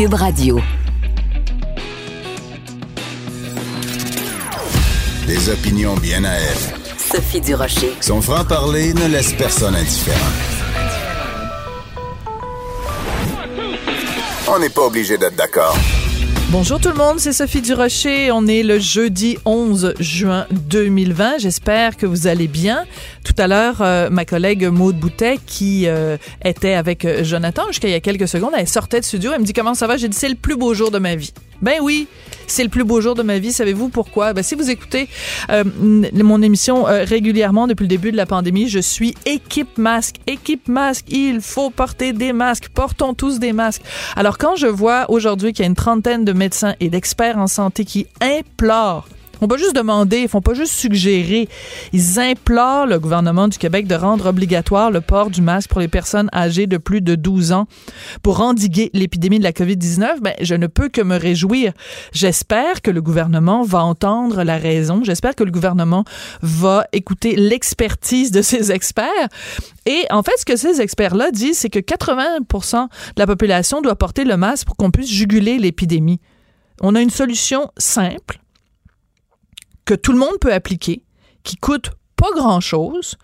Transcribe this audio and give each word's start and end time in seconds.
Cube 0.00 0.14
Radio. 0.14 0.58
Des 5.26 5.50
opinions 5.50 5.94
bien 5.96 6.24
à 6.24 6.36
elle. 6.36 6.56
Sophie 6.96 7.42
Durocher. 7.42 7.92
Son 8.00 8.22
franc-parler 8.22 8.94
ne 8.94 9.08
laisse 9.08 9.34
personne 9.34 9.74
indifférent. 9.74 10.16
On 14.48 14.58
n'est 14.58 14.70
pas 14.70 14.86
obligé 14.86 15.18
d'être 15.18 15.36
d'accord. 15.36 15.76
Bonjour 16.48 16.80
tout 16.80 16.88
le 16.88 16.96
monde, 16.96 17.20
c'est 17.20 17.32
Sophie 17.32 17.60
Durocher. 17.60 18.32
On 18.32 18.46
est 18.48 18.64
le 18.64 18.80
jeudi 18.80 19.38
11 19.44 19.94
juin 20.00 20.46
2020. 20.50 21.38
J'espère 21.38 21.96
que 21.96 22.06
vous 22.06 22.26
allez 22.26 22.48
bien. 22.48 22.86
Tout 23.24 23.34
à 23.36 23.46
l'heure, 23.46 23.76
euh, 23.80 24.08
ma 24.10 24.24
collègue 24.24 24.64
Maude 24.64 24.96
Boutet, 24.96 25.38
qui 25.44 25.86
euh, 25.86 26.16
était 26.42 26.72
avec 26.72 27.04
euh, 27.04 27.22
Jonathan 27.22 27.66
jusqu'à 27.68 27.88
il 27.88 27.92
y 27.92 27.94
a 27.94 28.00
quelques 28.00 28.28
secondes, 28.28 28.52
elle 28.56 28.66
sortait 28.66 29.00
de 29.00 29.04
studio. 29.04 29.32
Elle 29.34 29.40
me 29.40 29.44
dit 29.44 29.52
comment 29.52 29.74
ça 29.74 29.86
va? 29.86 29.96
J'ai 29.98 30.08
dit 30.08 30.16
c'est 30.16 30.28
le 30.28 30.36
plus 30.36 30.56
beau 30.56 30.72
jour 30.72 30.90
de 30.90 30.98
ma 30.98 31.14
vie. 31.16 31.32
Ben 31.60 31.74
oui, 31.82 32.08
c'est 32.46 32.62
le 32.62 32.70
plus 32.70 32.84
beau 32.84 33.02
jour 33.02 33.14
de 33.14 33.22
ma 33.22 33.38
vie. 33.38 33.52
Savez-vous 33.52 33.90
pourquoi? 33.90 34.32
Ben, 34.32 34.42
si 34.42 34.54
vous 34.54 34.70
écoutez 34.70 35.10
mon 36.14 36.40
émission 36.40 36.84
régulièrement 36.84 37.66
depuis 37.66 37.84
le 37.84 37.88
début 37.88 38.12
de 38.12 38.16
la 38.16 38.24
pandémie, 38.24 38.66
je 38.66 38.78
suis 38.78 39.14
équipe 39.26 39.76
masque. 39.76 40.16
Équipe 40.26 40.68
masque, 40.68 41.04
il 41.10 41.42
faut 41.42 41.68
porter 41.68 42.14
des 42.14 42.32
masques. 42.32 42.70
Portons 42.70 43.12
tous 43.12 43.38
des 43.38 43.52
masques. 43.52 43.82
Alors 44.16 44.38
quand 44.38 44.56
je 44.56 44.68
vois 44.68 45.04
aujourd'hui 45.10 45.52
qu'il 45.52 45.64
y 45.64 45.66
a 45.66 45.68
une 45.68 45.74
trentaine 45.74 46.24
de 46.24 46.32
médecins 46.32 46.74
et 46.80 46.88
d'experts 46.88 47.36
en 47.36 47.46
santé 47.46 47.84
qui 47.84 48.06
implorent 48.22 49.06
font 49.40 49.48
pas 49.48 49.56
juste 49.56 49.74
demander, 49.74 50.18
ils 50.18 50.28
font 50.28 50.42
pas 50.42 50.52
juste 50.52 50.74
suggérer. 50.74 51.48
Ils 51.92 52.18
implorent 52.18 52.86
le 52.86 52.98
gouvernement 52.98 53.48
du 53.48 53.56
Québec 53.56 53.86
de 53.86 53.94
rendre 53.94 54.26
obligatoire 54.26 54.90
le 54.90 55.00
port 55.00 55.30
du 55.30 55.40
masque 55.40 55.70
pour 55.70 55.80
les 55.80 55.88
personnes 55.88 56.28
âgées 56.34 56.66
de 56.66 56.76
plus 56.76 57.00
de 57.00 57.14
12 57.14 57.52
ans 57.52 57.66
pour 58.22 58.42
endiguer 58.42 58.90
l'épidémie 58.92 59.38
de 59.38 59.44
la 59.44 59.52
COVID-19. 59.52 60.20
Ben, 60.20 60.34
je 60.42 60.54
ne 60.54 60.66
peux 60.66 60.90
que 60.90 61.00
me 61.00 61.16
réjouir. 61.16 61.72
J'espère 62.12 62.82
que 62.82 62.90
le 62.90 63.00
gouvernement 63.00 63.62
va 63.62 63.82
entendre 63.82 64.42
la 64.42 64.58
raison. 64.58 65.00
J'espère 65.04 65.34
que 65.34 65.44
le 65.44 65.50
gouvernement 65.50 66.04
va 66.42 66.86
écouter 66.92 67.34
l'expertise 67.34 68.30
de 68.30 68.42
ces 68.42 68.72
experts. 68.72 69.28
Et 69.86 70.04
en 70.10 70.22
fait, 70.22 70.36
ce 70.36 70.44
que 70.44 70.56
ces 70.56 70.82
experts-là 70.82 71.30
disent, 71.30 71.58
c'est 71.58 71.70
que 71.70 71.78
80% 71.78 72.82
de 72.82 72.88
la 73.16 73.26
population 73.26 73.80
doit 73.80 73.96
porter 73.96 74.24
le 74.24 74.36
masque 74.36 74.66
pour 74.66 74.76
qu'on 74.76 74.90
puisse 74.90 75.10
juguler 75.10 75.58
l'épidémie. 75.58 76.20
On 76.82 76.94
a 76.94 77.00
une 77.00 77.10
solution 77.10 77.70
simple 77.78 78.39
que 79.90 79.96
tout 79.96 80.12
le 80.12 80.18
monde 80.18 80.38
peut 80.40 80.52
appliquer, 80.52 81.02
qui 81.42 81.56
coûte 81.56 81.90
pas 82.14 82.30
grand-chose, 82.36 83.16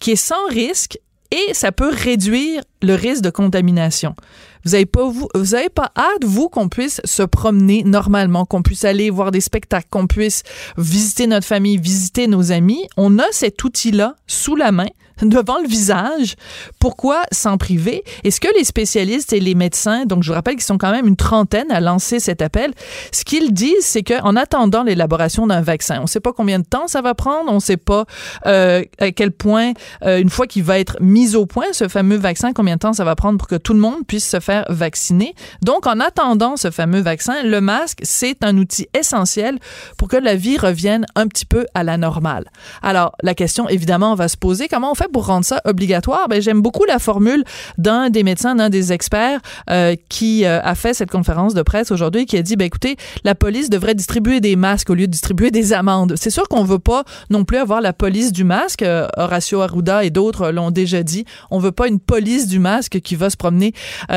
qui 0.00 0.10
est 0.10 0.16
sans 0.16 0.44
risque 0.48 0.98
et 1.30 1.54
ça 1.54 1.70
peut 1.70 1.92
réduire 1.92 2.62
le 2.82 2.96
risque 2.96 3.22
de 3.22 3.30
contamination. 3.30 4.16
Vous 4.64 4.74
avez 4.74 4.86
pas 4.86 5.04
vous, 5.04 5.28
vous 5.32 5.56
pas 5.72 5.92
hâte 5.96 6.24
vous 6.24 6.48
qu'on 6.48 6.68
puisse 6.68 7.00
se 7.04 7.22
promener 7.22 7.84
normalement, 7.84 8.44
qu'on 8.44 8.62
puisse 8.62 8.84
aller 8.84 9.08
voir 9.08 9.30
des 9.30 9.40
spectacles, 9.40 9.86
qu'on 9.88 10.08
puisse 10.08 10.42
visiter 10.76 11.28
notre 11.28 11.46
famille, 11.46 11.78
visiter 11.78 12.26
nos 12.26 12.50
amis? 12.50 12.88
On 12.96 13.20
a 13.20 13.26
cet 13.30 13.62
outil-là 13.62 14.16
sous 14.26 14.56
la 14.56 14.72
main 14.72 14.88
devant 15.22 15.58
le 15.60 15.68
visage. 15.68 16.36
Pourquoi 16.78 17.22
s'en 17.32 17.58
priver? 17.58 18.04
Est-ce 18.24 18.40
que 18.40 18.48
les 18.56 18.64
spécialistes 18.64 19.32
et 19.32 19.40
les 19.40 19.54
médecins, 19.54 20.04
donc 20.06 20.22
je 20.22 20.28
vous 20.28 20.34
rappelle 20.34 20.54
qu'ils 20.54 20.64
sont 20.64 20.78
quand 20.78 20.90
même 20.90 21.06
une 21.06 21.16
trentaine 21.16 21.70
à 21.70 21.80
lancer 21.80 22.20
cet 22.20 22.42
appel, 22.42 22.72
ce 23.12 23.24
qu'ils 23.24 23.52
disent, 23.52 23.84
c'est 23.84 24.02
qu'en 24.02 24.36
attendant 24.36 24.82
l'élaboration 24.82 25.46
d'un 25.46 25.60
vaccin, 25.60 25.98
on 25.98 26.02
ne 26.02 26.08
sait 26.08 26.20
pas 26.20 26.32
combien 26.32 26.58
de 26.58 26.64
temps 26.64 26.86
ça 26.86 27.02
va 27.02 27.14
prendre, 27.14 27.50
on 27.50 27.56
ne 27.56 27.60
sait 27.60 27.76
pas 27.76 28.04
euh, 28.46 28.82
à 28.98 29.10
quel 29.12 29.32
point, 29.32 29.72
euh, 30.04 30.18
une 30.18 30.30
fois 30.30 30.46
qu'il 30.46 30.62
va 30.62 30.78
être 30.78 30.96
mis 31.00 31.36
au 31.36 31.46
point, 31.46 31.66
ce 31.72 31.88
fameux 31.88 32.16
vaccin, 32.16 32.52
combien 32.52 32.74
de 32.74 32.80
temps 32.80 32.92
ça 32.92 33.04
va 33.04 33.16
prendre 33.16 33.38
pour 33.38 33.48
que 33.48 33.56
tout 33.56 33.74
le 33.74 33.80
monde 33.80 34.06
puisse 34.06 34.28
se 34.28 34.40
faire 34.40 34.64
vacciner. 34.68 35.34
Donc, 35.62 35.86
en 35.86 36.00
attendant 36.00 36.56
ce 36.56 36.70
fameux 36.70 37.00
vaccin, 37.00 37.42
le 37.42 37.60
masque, 37.60 37.98
c'est 38.02 38.42
un 38.44 38.56
outil 38.56 38.88
essentiel 38.94 39.58
pour 39.98 40.08
que 40.08 40.16
la 40.16 40.34
vie 40.34 40.58
revienne 40.58 41.06
un 41.14 41.26
petit 41.26 41.46
peu 41.46 41.66
à 41.74 41.84
la 41.84 41.96
normale. 41.96 42.50
Alors, 42.82 43.12
la 43.22 43.34
question, 43.34 43.68
évidemment, 43.68 44.14
va 44.14 44.28
se 44.28 44.36
poser, 44.36 44.68
comment 44.68 44.92
on 44.92 44.94
fait 44.94 45.09
pour 45.10 45.26
rendre 45.26 45.44
ça 45.44 45.60
obligatoire? 45.64 46.28
Ben, 46.28 46.40
j'aime 46.40 46.62
beaucoup 46.62 46.84
la 46.84 46.98
formule 46.98 47.44
d'un 47.78 48.10
des 48.10 48.22
médecins, 48.22 48.54
d'un 48.54 48.70
des 48.70 48.92
experts 48.92 49.40
euh, 49.68 49.94
qui 50.08 50.44
euh, 50.44 50.60
a 50.62 50.74
fait 50.74 50.94
cette 50.94 51.10
conférence 51.10 51.54
de 51.54 51.62
presse 51.62 51.90
aujourd'hui, 51.90 52.26
qui 52.26 52.36
a 52.36 52.42
dit, 52.42 52.56
ben, 52.56 52.64
écoutez, 52.64 52.96
la 53.24 53.34
police 53.34 53.70
devrait 53.70 53.94
distribuer 53.94 54.40
des 54.40 54.56
masques 54.56 54.90
au 54.90 54.94
lieu 54.94 55.06
de 55.06 55.12
distribuer 55.12 55.50
des 55.50 55.72
amendes. 55.72 56.14
C'est 56.16 56.30
sûr 56.30 56.48
qu'on 56.48 56.64
veut 56.64 56.78
pas 56.78 57.04
non 57.30 57.44
plus 57.44 57.58
avoir 57.58 57.80
la 57.80 57.92
police 57.92 58.32
du 58.32 58.44
masque. 58.44 58.82
Euh, 58.82 59.08
Horacio 59.16 59.60
Arruda 59.60 60.04
et 60.04 60.10
d'autres 60.10 60.50
l'ont 60.50 60.70
déjà 60.70 61.02
dit. 61.02 61.24
On 61.50 61.58
veut 61.58 61.72
pas 61.72 61.88
une 61.88 62.00
police 62.00 62.46
du 62.46 62.58
masque 62.58 63.00
qui 63.00 63.16
va 63.16 63.30
se 63.30 63.36
promener 63.36 63.72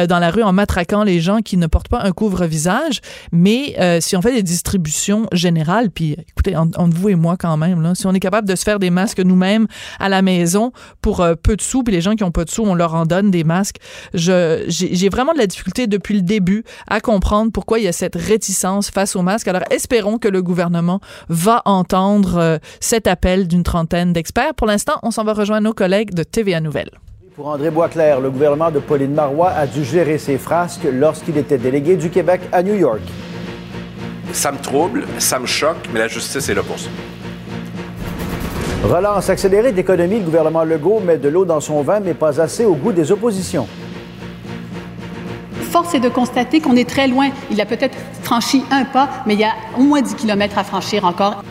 dans 0.08 0.20
la 0.20 0.30
rue 0.30 0.44
en 0.44 0.54
matraquant 0.54 1.04
les 1.04 1.20
gens 1.20 1.40
qui 1.40 1.58
ne 1.58 1.68
portent 1.68 1.88
pas 1.88 2.02
un 2.02 2.12
couvre-visage. 2.12 3.02
Mais 3.32 3.76
si 4.02 4.16
on 4.16 4.22
fait 4.22 4.34
des 4.34 4.44
distributions 4.44 5.28
générales, 5.32 5.90
puis 5.92 6.16
écoutez, 6.30 6.56
entre 6.56 6.96
vous 6.96 7.10
et 7.10 7.16
moi 7.16 7.38
quand 7.38 7.58
même, 7.58 7.82
là, 7.82 7.96
si 7.96 8.06
on 8.08 8.14
est 8.14 8.20
capable 8.20 8.48
de 8.48 8.56
se 8.56 8.64
faire 8.64 8.80
des 8.80 8.90
masques 8.90 9.20
nous-mêmes 9.20 9.68
à 10.00 10.10
la 10.10 10.22
maison, 10.22 10.72
pour 11.02 11.22
euh, 11.22 11.36
peu 11.36 11.56
de 11.56 11.62
sous, 11.62 11.84
puis 11.84 11.94
les 11.94 12.02
gens 12.02 12.16
qui 12.16 12.24
ont 12.24 12.32
pas 12.32 12.46
de 12.46 12.50
sous, 12.50 12.64
on 12.64 12.76
leur 12.76 12.96
en 12.96 13.06
donne 13.06 13.32
des 13.32 13.44
masques. 13.44 13.78
Je, 14.14 14.64
j'ai 14.68 15.10
vraiment 15.10 15.34
de 15.34 15.38
la 15.38 15.48
difficulté 15.48 15.88
depuis 15.88 16.16
le 16.16 16.22
début 16.22 16.64
à 16.88 17.00
comprendre 17.00 17.52
pourquoi 17.52 17.80
il 17.80 17.86
y 17.86 17.88
a 17.88 17.92
cette 17.92 18.16
réticence 18.16 18.90
face 18.90 19.16
aux 19.16 19.22
masques. 19.22 19.48
Alors 19.48 19.64
espérons 19.70 20.18
que 20.18 20.28
le 20.28 20.42
gouvernement 20.42 21.00
va 21.30 21.62
entendre 21.66 22.38
euh, 22.38 22.58
cet 22.80 23.08
appel 23.08 23.48
d'une 23.48 23.64
trentaine 23.64 24.14
d'experts. 24.14 24.54
Pour 24.56 24.68
l'instant, 24.68 24.94
on 25.04 25.12
s'en 25.12 25.24
va 25.24 25.34
rejoindre 25.34 25.64
nos 25.64 25.74
collègues 25.74 26.14
de 26.14 26.24
TVA 26.24 26.60
Nouvelles. 26.60 26.92
Pour 27.36 27.48
André 27.48 27.72
Boisclair, 27.72 28.20
le 28.20 28.30
gouvernement 28.30 28.70
de 28.70 28.80
Pauline 28.80 29.14
Marois 29.14 29.50
a 29.50 29.66
dû 29.66 29.84
gérer 29.84 30.20
ses 30.20 30.38
frasques 30.38 30.88
lorsqu'il 30.92 31.36
était 31.38 31.58
délégué 31.58 31.96
du 31.96 32.12
Québec 32.12 32.42
à 32.52 32.62
New 32.62 32.76
York. 32.76 33.02
Ça 34.34 34.52
me 34.52 34.60
trouble, 34.60 35.06
ça 35.18 35.40
me 35.40 35.48
choque, 35.48 35.90
mais 35.92 36.00
la 36.00 36.08
justice 36.08 36.48
est 36.50 36.54
là 36.54 36.62
pour 36.62 36.78
ça. 36.78 36.90
Relance 38.84 39.30
accélérée 39.30 39.72
d'économie, 39.72 40.20
le 40.20 40.26
gouvernement 40.26 40.66
Legault 40.66 41.00
met 41.00 41.18
de 41.18 41.30
l'eau 41.30 41.46
dans 41.46 41.62
son 41.62 41.82
vin, 41.84 42.02
mais 42.02 42.14
pas 42.14 42.42
assez 42.42 42.66
au 42.66 42.76
goût 42.76 42.92
des 42.92 43.14
oppositions. 43.14 43.66
Force 45.72 45.96
est 45.96 46.02
de 46.02 46.10
constater 46.10 46.60
qu'on 46.60 46.76
est 46.76 46.88
très 46.88 47.08
loin. 47.08 47.30
Il 47.50 47.62
a 47.62 47.66
peut-être 47.66 47.98
franchi 48.24 48.66
un 48.72 48.84
pas, 48.84 49.08
mais 49.26 49.36
il 49.36 49.40
y 49.40 49.46
a 49.46 49.54
au 49.80 49.84
moins 49.84 50.02
10 50.02 50.16
kilomètres 50.16 50.58
à 50.58 50.66
franchir 50.66 51.06
encore. 51.06 51.44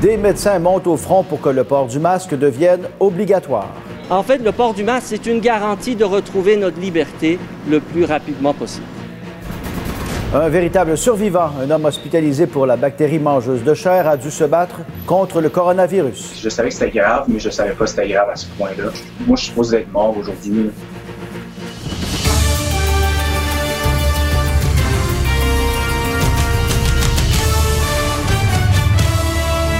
Des 0.00 0.16
médecins 0.16 0.58
montent 0.58 0.86
au 0.86 0.96
front 0.96 1.24
pour 1.24 1.42
que 1.42 1.50
le 1.50 1.62
port 1.62 1.86
du 1.86 1.98
masque 1.98 2.34
devienne 2.36 2.88
obligatoire. 2.98 3.68
En 4.08 4.22
fait, 4.22 4.38
le 4.38 4.50
port 4.50 4.72
du 4.72 4.84
masque, 4.84 5.08
c'est 5.10 5.26
une 5.26 5.40
garantie 5.40 5.94
de 5.94 6.04
retrouver 6.04 6.56
notre 6.56 6.80
liberté 6.80 7.38
le 7.68 7.80
plus 7.80 8.06
rapidement 8.06 8.54
possible. 8.54 8.86
Un 10.34 10.48
véritable 10.48 10.96
survivant, 10.96 11.50
un 11.62 11.70
homme 11.70 11.84
hospitalisé 11.84 12.46
pour 12.46 12.64
la 12.64 12.78
bactérie 12.78 13.18
mangeuse 13.18 13.62
de 13.64 13.74
chair, 13.74 14.08
a 14.08 14.16
dû 14.16 14.30
se 14.30 14.44
battre 14.44 14.80
contre 15.04 15.42
le 15.42 15.50
coronavirus. 15.50 16.40
Je 16.42 16.48
savais 16.48 16.70
que 16.70 16.74
c'était 16.74 16.98
grave, 16.98 17.26
mais 17.28 17.38
je 17.38 17.50
savais 17.50 17.72
pas 17.72 17.84
que 17.84 17.90
c'était 17.90 18.08
grave 18.08 18.30
à 18.30 18.36
ce 18.36 18.46
point-là. 18.56 18.84
Moi, 19.26 19.36
je 19.36 19.42
suis 19.42 19.50
supposé 19.50 19.80
être 19.80 19.92
mort 19.92 20.16
aujourd'hui. 20.16 20.70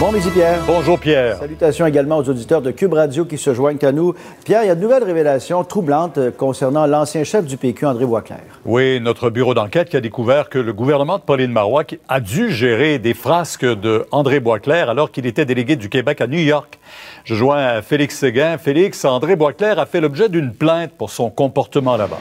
Bon 0.02 0.10
midi 0.10 0.30
Pierre. 0.30 0.58
Bonjour 0.66 0.98
Pierre. 0.98 1.36
Salutations 1.36 1.86
également 1.86 2.18
aux 2.18 2.28
auditeurs 2.28 2.60
de 2.60 2.72
Cube 2.72 2.92
Radio 2.92 3.24
qui 3.24 3.38
se 3.38 3.54
joignent 3.54 3.78
à 3.82 3.92
nous. 3.92 4.16
Pierre, 4.44 4.64
il 4.64 4.66
y 4.66 4.70
a 4.70 4.74
de 4.74 4.80
nouvelles 4.80 5.04
révélations 5.04 5.62
troublantes 5.62 6.18
euh, 6.18 6.32
concernant 6.32 6.86
l'ancien 6.88 7.22
chef 7.22 7.44
du 7.44 7.56
PQ, 7.56 7.86
André 7.86 8.04
Boisclair. 8.04 8.40
Oui, 8.64 8.98
notre 9.00 9.30
bureau 9.30 9.54
d'enquête 9.54 9.88
qui 9.88 9.96
a 9.96 10.00
découvert 10.00 10.48
que 10.48 10.58
le 10.58 10.72
gouvernement 10.72 11.18
de 11.18 11.22
Pauline 11.22 11.52
Marois 11.52 11.84
a 12.08 12.18
dû 12.18 12.50
gérer 12.50 12.98
des 12.98 13.14
frasques 13.14 13.64
de 13.64 14.04
André 14.10 14.40
Boisclair 14.40 14.90
alors 14.90 15.12
qu'il 15.12 15.24
était 15.24 15.44
délégué 15.44 15.76
du 15.76 15.88
Québec 15.88 16.20
à 16.20 16.26
New 16.26 16.40
York. 16.40 16.80
Je 17.22 17.36
joins 17.36 17.80
Félix 17.80 18.18
Séguin. 18.18 18.58
Félix, 18.58 19.04
André 19.04 19.36
Boisclair 19.36 19.78
a 19.78 19.86
fait 19.86 20.00
l'objet 20.00 20.28
d'une 20.28 20.52
plainte 20.52 20.90
pour 20.98 21.10
son 21.10 21.30
comportement 21.30 21.96
là-bas. 21.96 22.18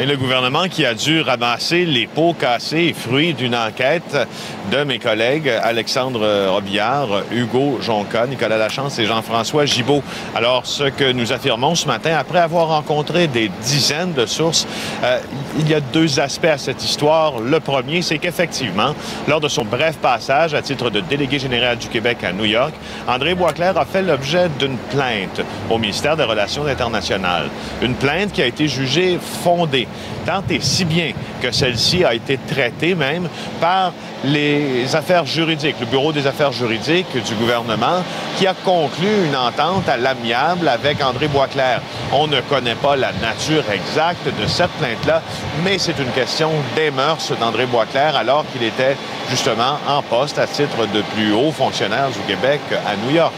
Et 0.00 0.06
le 0.06 0.16
gouvernement 0.16 0.68
qui 0.68 0.86
a 0.86 0.94
dû 0.94 1.20
ramasser 1.20 1.84
les 1.84 2.06
pots 2.06 2.32
cassés 2.32 2.86
et 2.88 2.92
fruits 2.94 3.34
d'une 3.34 3.54
enquête 3.54 4.16
de 4.70 4.84
mes 4.84 4.98
collègues 4.98 5.52
Alexandre 5.62 6.48
Robillard, 6.48 7.08
Hugo 7.30 7.78
Jonca, 7.82 8.26
Nicolas 8.26 8.56
Lachance 8.56 8.98
et 8.98 9.04
Jean-François 9.04 9.66
Gibault. 9.66 10.02
Alors, 10.34 10.64
ce 10.64 10.84
que 10.84 11.12
nous 11.12 11.32
affirmons 11.32 11.74
ce 11.74 11.86
matin, 11.86 12.16
après 12.18 12.38
avoir 12.38 12.68
rencontré 12.68 13.26
des 13.26 13.50
dizaines 13.62 14.14
de 14.14 14.24
sources, 14.24 14.66
euh, 15.04 15.18
il 15.58 15.68
y 15.68 15.74
a 15.74 15.80
deux 15.80 16.20
aspects 16.20 16.46
à 16.46 16.58
cette 16.58 16.82
histoire. 16.82 17.40
Le 17.40 17.60
premier, 17.60 18.00
c'est 18.00 18.18
qu'effectivement, 18.18 18.94
lors 19.28 19.40
de 19.40 19.48
son 19.48 19.64
bref 19.64 19.98
passage 19.98 20.54
à 20.54 20.62
titre 20.62 20.88
de 20.88 21.00
délégué 21.00 21.38
général 21.38 21.76
du 21.76 21.88
Québec 21.88 22.24
à 22.24 22.32
New 22.32 22.46
York, 22.46 22.72
André 23.06 23.34
Boisclair 23.34 23.76
a 23.76 23.84
fait 23.84 24.02
l'objet 24.02 24.48
d'une 24.58 24.78
plainte 24.90 25.42
au 25.68 25.78
ministère 25.78 26.16
des 26.16 26.24
Relations 26.24 26.66
internationales. 26.66 27.50
Une 27.82 27.94
plainte 27.94 28.32
qui 28.32 28.40
a 28.40 28.46
été 28.46 28.68
jugée 28.68 29.18
fondée 29.44 29.81
tant 30.26 30.42
et 30.50 30.60
si 30.60 30.84
bien 30.84 31.12
que 31.40 31.50
celle-ci 31.50 32.04
a 32.04 32.14
été 32.14 32.38
traitée 32.38 32.94
même 32.94 33.28
par 33.60 33.92
les 34.24 34.94
affaires 34.94 35.26
juridiques, 35.26 35.76
le 35.80 35.86
Bureau 35.86 36.12
des 36.12 36.26
affaires 36.26 36.52
juridiques 36.52 37.12
du 37.24 37.34
gouvernement, 37.34 38.02
qui 38.36 38.46
a 38.46 38.54
conclu 38.54 39.08
une 39.26 39.36
entente 39.36 39.88
à 39.88 39.96
l'amiable 39.96 40.68
avec 40.68 41.02
André 41.02 41.28
Boisclair. 41.28 41.80
On 42.12 42.28
ne 42.28 42.40
connaît 42.42 42.76
pas 42.76 42.94
la 42.96 43.12
nature 43.12 43.64
exacte 43.72 44.26
de 44.40 44.46
cette 44.46 44.70
plainte-là, 44.72 45.22
mais 45.64 45.78
c'est 45.78 45.98
une 45.98 46.10
question 46.10 46.50
des 46.76 46.90
mœurs 46.90 47.32
d'André 47.40 47.66
Boisclair 47.66 48.14
alors 48.16 48.44
qu'il 48.52 48.62
était 48.62 48.96
justement 49.28 49.78
en 49.88 50.02
poste 50.02 50.38
à 50.38 50.46
titre 50.46 50.86
de 50.92 51.02
plus 51.14 51.32
haut 51.32 51.52
fonctionnaire 51.52 52.08
du 52.10 52.20
Québec 52.20 52.60
à 52.70 52.96
New 53.04 53.14
York. 53.14 53.32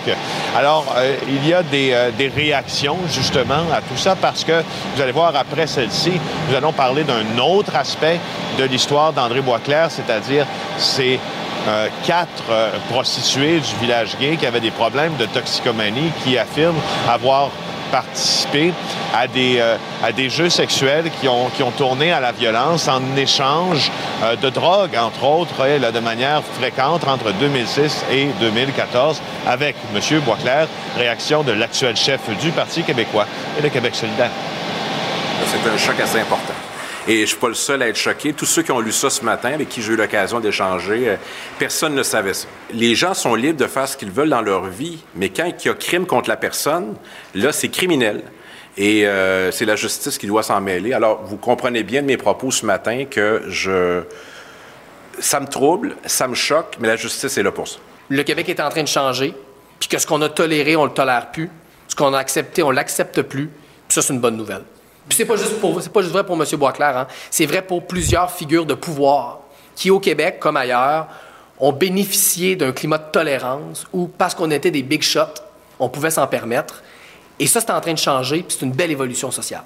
Alors, 0.56 0.84
euh, 0.96 1.16
il 1.28 1.48
y 1.48 1.52
a 1.52 1.62
euh, 1.72 2.10
des 2.16 2.28
réactions 2.28 2.98
justement 3.10 3.64
à 3.72 3.80
tout 3.80 3.96
ça 3.96 4.16
parce 4.16 4.44
que 4.44 4.62
vous 4.94 5.02
allez 5.02 5.12
voir 5.12 5.34
après 5.36 5.66
celle-ci, 5.66 6.12
nous 6.48 6.54
allons 6.54 6.72
parler 6.72 7.04
d'un 7.04 7.38
autre 7.42 7.74
aspect 7.76 8.20
de 8.58 8.64
l'histoire 8.64 9.12
d'André 9.12 9.40
Boisclair, 9.40 9.90
c'est-à-dire 9.90 10.46
ces 10.78 11.18
euh, 11.66 11.88
quatre 12.06 12.44
euh, 12.50 12.70
prostituées 12.90 13.58
du 13.58 13.76
village 13.80 14.18
gay 14.20 14.36
qui 14.36 14.44
avaient 14.44 14.60
des 14.60 14.70
problèmes 14.70 15.16
de 15.16 15.24
toxicomanie 15.24 16.12
qui 16.22 16.36
affirment 16.36 16.80
avoir 17.08 17.48
participé 17.90 18.74
à 19.14 19.26
des, 19.26 19.60
euh, 19.60 20.28
jeux 20.28 20.50
sexuels 20.50 21.10
qui 21.20 21.28
ont, 21.28 21.48
tourné 21.78 22.12
à 22.12 22.20
la 22.20 22.32
violence 22.32 22.86
en 22.86 23.00
échange 23.16 23.90
de 24.42 24.50
drogue, 24.50 24.96
entre 24.96 25.24
autres, 25.24 25.64
de 25.92 26.00
manière 26.00 26.42
fréquente 26.42 27.06
entre 27.06 27.32
2006 27.32 28.04
et 28.12 28.28
2014, 28.40 29.22
avec 29.46 29.76
M. 29.94 30.20
Boisclair, 30.20 30.66
réaction 30.98 31.44
de 31.44 31.52
l'actuel 31.52 31.96
chef 31.96 32.20
du 32.40 32.50
Parti 32.50 32.82
québécois 32.82 33.26
et 33.58 33.62
de 33.62 33.68
Québec 33.68 33.94
solidaire. 33.94 34.30
C'est 35.46 35.70
un 35.70 35.76
choc 35.76 36.00
assez 36.00 36.20
important. 36.20 36.54
Et 37.06 37.20
je 37.20 37.26
suis 37.26 37.36
pas 37.36 37.48
le 37.48 37.54
seul 37.54 37.82
à 37.82 37.88
être 37.88 37.96
choqué. 37.96 38.32
Tous 38.32 38.46
ceux 38.46 38.62
qui 38.62 38.72
ont 38.72 38.80
lu 38.80 38.92
ça 38.92 39.10
ce 39.10 39.22
matin, 39.24 39.52
avec 39.52 39.68
qui 39.68 39.82
j'ai 39.82 39.92
eu 39.92 39.96
l'occasion 39.96 40.40
d'échanger, 40.40 41.10
euh, 41.10 41.16
personne 41.58 41.94
ne 41.94 42.02
savait 42.02 42.32
ça. 42.32 42.46
Les 42.72 42.94
gens 42.94 43.12
sont 43.12 43.34
libres 43.34 43.58
de 43.58 43.66
faire 43.66 43.86
ce 43.86 43.96
qu'ils 43.96 44.10
veulent 44.10 44.30
dans 44.30 44.40
leur 44.40 44.64
vie, 44.64 45.04
mais 45.14 45.28
quand 45.28 45.46
il 45.46 45.66
y 45.66 45.68
a 45.68 45.74
crime 45.74 46.06
contre 46.06 46.30
la 46.30 46.38
personne, 46.38 46.94
là, 47.34 47.52
c'est 47.52 47.68
criminel. 47.68 48.22
Et 48.78 49.06
euh, 49.06 49.50
c'est 49.50 49.66
la 49.66 49.76
justice 49.76 50.16
qui 50.16 50.26
doit 50.26 50.42
s'en 50.42 50.60
mêler. 50.60 50.94
Alors, 50.94 51.22
vous 51.24 51.36
comprenez 51.36 51.82
bien 51.82 52.00
de 52.00 52.06
mes 52.06 52.16
propos 52.16 52.50
ce 52.50 52.64
matin 52.64 53.04
que 53.04 53.42
je... 53.48 54.02
Ça 55.20 55.38
me 55.40 55.46
trouble, 55.46 55.96
ça 56.06 56.26
me 56.26 56.34
choque, 56.34 56.76
mais 56.80 56.88
la 56.88 56.96
justice 56.96 57.36
est 57.36 57.42
là 57.42 57.52
pour 57.52 57.68
ça. 57.68 57.76
Le 58.08 58.22
Québec 58.22 58.48
est 58.48 58.60
en 58.60 58.68
train 58.70 58.82
de 58.82 58.88
changer, 58.88 59.34
puis 59.78 59.88
que 59.88 59.98
ce 59.98 60.06
qu'on 60.06 60.22
a 60.22 60.28
toléré, 60.28 60.74
on 60.74 60.86
le 60.86 60.90
tolère 60.90 61.30
plus. 61.30 61.50
Ce 61.86 61.94
qu'on 61.94 62.14
a 62.14 62.18
accepté, 62.18 62.62
on 62.62 62.70
l'accepte 62.70 63.22
plus. 63.22 63.46
Puis 63.86 63.94
ça, 63.94 64.02
c'est 64.02 64.12
une 64.12 64.20
bonne 64.20 64.36
nouvelle. 64.36 64.62
Puis 65.08 65.16
c'est 65.18 65.24
pas 65.24 65.36
juste 65.36 65.60
pour, 65.60 65.74
pas 65.74 66.00
juste 66.00 66.12
vrai 66.12 66.24
pour 66.24 66.40
M. 66.40 66.46
Boisclair, 66.58 66.96
hein. 66.96 67.06
c'est 67.30 67.46
vrai 67.46 67.62
pour 67.62 67.86
plusieurs 67.86 68.30
figures 68.30 68.66
de 68.66 68.74
pouvoir 68.74 69.40
qui, 69.74 69.90
au 69.90 70.00
Québec 70.00 70.38
comme 70.40 70.56
ailleurs, 70.56 71.08
ont 71.58 71.72
bénéficié 71.72 72.56
d'un 72.56 72.72
climat 72.72 72.98
de 72.98 73.10
tolérance 73.10 73.86
où, 73.92 74.08
parce 74.08 74.34
qu'on 74.34 74.50
était 74.50 74.70
des 74.70 74.82
big 74.82 75.02
shots, 75.02 75.40
on 75.78 75.88
pouvait 75.88 76.10
s'en 76.10 76.26
permettre. 76.26 76.82
Et 77.38 77.46
ça, 77.46 77.60
c'est 77.60 77.70
en 77.70 77.80
train 77.80 77.92
de 77.92 77.98
changer, 77.98 78.42
puis 78.42 78.56
c'est 78.58 78.64
une 78.64 78.72
belle 78.72 78.90
évolution 78.90 79.30
sociale. 79.30 79.64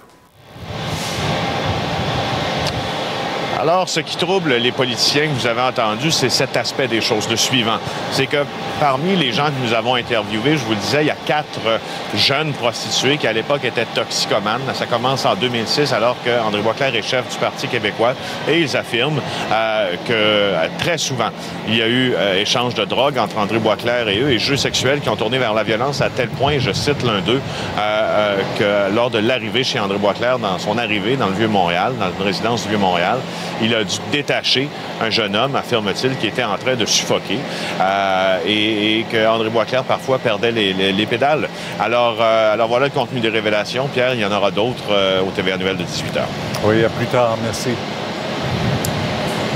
Alors, 3.60 3.88
ce 3.88 3.98
qui 3.98 4.16
trouble 4.16 4.54
les 4.54 4.70
politiciens 4.70 5.26
que 5.26 5.32
vous 5.32 5.48
avez 5.48 5.62
entendus, 5.62 6.12
c'est 6.12 6.28
cet 6.28 6.56
aspect 6.56 6.86
des 6.86 7.00
choses, 7.00 7.28
le 7.28 7.36
suivant. 7.36 7.78
C'est 8.12 8.26
que 8.26 8.44
parmi 8.78 9.16
les 9.16 9.32
gens 9.32 9.46
que 9.46 9.66
nous 9.66 9.74
avons 9.74 9.96
interviewés, 9.96 10.56
je 10.56 10.64
vous 10.64 10.74
le 10.74 10.76
disais, 10.76 11.02
il 11.02 11.08
y 11.08 11.10
a 11.10 11.16
quatre 11.26 11.60
euh, 11.66 11.78
jeunes 12.14 12.52
prostituées 12.52 13.16
qui, 13.16 13.26
à 13.26 13.32
l'époque, 13.32 13.64
étaient 13.64 13.84
toxicomanes. 13.86 14.60
Ça 14.74 14.86
commence 14.86 15.26
en 15.26 15.34
2006, 15.34 15.92
alors 15.92 16.14
qu'André 16.24 16.60
Boisclair 16.60 16.94
est 16.94 17.02
chef 17.02 17.28
du 17.28 17.36
Parti 17.38 17.66
québécois. 17.66 18.14
Et 18.48 18.60
ils 18.60 18.76
affirment 18.76 19.20
euh, 19.50 19.96
que 20.06 20.12
euh, 20.12 20.68
très 20.78 20.98
souvent, 20.98 21.30
il 21.66 21.76
y 21.76 21.82
a 21.82 21.88
eu 21.88 22.14
euh, 22.14 22.40
échange 22.40 22.74
de 22.74 22.84
drogue 22.84 23.18
entre 23.18 23.38
André 23.38 23.58
Boisclair 23.58 24.08
et 24.08 24.20
eux 24.20 24.30
et 24.30 24.38
jeux 24.38 24.56
sexuels 24.56 25.00
qui 25.00 25.08
ont 25.08 25.16
tourné 25.16 25.38
vers 25.38 25.52
la 25.52 25.62
violence 25.62 26.00
à 26.00 26.10
tel 26.10 26.28
point, 26.28 26.58
je 26.58 26.72
cite 26.72 27.02
l'un 27.02 27.20
d'eux, 27.20 27.40
euh, 27.78 28.36
que 28.58 28.94
lors 28.94 29.10
de 29.10 29.18
l'arrivée 29.18 29.64
chez 29.64 29.78
André 29.78 29.98
Boisclair, 29.98 30.38
dans 30.38 30.58
son 30.58 30.78
arrivée 30.78 31.16
dans 31.16 31.26
le 31.26 31.34
Vieux-Montréal, 31.34 31.92
dans 31.98 32.10
une 32.18 32.24
résidence 32.24 32.62
du 32.62 32.70
Vieux-Montréal, 32.70 33.18
il 33.62 33.74
a 33.74 33.84
dû 33.84 33.96
détacher 34.12 34.68
un 35.02 35.10
jeune 35.10 35.34
homme, 35.36 35.56
affirme-t-il, 35.56 36.16
qui 36.16 36.26
était 36.26 36.44
en 36.44 36.56
train 36.56 36.76
de 36.76 36.84
suffoquer 36.86 37.38
euh, 37.80 38.38
et, 38.46 39.00
et 39.00 39.02
que 39.10 39.26
André 39.28 39.48
Boisclair 39.50 39.84
parfois 39.84 40.18
perdait 40.18 40.52
les, 40.52 40.72
les- 40.72 40.92
les 40.92 41.06
pédales. 41.06 41.48
Alors, 41.80 42.16
euh, 42.20 42.54
alors 42.54 42.68
voilà 42.68 42.86
le 42.86 42.92
contenu 42.92 43.20
des 43.20 43.28
révélations. 43.28 43.88
Pierre, 43.92 44.14
il 44.14 44.20
y 44.20 44.24
en 44.24 44.32
aura 44.32 44.50
d'autres 44.50 44.90
euh, 44.92 45.20
au 45.22 45.30
TVA 45.30 45.56
Nouvelle 45.56 45.76
de 45.76 45.84
18h. 45.84 46.20
Oui, 46.64 46.84
à 46.84 46.88
plus 46.88 47.06
tard. 47.06 47.36
Merci. 47.42 47.70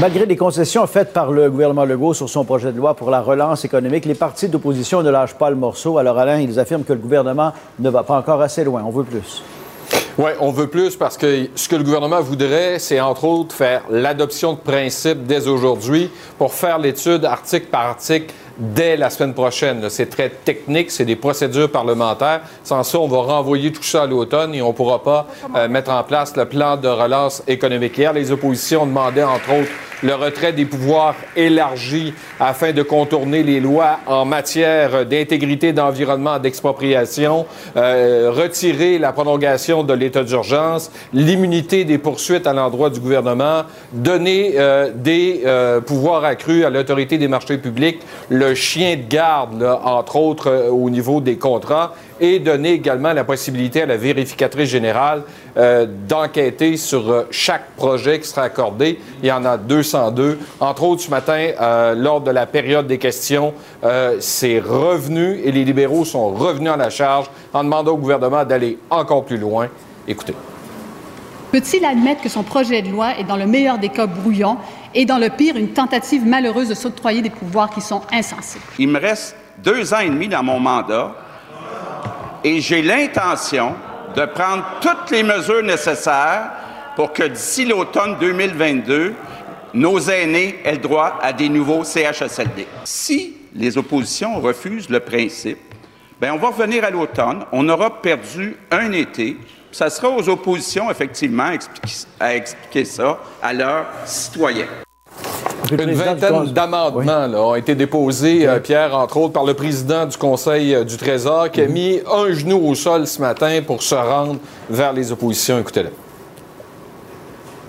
Malgré 0.00 0.26
les 0.26 0.36
concessions 0.36 0.86
faites 0.86 1.12
par 1.12 1.30
le 1.30 1.50
gouvernement 1.50 1.84
Legault 1.84 2.14
sur 2.14 2.28
son 2.28 2.44
projet 2.44 2.72
de 2.72 2.78
loi 2.78 2.94
pour 2.94 3.10
la 3.10 3.20
relance 3.20 3.64
économique, 3.64 4.04
les 4.04 4.14
partis 4.14 4.48
d'opposition 4.48 5.02
ne 5.02 5.10
lâchent 5.10 5.34
pas 5.34 5.50
le 5.50 5.56
morceau. 5.56 5.98
Alors, 5.98 6.18
Alain, 6.18 6.40
ils 6.40 6.58
affirment 6.58 6.82
que 6.84 6.92
le 6.92 6.98
gouvernement 6.98 7.52
ne 7.78 7.90
va 7.90 8.02
pas 8.02 8.16
encore 8.16 8.40
assez 8.40 8.64
loin. 8.64 8.82
On 8.84 8.90
veut 8.90 9.04
plus. 9.04 9.42
Oui, 10.18 10.32
on 10.40 10.50
veut 10.50 10.66
plus 10.66 10.94
parce 10.94 11.16
que 11.16 11.48
ce 11.54 11.68
que 11.70 11.76
le 11.76 11.84
gouvernement 11.84 12.20
voudrait, 12.20 12.78
c'est 12.78 13.00
entre 13.00 13.24
autres 13.24 13.54
faire 13.54 13.82
l'adoption 13.88 14.52
de 14.52 14.58
principes 14.58 15.24
dès 15.24 15.48
aujourd'hui 15.48 16.10
pour 16.36 16.52
faire 16.52 16.78
l'étude 16.78 17.24
article 17.24 17.68
par 17.68 17.86
article 17.86 18.34
dès 18.58 18.96
la 18.96 19.10
semaine 19.10 19.34
prochaine. 19.34 19.88
C'est 19.88 20.10
très 20.10 20.28
technique, 20.28 20.90
c'est 20.90 21.04
des 21.04 21.16
procédures 21.16 21.70
parlementaires. 21.70 22.42
Sans 22.64 22.82
ça, 22.82 22.98
on 22.98 23.08
va 23.08 23.18
renvoyer 23.18 23.72
tout 23.72 23.82
ça 23.82 24.02
à 24.02 24.06
l'automne 24.06 24.54
et 24.54 24.62
on 24.62 24.68
ne 24.68 24.72
pourra 24.72 25.02
pas 25.02 25.26
euh, 25.54 25.68
mettre 25.68 25.90
en 25.90 26.02
place 26.02 26.36
le 26.36 26.44
plan 26.44 26.76
de 26.76 26.88
relance 26.88 27.42
économique. 27.46 27.96
Hier, 27.98 28.12
les 28.12 28.30
oppositions 28.30 28.86
demandaient 28.86 29.24
entre 29.24 29.50
autres 29.60 29.70
le 30.02 30.14
retrait 30.16 30.52
des 30.52 30.64
pouvoirs 30.64 31.14
élargis 31.36 32.12
afin 32.40 32.72
de 32.72 32.82
contourner 32.82 33.44
les 33.44 33.60
lois 33.60 34.00
en 34.06 34.24
matière 34.24 35.06
d'intégrité 35.06 35.72
d'environnement, 35.72 36.40
d'expropriation, 36.40 37.46
euh, 37.76 38.32
retirer 38.34 38.98
la 38.98 39.12
prolongation 39.12 39.84
de 39.84 39.94
l'état 39.94 40.24
d'urgence, 40.24 40.90
l'immunité 41.12 41.84
des 41.84 41.98
poursuites 41.98 42.48
à 42.48 42.52
l'endroit 42.52 42.90
du 42.90 42.98
gouvernement, 42.98 43.62
donner 43.92 44.54
euh, 44.56 44.90
des 44.92 45.44
pouvoirs 45.86 46.24
accrus 46.24 46.64
à 46.64 46.70
l'autorité 46.70 47.16
des 47.16 47.28
marchés 47.28 47.58
publics, 47.58 48.00
le 48.28 48.41
chien 48.54 48.96
de 48.96 49.08
garde, 49.08 49.62
entre 49.62 50.16
autres 50.16 50.50
euh, 50.50 50.70
au 50.70 50.90
niveau 50.90 51.20
des 51.20 51.36
contrats, 51.36 51.94
et 52.20 52.38
donner 52.38 52.72
également 52.72 53.12
la 53.12 53.24
possibilité 53.24 53.82
à 53.82 53.86
la 53.86 53.96
vérificatrice 53.96 54.68
générale 54.68 55.22
euh, 55.56 55.86
d'enquêter 56.08 56.76
sur 56.76 57.10
euh, 57.10 57.26
chaque 57.30 57.70
projet 57.76 58.20
qui 58.20 58.28
sera 58.28 58.42
accordé. 58.42 58.98
Il 59.22 59.28
y 59.28 59.32
en 59.32 59.44
a 59.44 59.56
202. 59.56 60.38
Entre 60.60 60.82
autres, 60.82 61.02
ce 61.02 61.10
matin, 61.10 61.50
lors 61.96 62.20
de 62.20 62.30
la 62.30 62.46
période 62.46 62.86
des 62.86 62.98
questions, 62.98 63.52
c'est 64.20 64.58
revenu 64.58 65.40
et 65.44 65.52
les 65.52 65.64
libéraux 65.64 66.04
sont 66.04 66.28
revenus 66.30 66.72
à 66.72 66.76
la 66.76 66.90
charge 66.90 67.30
en 67.52 67.64
demandant 67.64 67.92
au 67.92 67.96
gouvernement 67.96 68.44
d'aller 68.44 68.78
encore 68.90 69.24
plus 69.24 69.38
loin. 69.38 69.68
Écoutez. 70.06 70.34
Peut-il 71.52 71.84
admettre 71.84 72.22
que 72.22 72.30
son 72.30 72.42
projet 72.42 72.80
de 72.80 72.88
loi 72.88 73.18
est 73.18 73.24
dans 73.24 73.36
le 73.36 73.46
meilleur 73.46 73.78
des 73.78 73.90
cas 73.90 74.06
brouillon 74.06 74.56
et 74.94 75.04
dans 75.04 75.18
le 75.18 75.30
pire 75.30 75.56
une 75.56 75.72
tentative 75.72 76.26
malheureuse 76.26 76.68
de 76.68 76.74
s'octroyer 76.74 77.22
des 77.22 77.30
pouvoirs 77.30 77.70
qui 77.70 77.80
sont 77.80 78.02
insensés? 78.12 78.60
Il 78.78 78.88
me 78.88 78.98
reste 78.98 79.36
deux 79.58 79.92
ans 79.94 80.00
et 80.00 80.08
demi 80.08 80.28
dans 80.28 80.42
mon 80.42 80.58
mandat 80.58 81.14
et 82.44 82.60
j'ai 82.60 82.82
l'intention 82.82 83.74
de 84.16 84.24
prendre 84.26 84.64
toutes 84.80 85.10
les 85.10 85.22
mesures 85.22 85.62
nécessaires 85.62 86.50
pour 86.96 87.12
que 87.12 87.22
d'ici 87.24 87.64
l'automne 87.64 88.16
2022, 88.20 89.14
nos 89.74 89.98
aînés 90.00 90.60
aient 90.64 90.72
le 90.72 90.78
droit 90.78 91.18
à 91.22 91.32
des 91.32 91.48
nouveaux 91.48 91.84
CHSLD. 91.84 92.66
Si 92.84 93.36
les 93.54 93.78
oppositions 93.78 94.40
refusent 94.40 94.90
le 94.90 95.00
principe, 95.00 95.58
bien, 96.20 96.34
on 96.34 96.38
va 96.38 96.48
revenir 96.48 96.84
à 96.84 96.90
l'automne, 96.90 97.44
on 97.52 97.68
aura 97.68 98.02
perdu 98.02 98.56
un 98.70 98.92
été, 98.92 99.36
ça 99.72 99.90
sera 99.90 100.10
aux 100.10 100.28
oppositions, 100.28 100.90
effectivement, 100.90 101.44
à 101.44 101.54
expliquer, 101.54 101.94
à 102.20 102.36
expliquer 102.36 102.84
ça 102.84 103.18
à 103.42 103.52
leurs 103.52 103.86
citoyens. 104.04 104.68
Une 105.70 105.92
vingtaine 105.92 106.52
d'amendements 106.52 107.50
ont 107.50 107.54
été 107.54 107.74
déposés, 107.74 108.46
euh, 108.46 108.58
Pierre, 108.58 108.94
entre 108.96 109.16
autres, 109.16 109.32
par 109.32 109.44
le 109.44 109.54
président 109.54 110.04
du 110.04 110.16
Conseil 110.16 110.74
euh, 110.74 110.84
du 110.84 110.96
Trésor, 110.98 111.50
qui 111.50 111.62
a 111.62 111.66
mis 111.66 112.00
un 112.10 112.32
genou 112.32 112.68
au 112.68 112.74
sol 112.74 113.06
ce 113.06 113.20
matin 113.20 113.60
pour 113.66 113.82
se 113.82 113.94
rendre 113.94 114.38
vers 114.68 114.92
les 114.92 115.12
oppositions. 115.12 115.58
Écoutez-le. 115.58 115.90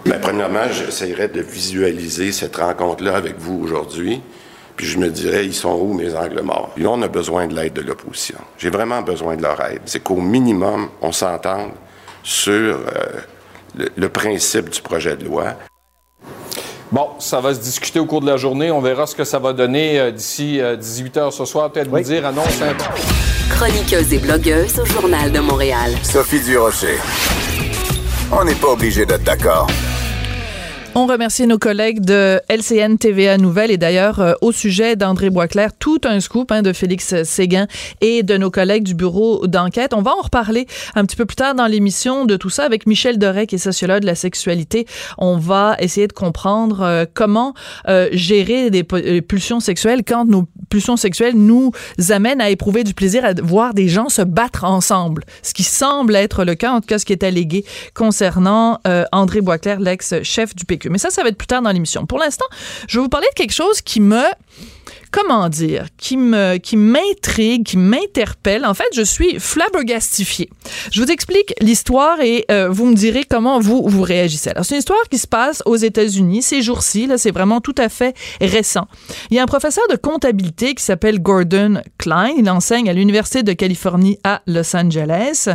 Mais 0.05 0.19
premièrement, 0.19 0.67
j'essaierai 0.69 1.29
de 1.29 1.39
visualiser 1.39 2.33
cette 2.33 2.57
rencontre-là 2.57 3.15
avec 3.15 3.39
vous 3.39 3.61
aujourd'hui. 3.63 4.21
Puis 4.75 4.87
je 4.87 4.97
me 4.97 5.09
dirais, 5.09 5.45
ils 5.45 5.53
sont 5.53 5.73
où 5.73 5.93
mes 5.93 6.13
angles 6.13 6.41
morts? 6.41 6.71
Puis 6.75 6.83
là, 6.83 6.89
on 6.91 7.01
a 7.03 7.07
besoin 7.07 7.47
de 7.47 7.55
l'aide 7.55 7.73
de 7.73 7.81
l'opposition. 7.81 8.37
J'ai 8.57 8.69
vraiment 8.69 9.01
besoin 9.01 9.37
de 9.37 9.43
leur 9.43 9.61
aide. 9.61 9.81
C'est 9.85 10.03
qu'au 10.03 10.19
minimum, 10.19 10.89
on 11.01 11.11
s'entende 11.11 11.71
sur 12.23 12.51
euh, 12.51 12.77
le, 13.77 13.89
le 13.95 14.09
principe 14.09 14.69
du 14.69 14.81
projet 14.81 15.15
de 15.15 15.25
loi. 15.25 15.53
Bon, 16.91 17.09
ça 17.19 17.41
va 17.41 17.53
se 17.53 17.59
discuter 17.59 17.99
au 17.99 18.05
cours 18.05 18.21
de 18.21 18.27
la 18.27 18.37
journée. 18.37 18.71
On 18.71 18.81
verra 18.81 19.07
ce 19.07 19.15
que 19.15 19.23
ça 19.23 19.39
va 19.39 19.53
donner 19.53 19.99
euh, 19.99 20.11
d'ici 20.11 20.59
18 20.79 21.17
h 21.17 21.31
ce 21.31 21.45
soir. 21.45 21.71
Peut-être 21.71 21.89
vous 21.89 21.99
dire 21.99 22.25
annonce 22.25 22.61
un 22.61 22.73
Chroniqueuse 23.49 24.13
et 24.13 24.19
blogueuse 24.19 24.79
au 24.79 24.85
Journal 24.85 25.31
de 25.31 25.39
Montréal. 25.39 25.91
Sophie 26.01 26.39
Durocher. 26.41 26.97
On 28.31 28.43
n'est 28.43 28.55
pas 28.55 28.69
obligé 28.69 29.05
d'être 29.05 29.23
d'accord. 29.23 29.67
On 30.95 31.07
remercie 31.07 31.47
nos 31.47 31.57
collègues 31.57 32.01
de 32.01 32.39
LCN 32.49 32.97
TVA 32.99 33.39
Nouvelle 33.39 33.71
et 33.71 33.77
d'ailleurs 33.77 34.19
euh, 34.19 34.33
au 34.41 34.51
sujet 34.51 34.95
d'André 34.95 35.31
Boisclair, 35.31 35.71
tout 35.73 35.99
un 36.03 36.19
scoop 36.19 36.51
hein, 36.51 36.61
de 36.61 36.71
Félix 36.71 37.23
Séguin 37.23 37.65
et 37.99 38.21
de 38.21 38.37
nos 38.37 38.51
collègues 38.51 38.83
du 38.83 38.93
bureau 38.93 39.47
d'enquête. 39.47 39.95
On 39.95 40.03
va 40.03 40.11
en 40.11 40.21
reparler 40.21 40.67
un 40.93 41.03
petit 41.05 41.15
peu 41.15 41.25
plus 41.25 41.35
tard 41.35 41.55
dans 41.55 41.65
l'émission 41.65 42.25
de 42.25 42.35
tout 42.35 42.51
ça 42.51 42.65
avec 42.65 42.85
Michel 42.85 43.17
Doré 43.17 43.47
qui 43.47 43.55
est 43.55 43.57
sociologue 43.57 44.01
de 44.01 44.05
la 44.05 44.13
sexualité. 44.13 44.85
On 45.17 45.37
va 45.37 45.75
essayer 45.79 46.05
de 46.05 46.13
comprendre 46.13 46.81
euh, 46.81 47.05
comment 47.11 47.55
euh, 47.87 48.09
gérer 48.11 48.69
des 48.69 48.83
pulsions 48.83 49.59
sexuelles 49.59 50.03
quand 50.07 50.25
nos 50.25 50.47
pulsions 50.69 50.95
sexuelles 50.95 51.35
nous 51.35 51.71
amènent 52.09 52.39
à 52.39 52.51
éprouver 52.51 52.83
du 52.83 52.93
plaisir 52.93 53.25
à 53.25 53.33
voir 53.33 53.73
des 53.73 53.87
gens 53.87 54.09
se 54.09 54.21
battre 54.21 54.63
ensemble. 54.63 55.23
Ce 55.41 55.55
qui 55.55 55.63
semble 55.63 56.15
être 56.15 56.45
le 56.45 56.53
cas, 56.53 56.71
en 56.71 56.81
tout 56.81 56.87
cas 56.87 56.99
ce 56.99 57.05
qui 57.05 57.13
est 57.13 57.23
allégué 57.23 57.65
concernant 57.95 58.79
André 59.11 59.41
Boisclair, 59.41 59.79
l'ex-chef 59.79 60.55
du 60.55 60.65
PQ. 60.65 60.82
Mais 60.89 60.97
ça, 60.97 61.09
ça 61.09 61.23
va 61.23 61.29
être 61.29 61.37
plus 61.37 61.47
tard 61.47 61.61
dans 61.61 61.71
l'émission. 61.71 62.05
Pour 62.05 62.19
l'instant, 62.19 62.45
je 62.87 62.97
vais 62.97 63.03
vous 63.03 63.09
parler 63.09 63.27
de 63.31 63.35
quelque 63.35 63.53
chose 63.53 63.81
qui 63.81 63.99
me 63.99 64.23
comment 65.13 65.47
dire, 65.47 65.85
qui 65.95 66.17
me, 66.17 66.57
qui 66.57 66.75
m'intrigue, 66.75 67.63
qui 67.63 67.77
m'interpelle. 67.77 68.65
En 68.65 68.73
fait, 68.73 68.87
je 68.93 69.03
suis 69.03 69.39
flabbergastifiée. 69.39 70.49
Je 70.91 71.01
vous 71.01 71.11
explique 71.11 71.53
l'histoire 71.61 72.19
et 72.19 72.45
euh, 72.49 72.69
vous 72.69 72.87
me 72.87 72.95
direz 72.95 73.23
comment 73.23 73.59
vous 73.59 73.83
vous 73.87 74.01
réagissez. 74.01 74.49
Alors, 74.49 74.65
c'est 74.65 74.73
une 74.73 74.79
histoire 74.79 75.03
qui 75.11 75.19
se 75.19 75.27
passe 75.27 75.61
aux 75.67 75.75
États-Unis 75.75 76.41
ces 76.41 76.63
jours-ci. 76.63 77.05
Là, 77.05 77.19
c'est 77.19 77.31
vraiment 77.31 77.61
tout 77.61 77.75
à 77.77 77.89
fait 77.89 78.15
récent. 78.41 78.87
Il 79.29 79.37
y 79.37 79.39
a 79.39 79.43
un 79.43 79.47
professeur 79.47 79.83
de 79.87 79.95
comptabilité 79.95 80.73
qui 80.73 80.83
s'appelle 80.83 81.19
Gordon 81.19 81.81
Klein. 81.99 82.31
Il 82.35 82.49
enseigne 82.49 82.89
à 82.89 82.93
l'université 82.93 83.43
de 83.43 83.53
Californie 83.53 84.17
à 84.23 84.41
Los 84.47 84.75
Angeles. 84.75 85.47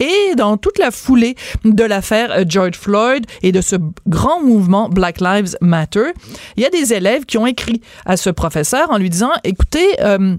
Et 0.00 0.34
dans 0.36 0.56
toute 0.56 0.78
la 0.78 0.90
foulée 0.90 1.34
de 1.66 1.84
l'affaire 1.84 2.32
euh, 2.32 2.44
George 2.48 2.76
Floyd 2.76 3.26
et 3.42 3.52
de 3.52 3.60
ce 3.60 3.76
grand 4.08 4.42
mouvement 4.42 4.88
Black 4.88 5.20
Lives 5.20 5.58
Matter, 5.60 6.12
il 6.56 6.62
y 6.62 6.66
a 6.66 6.70
des 6.70 6.94
élèves 6.94 7.26
qui 7.26 7.36
ont 7.36 7.46
écrit 7.46 7.82
à 8.06 8.16
ce 8.16 8.30
professeur 8.30 8.90
en 8.90 9.01
lui 9.02 9.10
disant, 9.10 9.30
écoutez, 9.44 10.00
euh, 10.00 10.36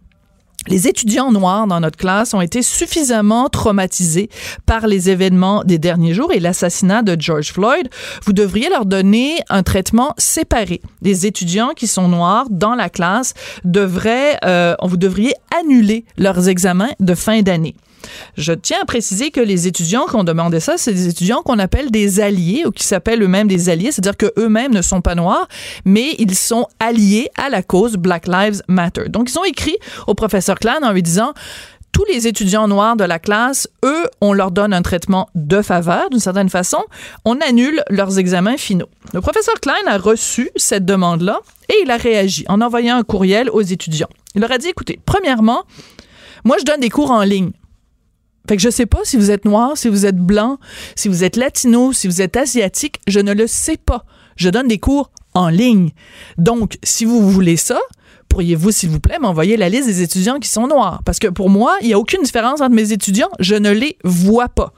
les 0.68 0.88
étudiants 0.88 1.32
noirs 1.32 1.68
dans 1.68 1.82
notre 1.82 1.98
classe 1.98 2.34
ont 2.34 2.40
été 2.40 2.62
suffisamment 2.62 3.50
traumatisés 3.50 4.30
par 4.66 4.88
les 4.88 5.10
événements 5.10 5.64
des 5.66 5.78
derniers 5.78 6.14
jours 6.14 6.32
et 6.32 6.40
l'assassinat 6.40 7.02
de 7.02 7.20
George 7.20 7.52
Floyd. 7.52 7.90
Vous 8.26 8.32
devriez 8.32 8.70
leur 8.70 8.86
donner 8.86 9.40
un 9.50 9.62
traitement 9.62 10.14
séparé. 10.18 10.82
Les 11.02 11.26
étudiants 11.26 11.72
qui 11.76 11.88
sont 11.88 12.08
noirs 12.08 12.46
dans 12.50 12.76
la 12.76 12.90
classe 12.90 13.34
devraient, 13.66 14.38
euh, 14.46 14.76
vous 14.82 14.98
devriez 14.98 15.34
annuler 15.60 16.06
leurs 16.18 16.48
examens 16.48 16.92
de 17.02 17.14
fin 17.14 17.42
d'année. 17.42 17.76
Je 18.38 18.54
tiens 18.54 18.78
à 18.82 18.86
préciser 18.86 19.32
que 19.32 19.40
les 19.40 19.68
étudiants 19.68 20.06
qui 20.06 20.16
ont 20.16 20.24
demandé 20.24 20.60
ça, 20.60 20.78
c'est 20.78 20.94
des 20.94 21.08
étudiants 21.08 21.42
qu'on 21.42 21.60
appelle 21.60 21.92
des 21.92 22.20
alliés 22.20 22.64
ou 22.66 22.72
qui 22.72 22.84
s'appellent 22.84 23.22
eux-mêmes 23.24 23.48
des 23.48 23.70
alliés, 23.70 23.92
c'est-à-dire 23.92 24.18
qu'eux-mêmes 24.18 24.74
ne 24.74 24.82
sont 24.82 25.02
pas 25.02 25.16
noirs, 25.16 25.48
mais 25.86 26.16
ils 26.20 26.36
sont 26.36 26.68
alliés 26.80 27.30
à 27.38 27.50
la 27.50 27.64
cause 27.64 27.96
Black 27.96 28.28
Lives 28.28 28.62
Matter. 28.68 29.10
Donc, 29.10 29.30
ils 29.30 29.40
ont 29.40 29.46
écrit 29.46 29.78
au 30.08 30.14
professeur 30.14 30.60
Klein 30.60 30.80
en 30.84 30.92
lui 30.92 31.04
disant 31.04 31.34
tous 31.94 32.06
les 32.12 32.28
étudiants 32.28 32.68
noirs 32.68 32.96
de 32.96 33.04
la 33.04 33.20
classe, 33.20 33.70
eux, 33.86 34.06
on 34.20 34.34
leur 34.34 34.50
donne 34.50 34.74
un 34.74 34.82
traitement 34.82 35.30
de 35.36 35.62
faveur 35.62 36.10
d'une 36.10 36.20
certaine 36.20 36.50
façon. 36.50 36.80
On 37.24 37.40
annule 37.40 37.84
leurs 37.90 38.18
examens 38.18 38.58
finaux. 38.58 38.90
Le 39.14 39.22
professeur 39.22 39.54
Klein 39.62 39.76
a 39.86 40.00
reçu 40.00 40.50
cette 40.56 40.86
demande-là 40.86 41.40
et 41.70 41.76
il 41.84 41.92
a 41.92 41.98
réagi 41.98 42.46
en 42.50 42.62
envoyant 42.62 42.98
un 42.98 43.04
courriel 43.04 43.50
aux 43.52 43.62
étudiants. 43.62 44.10
Il 44.34 44.42
leur 44.42 44.52
a 44.52 44.58
dit, 44.58 44.70
écoutez, 44.70 45.00
premièrement, 45.06 45.64
moi, 46.44 46.58
je 46.60 46.66
donne 46.66 46.80
des 46.80 46.90
cours 46.90 47.12
en 47.12 47.22
ligne. 47.22 47.52
Fait 48.48 48.58
que 48.58 48.62
je 48.62 48.70
sais 48.70 48.86
pas 48.86 49.00
si 49.04 49.18
vous 49.18 49.32
êtes 49.32 49.46
noir, 49.46 49.78
si 49.78 49.88
vous 49.88 50.06
êtes 50.06 50.18
blanc, 50.18 50.58
si 50.96 51.08
vous 51.08 51.24
êtes 51.24 51.38
latino, 51.38 51.94
si 51.94 52.08
vous 52.08 52.22
êtes 52.22 52.36
asiatique, 52.36 53.00
je 53.08 53.20
ne 53.20 53.34
le 53.34 53.48
sais 53.48 53.78
pas. 53.78 54.06
Je 54.36 54.50
donne 54.50 54.68
des 54.68 54.80
cours 54.80 55.12
en 55.34 55.48
ligne. 55.50 55.92
Donc, 56.38 56.78
si 56.84 57.06
vous 57.06 57.30
voulez 57.30 57.56
ça, 57.56 57.80
pourriez-vous, 58.28 58.72
s'il 58.72 58.90
vous 58.90 59.00
plaît, 59.00 59.20
m'envoyer 59.20 59.56
la 59.56 59.70
liste 59.70 59.88
des 59.88 60.02
étudiants 60.02 60.40
qui 60.40 60.50
sont 60.50 60.68
noirs? 60.68 61.02
Parce 61.06 61.20
que 61.20 61.28
pour 61.28 61.50
moi, 61.50 61.78
il 61.82 61.88
n'y 61.88 61.94
a 61.94 62.00
aucune 62.00 62.22
différence 62.24 62.62
entre 62.62 62.76
mes 62.76 62.92
étudiants. 62.92 63.30
Je 63.40 63.56
ne 63.56 63.72
les 63.72 63.98
vois 64.04 64.50
pas. 64.50 64.74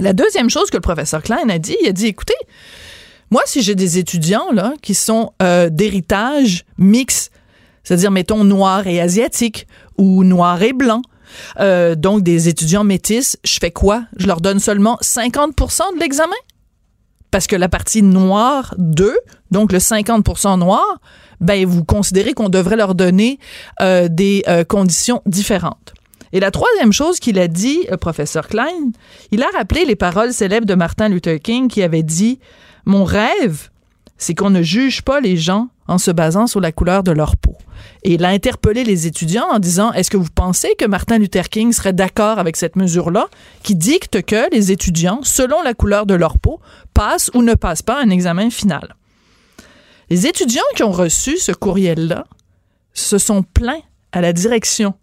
La 0.00 0.12
deuxième 0.12 0.50
chose 0.50 0.70
que 0.70 0.76
le 0.76 0.82
professeur 0.82 1.22
Klein 1.22 1.48
a 1.48 1.58
dit, 1.58 1.76
il 1.82 1.88
a 1.88 1.92
dit, 1.92 2.06
écoutez, 2.06 2.34
moi, 3.30 3.42
si 3.46 3.62
j'ai 3.62 3.74
des 3.74 3.98
étudiants 3.98 4.50
là 4.52 4.74
qui 4.82 4.94
sont 4.94 5.32
euh, 5.42 5.70
d'héritage 5.70 6.64
mix, 6.78 7.30
c'est-à-dire, 7.84 8.10
mettons, 8.10 8.44
noir 8.44 8.86
et 8.86 9.00
asiatique 9.00 9.66
ou 9.96 10.24
noir 10.24 10.62
et 10.62 10.72
blanc, 10.72 11.02
euh, 11.60 11.94
donc 11.94 12.22
des 12.22 12.48
étudiants 12.48 12.84
métis, 12.84 13.38
je 13.44 13.58
fais 13.60 13.70
quoi? 13.70 14.04
Je 14.16 14.26
leur 14.26 14.40
donne 14.40 14.60
seulement 14.60 14.98
50 15.00 15.56
de 15.94 16.00
l'examen? 16.00 16.36
Parce 17.30 17.46
que 17.46 17.56
la 17.56 17.68
partie 17.68 18.02
noire 18.02 18.74
2, 18.78 19.14
donc 19.50 19.72
le 19.72 19.78
50% 19.78 20.58
noir, 20.58 20.84
ben 21.40 21.66
vous 21.66 21.84
considérez 21.84 22.32
qu'on 22.32 22.48
devrait 22.48 22.76
leur 22.76 22.94
donner 22.94 23.38
euh, 23.80 24.08
des 24.08 24.42
euh, 24.48 24.64
conditions 24.64 25.22
différentes. 25.26 25.94
Et 26.32 26.40
la 26.40 26.50
troisième 26.50 26.92
chose 26.92 27.20
qu'il 27.20 27.38
a 27.38 27.48
dit, 27.48 27.86
professeur 28.00 28.48
Klein, 28.48 28.92
il 29.30 29.42
a 29.42 29.48
rappelé 29.56 29.84
les 29.84 29.96
paroles 29.96 30.32
célèbres 30.32 30.66
de 30.66 30.74
Martin 30.74 31.08
Luther 31.08 31.40
King 31.40 31.68
qui 31.68 31.82
avait 31.82 32.02
dit 32.02 32.38
Mon 32.84 33.04
rêve, 33.04 33.70
c'est 34.18 34.34
qu'on 34.34 34.50
ne 34.50 34.62
juge 34.62 35.02
pas 35.02 35.20
les 35.20 35.36
gens 35.36 35.68
en 35.86 35.98
se 35.98 36.10
basant 36.10 36.46
sur 36.46 36.60
la 36.60 36.72
couleur 36.72 37.02
de 37.02 37.12
leur 37.12 37.36
peau. 37.36 37.56
Il 38.04 38.24
a 38.24 38.28
interpellé 38.28 38.84
les 38.84 39.06
étudiants 39.06 39.46
en 39.50 39.58
disant 39.58 39.92
Est-ce 39.92 40.10
que 40.10 40.16
vous 40.16 40.30
pensez 40.34 40.74
que 40.78 40.84
Martin 40.84 41.18
Luther 41.18 41.48
King 41.48 41.72
serait 41.72 41.92
d'accord 41.92 42.38
avec 42.38 42.56
cette 42.56 42.76
mesure-là 42.76 43.26
qui 43.62 43.74
dicte 43.74 44.22
que 44.22 44.50
les 44.52 44.72
étudiants, 44.72 45.20
selon 45.22 45.62
la 45.62 45.74
couleur 45.74 46.06
de 46.06 46.14
leur 46.14 46.38
peau, 46.38 46.60
passent 46.94 47.30
ou 47.34 47.42
ne 47.42 47.54
passent 47.54 47.82
pas 47.82 48.00
un 48.00 48.10
examen 48.10 48.50
final? 48.50 48.94
Les 50.10 50.26
étudiants 50.26 50.62
qui 50.74 50.84
ont 50.84 50.92
reçu 50.92 51.36
ce 51.38 51.52
courriel-là 51.52 52.24
se 52.94 53.18
sont 53.18 53.42
plaints 53.42 53.82
à 54.12 54.20
la 54.20 54.32
direction 54.32 54.94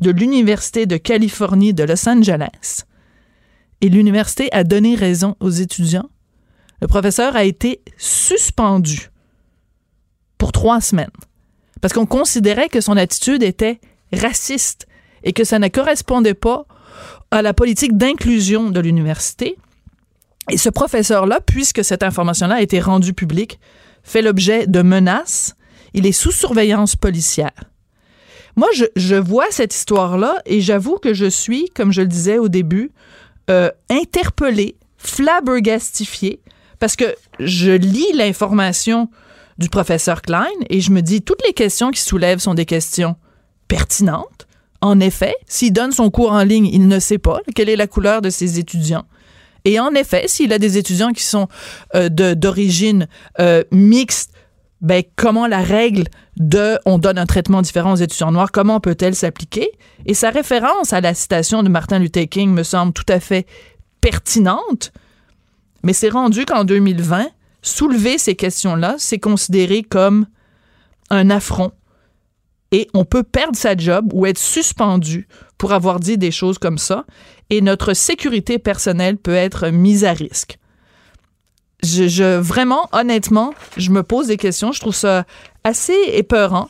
de 0.00 0.10
l'Université 0.10 0.86
de 0.86 0.96
Californie 0.96 1.74
de 1.74 1.84
Los 1.84 2.08
Angeles. 2.08 2.84
Et 3.80 3.88
l'université 3.88 4.50
a 4.52 4.64
donné 4.64 4.94
raison 4.94 5.36
aux 5.40 5.50
étudiants. 5.50 6.08
Le 6.80 6.88
professeur 6.88 7.36
a 7.36 7.44
été 7.44 7.82
suspendu 7.98 9.10
pour 10.38 10.52
trois 10.52 10.80
semaines 10.80 11.10
parce 11.84 11.92
qu'on 11.92 12.06
considérait 12.06 12.70
que 12.70 12.80
son 12.80 12.96
attitude 12.96 13.42
était 13.42 13.78
raciste 14.10 14.86
et 15.22 15.34
que 15.34 15.44
ça 15.44 15.58
ne 15.58 15.68
correspondait 15.68 16.32
pas 16.32 16.64
à 17.30 17.42
la 17.42 17.52
politique 17.52 17.94
d'inclusion 17.98 18.70
de 18.70 18.80
l'université. 18.80 19.58
Et 20.48 20.56
ce 20.56 20.70
professeur-là, 20.70 21.40
puisque 21.44 21.84
cette 21.84 22.02
information-là 22.02 22.54
a 22.54 22.60
été 22.62 22.80
rendue 22.80 23.12
publique, 23.12 23.60
fait 24.02 24.22
l'objet 24.22 24.66
de 24.66 24.80
menaces. 24.80 25.56
Il 25.92 26.06
est 26.06 26.12
sous 26.12 26.32
surveillance 26.32 26.96
policière. 26.96 27.64
Moi, 28.56 28.68
je, 28.96 29.16
vois 29.16 29.50
cette 29.50 29.74
histoire-là 29.74 30.40
et 30.46 30.62
j'avoue 30.62 30.96
que 30.96 31.12
je 31.12 31.26
suis, 31.26 31.68
comme 31.76 31.92
je 31.92 32.00
le 32.00 32.08
disais 32.08 32.38
au 32.38 32.48
début, 32.48 32.92
euh, 33.50 33.70
interpellée, 33.90 34.76
flabbergastifiée, 34.96 36.40
parce 36.78 36.96
que 36.96 37.14
je 37.40 37.72
lis 37.72 38.10
l'information 38.14 39.10
du 39.58 39.68
professeur 39.68 40.22
Klein 40.22 40.46
et 40.68 40.80
je 40.80 40.90
me 40.90 41.00
dis, 41.00 41.22
toutes 41.22 41.44
les 41.46 41.52
questions 41.52 41.90
qu'il 41.90 42.00
soulève 42.00 42.38
sont 42.38 42.54
des 42.54 42.66
questions 42.66 43.16
pertinentes. 43.68 44.46
En 44.80 45.00
effet, 45.00 45.34
s'il 45.46 45.72
donne 45.72 45.92
son 45.92 46.10
cours 46.10 46.32
en 46.32 46.44
ligne, 46.44 46.66
il 46.66 46.88
ne 46.88 46.98
sait 46.98 47.18
pas 47.18 47.40
quelle 47.54 47.68
est 47.68 47.76
la 47.76 47.86
couleur 47.86 48.20
de 48.20 48.30
ses 48.30 48.58
étudiants. 48.58 49.06
Et 49.64 49.80
en 49.80 49.94
effet, 49.94 50.24
s'il 50.28 50.52
a 50.52 50.58
des 50.58 50.76
étudiants 50.76 51.12
qui 51.12 51.22
sont 51.22 51.48
euh, 51.94 52.08
d'origine 52.10 53.08
euh, 53.40 53.64
mixte, 53.72 54.32
ben, 54.82 55.02
comment 55.16 55.46
la 55.46 55.62
règle 55.62 56.04
de 56.36 56.78
on 56.84 56.98
donne 56.98 57.16
un 57.16 57.24
traitement 57.24 57.62
différent 57.62 57.92
aux 57.92 57.96
étudiants 57.96 58.32
noirs, 58.32 58.52
comment 58.52 58.80
peut-elle 58.80 59.14
s'appliquer? 59.14 59.70
Et 60.04 60.12
sa 60.12 60.28
référence 60.28 60.92
à 60.92 61.00
la 61.00 61.14
citation 61.14 61.62
de 61.62 61.70
Martin 61.70 61.98
Luther 61.98 62.28
King 62.28 62.50
me 62.50 62.62
semble 62.62 62.92
tout 62.92 63.06
à 63.08 63.20
fait 63.20 63.46
pertinente, 64.02 64.92
mais 65.82 65.94
c'est 65.94 66.10
rendu 66.10 66.44
qu'en 66.44 66.64
2020, 66.64 67.28
soulever 67.64 68.18
ces 68.18 68.36
questions-là, 68.36 68.94
c'est 68.98 69.18
considéré 69.18 69.82
comme 69.82 70.26
un 71.10 71.30
affront. 71.30 71.72
Et 72.70 72.88
on 72.92 73.04
peut 73.04 73.22
perdre 73.22 73.56
sa 73.56 73.76
job 73.76 74.12
ou 74.12 74.26
être 74.26 74.38
suspendu 74.38 75.26
pour 75.58 75.72
avoir 75.72 75.98
dit 75.98 76.18
des 76.18 76.30
choses 76.30 76.58
comme 76.58 76.78
ça. 76.78 77.04
Et 77.50 77.60
notre 77.60 77.94
sécurité 77.94 78.58
personnelle 78.58 79.16
peut 79.16 79.34
être 79.34 79.68
mise 79.68 80.04
à 80.04 80.12
risque. 80.12 80.58
je, 81.82 82.38
vraiment, 82.38 82.88
honnêtement, 82.92 83.54
je 83.76 83.90
me 83.90 84.02
pose 84.02 84.26
des 84.26 84.36
questions. 84.36 84.72
Je 84.72 84.80
trouve 84.80 84.94
ça 84.94 85.24
assez 85.62 85.96
épeurant 86.12 86.68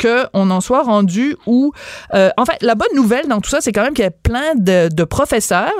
qu'on 0.00 0.50
en 0.50 0.60
soit 0.60 0.82
rendu 0.82 1.36
où... 1.46 1.72
Euh, 2.14 2.30
en 2.36 2.44
fait, 2.44 2.56
la 2.62 2.74
bonne 2.74 2.94
nouvelle 2.94 3.26
dans 3.28 3.40
tout 3.40 3.50
ça, 3.50 3.60
c'est 3.60 3.72
quand 3.72 3.82
même 3.82 3.94
qu'il 3.94 4.04
y 4.04 4.08
a 4.08 4.10
plein 4.10 4.54
de, 4.54 4.88
de, 4.92 5.04
professeurs 5.04 5.72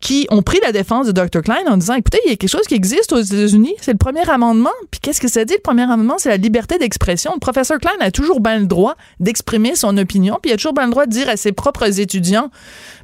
qui 0.00 0.26
ont 0.30 0.42
pris 0.42 0.58
la 0.62 0.72
défense 0.72 1.06
de 1.06 1.12
Dr. 1.12 1.42
Klein 1.42 1.64
en 1.66 1.76
disant, 1.76 1.94
écoutez, 1.94 2.20
il 2.24 2.30
y 2.30 2.32
a 2.32 2.36
quelque 2.36 2.50
chose 2.50 2.66
qui 2.66 2.74
existe 2.74 3.12
aux 3.12 3.20
États-Unis, 3.20 3.74
c'est 3.80 3.92
le 3.92 3.98
premier 3.98 4.28
amendement. 4.28 4.70
Puis 4.90 5.00
qu'est-ce 5.00 5.20
que 5.20 5.28
ça 5.28 5.44
dit, 5.44 5.54
le 5.54 5.60
premier 5.60 5.82
amendement? 5.82 6.16
C'est 6.18 6.28
la 6.28 6.36
liberté 6.36 6.78
d'expression. 6.78 7.32
Le 7.34 7.40
professeur 7.40 7.78
Klein 7.78 7.92
a 8.00 8.10
toujours 8.10 8.40
bien 8.40 8.58
le 8.58 8.66
droit 8.66 8.94
d'exprimer 9.20 9.74
son 9.74 9.96
opinion, 9.96 10.38
puis 10.40 10.50
il 10.50 10.54
a 10.54 10.56
toujours 10.56 10.74
bien 10.74 10.84
le 10.84 10.90
droit 10.90 11.06
de 11.06 11.10
dire 11.10 11.28
à 11.28 11.36
ses 11.36 11.52
propres 11.52 12.00
étudiants, 12.00 12.50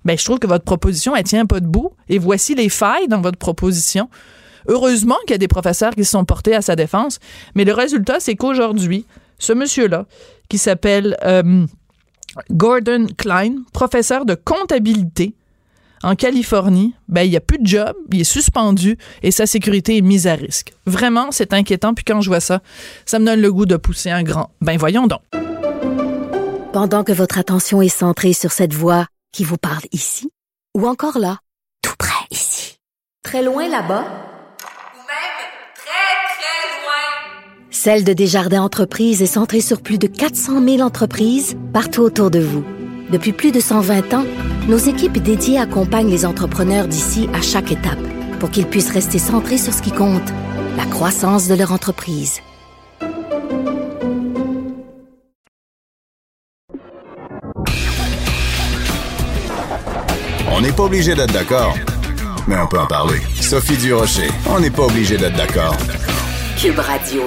ben 0.05 0.19
je 0.19 0.25
trouve 0.25 0.39
que 0.39 0.47
votre 0.47 0.65
proposition, 0.65 1.15
elle 1.17 1.25
tient 1.25 1.47
pas 1.47 1.61
debout, 1.61 1.93
et 2.09 2.19
voici 2.19 2.55
les 2.55 2.69
failles 2.69 3.09
dans 3.09 3.21
votre 3.21 3.39
proposition. 3.39 4.09
Heureusement 4.69 5.17
qu'il 5.23 5.33
y 5.33 5.35
a 5.35 5.39
des 5.39 5.49
professeurs 5.49 5.95
qui 5.95 6.05
se 6.05 6.13
sont 6.13 6.25
portés 6.25 6.55
à 6.55 6.63
sa 6.63 6.77
défense, 6.77 7.19
mais 7.55 7.65
le 7.65 7.73
résultat, 7.73 8.21
c'est 8.21 8.37
qu'aujourd'hui, 8.37 9.07
ce 9.39 9.53
monsieur-là, 9.53 10.07
qui 10.51 10.59
s'appelle 10.59 11.17
euh, 11.25 11.65
Gordon 12.51 13.07
Klein, 13.17 13.55
professeur 13.73 14.27
de 14.27 14.35
comptabilité 14.35 15.35
en 16.03 16.15
Californie, 16.15 16.95
ben, 17.09 17.23
il 17.23 17.31
n'y 17.31 17.37
a 17.37 17.41
plus 17.41 17.59
de 17.59 17.67
job, 17.67 17.95
il 18.13 18.21
est 18.21 18.25
suspendu 18.25 18.97
et 19.23 19.31
sa 19.31 19.47
sécurité 19.47 19.99
est 19.99 20.03
mise 20.03 20.27
à 20.27 20.35
risque. 20.35 20.73
Vraiment, 20.87 21.31
c'est 21.31 21.53
inquiétant. 21.53 21.93
Puis 21.95 22.05
quand 22.05 22.21
je 22.23 22.29
vois 22.29 22.41
ça, 22.41 22.61
ça 23.05 23.19
me 23.19 23.27
donne 23.27 23.41
le 23.41 23.53
goût 23.53 23.67
de 23.67 23.77
pousser 23.77 24.11
un 24.11 24.23
grand. 24.23 24.51
Ben 24.61 24.79
voyons 24.79 25.07
donc. 25.07 25.21
Pendant 26.73 27.05
que 27.05 27.13
votre 27.13 27.39
attention 27.39 27.83
est 27.83 27.89
centrée 27.89 28.33
sur 28.33 28.53
cette 28.53 28.73
voix 28.73 29.07
qui 29.33 29.45
vous 29.45 29.59
parle 29.59 29.85
ici, 29.93 30.31
ou 30.75 30.87
encore 30.87 31.19
là, 31.19 31.39
tout 31.83 31.95
près 31.99 32.25
ici, 32.31 32.79
très 33.23 33.43
loin 33.43 33.69
là-bas, 33.69 34.30
Celle 37.83 38.05
de 38.05 38.13
Desjardins 38.13 38.61
Entreprises 38.61 39.23
est 39.23 39.27
centrée 39.27 39.63
sur 39.63 39.81
plus 39.81 39.97
de 39.97 40.07
400 40.07 40.63
000 40.63 40.81
entreprises 40.83 41.57
partout 41.73 42.03
autour 42.03 42.31
de 42.31 42.39
vous. 42.39 42.63
Depuis 43.11 43.33
plus 43.33 43.53
de 43.53 43.61
120 43.61 44.13
ans, 44.13 44.27
nos 44.69 44.77
équipes 44.77 45.17
dédiées 45.17 45.57
accompagnent 45.57 46.11
les 46.11 46.27
entrepreneurs 46.27 46.89
d'ici 46.89 47.31
à 47.33 47.41
chaque 47.41 47.73
étape 47.73 47.99
pour 48.39 48.51
qu'ils 48.51 48.67
puissent 48.67 48.93
rester 48.93 49.19
centrés 49.19 49.57
sur 49.57 49.73
ce 49.73 49.81
qui 49.81 49.93
compte, 49.93 50.29
la 50.77 50.85
croissance 50.85 51.49
de 51.49 51.55
leur 51.55 51.73
entreprise. 51.73 52.41
On 60.53 60.61
n'est 60.61 60.73
pas 60.73 60.83
obligé 60.83 61.15
d'être 61.15 61.33
d'accord, 61.33 61.75
mais 62.47 62.57
on 62.59 62.67
peut 62.67 62.79
en 62.79 62.87
parler. 62.87 63.21
Sophie 63.41 63.79
Durocher, 63.79 64.29
on 64.51 64.61
n'est 64.61 64.69
pas 64.69 64.85
obligé 64.85 65.17
d'être 65.17 65.39
d'accord. 65.39 65.79
Cube 66.59 66.79
Radio. 66.79 67.23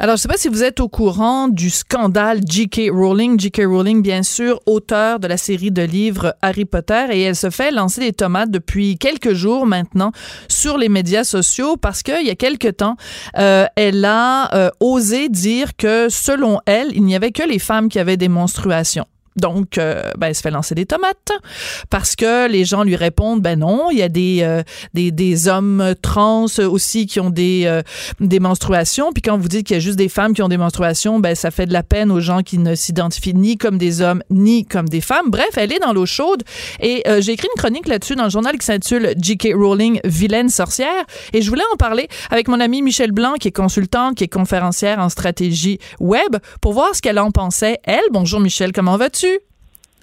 Alors, 0.00 0.16
je 0.16 0.20
ne 0.20 0.22
sais 0.22 0.28
pas 0.28 0.36
si 0.36 0.48
vous 0.48 0.64
êtes 0.64 0.80
au 0.80 0.88
courant 0.88 1.46
du 1.46 1.70
scandale 1.70 2.40
J.K. 2.44 2.90
Rowling. 2.92 3.38
J.K. 3.38 3.62
Rowling, 3.64 4.02
bien 4.02 4.24
sûr, 4.24 4.60
auteur 4.66 5.20
de 5.20 5.28
la 5.28 5.36
série 5.36 5.70
de 5.70 5.82
livres 5.82 6.34
Harry 6.42 6.64
Potter, 6.64 7.06
et 7.12 7.22
elle 7.22 7.36
se 7.36 7.48
fait 7.48 7.70
lancer 7.70 8.00
des 8.00 8.12
tomates 8.12 8.50
depuis 8.50 8.98
quelques 8.98 9.34
jours 9.34 9.66
maintenant 9.66 10.10
sur 10.48 10.78
les 10.78 10.88
médias 10.88 11.22
sociaux 11.22 11.76
parce 11.76 12.02
qu'il 12.02 12.26
y 12.26 12.30
a 12.30 12.34
quelques 12.34 12.78
temps, 12.78 12.96
euh, 13.38 13.66
elle 13.76 14.04
a 14.04 14.52
euh, 14.54 14.70
osé 14.80 15.28
dire 15.28 15.76
que, 15.76 16.08
selon 16.08 16.60
elle, 16.66 16.88
il 16.92 17.04
n'y 17.04 17.14
avait 17.14 17.30
que 17.30 17.44
les 17.44 17.60
femmes 17.60 17.88
qui 17.88 18.00
avaient 18.00 18.16
des 18.16 18.28
menstruations. 18.28 19.06
Donc, 19.36 19.78
euh, 19.78 20.10
ben, 20.16 20.28
elle 20.28 20.34
se 20.34 20.42
fait 20.42 20.50
lancer 20.50 20.74
des 20.74 20.86
tomates 20.86 21.32
parce 21.90 22.14
que 22.14 22.48
les 22.48 22.64
gens 22.64 22.84
lui 22.84 22.94
répondent, 22.94 23.42
ben 23.42 23.58
non, 23.58 23.90
il 23.90 23.98
y 23.98 24.02
a 24.02 24.08
des, 24.08 24.40
euh, 24.42 24.62
des, 24.94 25.10
des, 25.10 25.48
hommes 25.48 25.94
trans 26.00 26.46
aussi 26.58 27.06
qui 27.06 27.18
ont 27.18 27.30
des, 27.30 27.64
euh, 27.66 27.82
des 28.20 28.38
menstruations. 28.38 29.12
Puis 29.12 29.22
quand 29.22 29.36
vous 29.36 29.48
dites 29.48 29.66
qu'il 29.66 29.74
y 29.74 29.76
a 29.76 29.80
juste 29.80 29.98
des 29.98 30.08
femmes 30.08 30.34
qui 30.34 30.42
ont 30.42 30.48
des 30.48 30.56
menstruations, 30.56 31.18
ben 31.18 31.34
ça 31.34 31.50
fait 31.50 31.66
de 31.66 31.72
la 31.72 31.82
peine 31.82 32.12
aux 32.12 32.20
gens 32.20 32.42
qui 32.42 32.58
ne 32.58 32.74
s'identifient 32.74 33.34
ni 33.34 33.56
comme 33.56 33.76
des 33.76 34.00
hommes 34.00 34.22
ni 34.30 34.64
comme 34.64 34.88
des 34.88 35.00
femmes. 35.00 35.30
Bref, 35.30 35.50
elle 35.56 35.72
est 35.72 35.80
dans 35.80 35.92
l'eau 35.92 36.06
chaude. 36.06 36.42
Et 36.80 37.02
j'ai 37.20 37.32
écrit 37.32 37.48
une 37.54 37.60
chronique 37.60 37.88
là-dessus 37.88 38.14
dans 38.14 38.24
le 38.24 38.30
journal 38.30 38.56
qui 38.56 38.66
s'intitule 38.66 39.14
J.K. 39.20 39.54
Rowling, 39.54 40.00
vilaine 40.04 40.48
sorcière. 40.48 41.04
Et 41.32 41.42
je 41.42 41.48
voulais 41.48 41.64
en 41.72 41.76
parler 41.76 42.08
avec 42.30 42.48
mon 42.48 42.60
amie 42.60 42.82
Michel 42.82 43.12
Blanc, 43.12 43.34
qui 43.40 43.48
est 43.48 43.52
consultante, 43.52 44.16
qui 44.16 44.24
est 44.24 44.28
conférencière 44.28 44.98
en 44.98 45.08
stratégie 45.08 45.78
web, 46.00 46.36
pour 46.60 46.72
voir 46.72 46.94
ce 46.94 47.02
qu'elle 47.02 47.18
en 47.18 47.30
pensait. 47.30 47.78
Elle, 47.84 48.04
bonjour 48.12 48.40
Michel, 48.40 48.72
comment 48.72 48.96
vas-tu? 48.96 49.23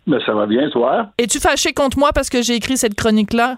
Mais 0.07 0.17
ça 0.25 0.33
va 0.33 0.45
bien, 0.45 0.69
toi? 0.69 1.11
Es-tu 1.17 1.39
fâché 1.39 1.73
contre 1.73 1.99
moi 1.99 2.11
parce 2.13 2.29
que 2.29 2.41
j'ai 2.41 2.55
écrit 2.55 2.77
cette 2.77 2.95
chronique-là? 2.95 3.57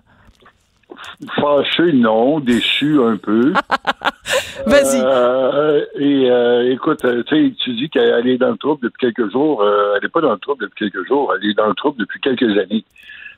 Fâché, 1.35 1.93
non. 1.93 2.39
Déçu 2.39 3.01
un 3.01 3.17
peu. 3.17 3.53
Vas-y. 4.65 5.01
Euh, 5.01 5.85
et 5.97 6.29
euh, 6.29 6.71
écoute, 6.71 7.03
euh, 7.05 7.23
tu 7.23 7.73
dis 7.73 7.89
qu'elle 7.89 8.27
est 8.27 8.37
dans 8.37 8.51
le 8.51 8.57
trouble 8.57 8.83
depuis 8.83 9.11
quelques 9.13 9.31
jours. 9.31 9.63
elle 9.95 10.01
n'est 10.01 10.09
pas 10.09 10.21
dans 10.21 10.33
le 10.33 10.39
trouble 10.39 10.65
depuis 10.65 10.89
quelques 10.89 11.07
jours. 11.07 11.33
Elle 11.35 11.49
est 11.49 11.53
dans 11.53 11.67
le 11.67 11.75
trouble 11.75 11.99
depuis 11.99 12.19
quelques 12.19 12.57
années. 12.57 12.83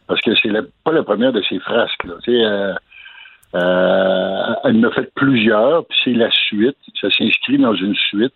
Parce 0.08 0.22
que 0.22 0.32
c'est 0.36 0.52
pas 0.84 0.92
la 0.92 1.04
première 1.04 1.34
de 1.34 1.42
ses 1.44 1.60
frasques. 1.60 2.04
Là. 2.04 2.16
elle 3.54 4.78
en 4.78 4.84
a 4.84 4.92
fait 4.92 5.12
plusieurs, 5.16 5.86
puis 5.86 5.98
c'est 6.04 6.14
la 6.14 6.30
suite. 6.32 6.78
Ça 7.00 7.10
s'inscrit 7.10 7.58
dans 7.58 7.76
une 7.76 7.96
suite 7.96 8.34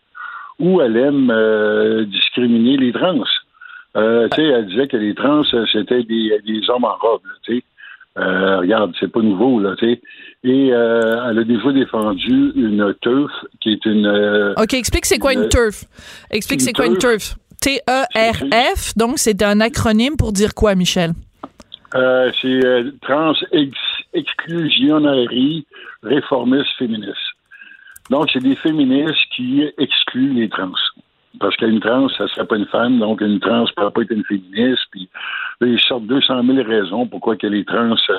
où 0.57 0.81
elle 0.81 0.97
aime 0.97 2.05
discriminer 2.05 2.77
les 2.77 2.91
trans. 2.91 3.23
Euh, 3.97 4.27
tu 4.29 4.41
sais, 4.41 4.47
elle 4.47 4.67
disait 4.67 4.87
que 4.87 4.97
les 4.97 5.15
trans, 5.15 5.43
c'était 5.43 6.03
des, 6.03 6.39
des 6.45 6.69
hommes 6.69 6.85
en 6.85 6.95
robe, 6.95 7.21
tu 7.43 7.57
sais. 7.57 7.63
Euh, 8.17 8.59
regarde, 8.59 8.93
c'est 8.99 9.11
pas 9.11 9.21
nouveau, 9.21 9.59
là, 9.59 9.75
tu 9.77 9.85
sais. 9.85 10.01
Et 10.43 10.73
euh, 10.73 11.29
elle 11.29 11.39
a 11.39 11.43
déjà 11.43 11.71
défendu 11.71 12.51
une 12.55 12.93
TERF, 13.01 13.31
qui 13.61 13.71
est 13.73 13.85
une... 13.85 14.05
Euh, 14.05 14.53
OK, 14.57 14.73
explique 14.73 15.05
c'est 15.05 15.19
quoi 15.19 15.33
une 15.33 15.47
TERF. 15.49 15.85
Explique 16.31 16.61
c'est 16.61 16.73
quoi 16.73 16.85
une 16.85 16.97
TERF. 16.97 17.35
T-E-R-F, 17.61 18.95
donc 18.95 19.19
c'est 19.19 19.41
un 19.43 19.59
acronyme 19.59 20.15
pour 20.17 20.31
dire 20.31 20.53
quoi, 20.53 20.75
Michel? 20.75 21.11
Euh, 21.95 22.31
c'est 22.41 22.61
Trans 23.01 23.33
Exclusionary 24.13 25.65
Réformistes 26.03 26.71
Féministes. 26.77 27.17
Donc, 28.09 28.29
c'est 28.31 28.41
des 28.41 28.55
féministes 28.55 29.25
qui 29.35 29.63
excluent 29.77 30.33
les 30.33 30.49
trans. 30.49 30.71
Parce 31.37 31.55
qu'une 31.57 31.79
trans, 31.79 32.09
ça 32.09 32.27
serait 32.29 32.47
pas 32.47 32.55
une 32.55 32.65
femme, 32.65 32.99
donc 32.99 33.21
une 33.21 33.39
trans 33.39 33.61
ne 33.61 33.71
pourrait 33.75 33.91
pas 33.91 34.01
être 34.01 34.11
une 34.11 34.25
féministe. 34.25 34.83
Puis 34.91 35.09
là, 35.61 35.67
ils 35.67 35.79
sortent 35.79 36.07
200 36.07 36.43
000 36.43 36.67
raisons 36.67 37.05
pourquoi 37.05 37.35
que 37.35 37.45
les 37.45 37.63
trans 37.65 37.95
euh, 38.09 38.15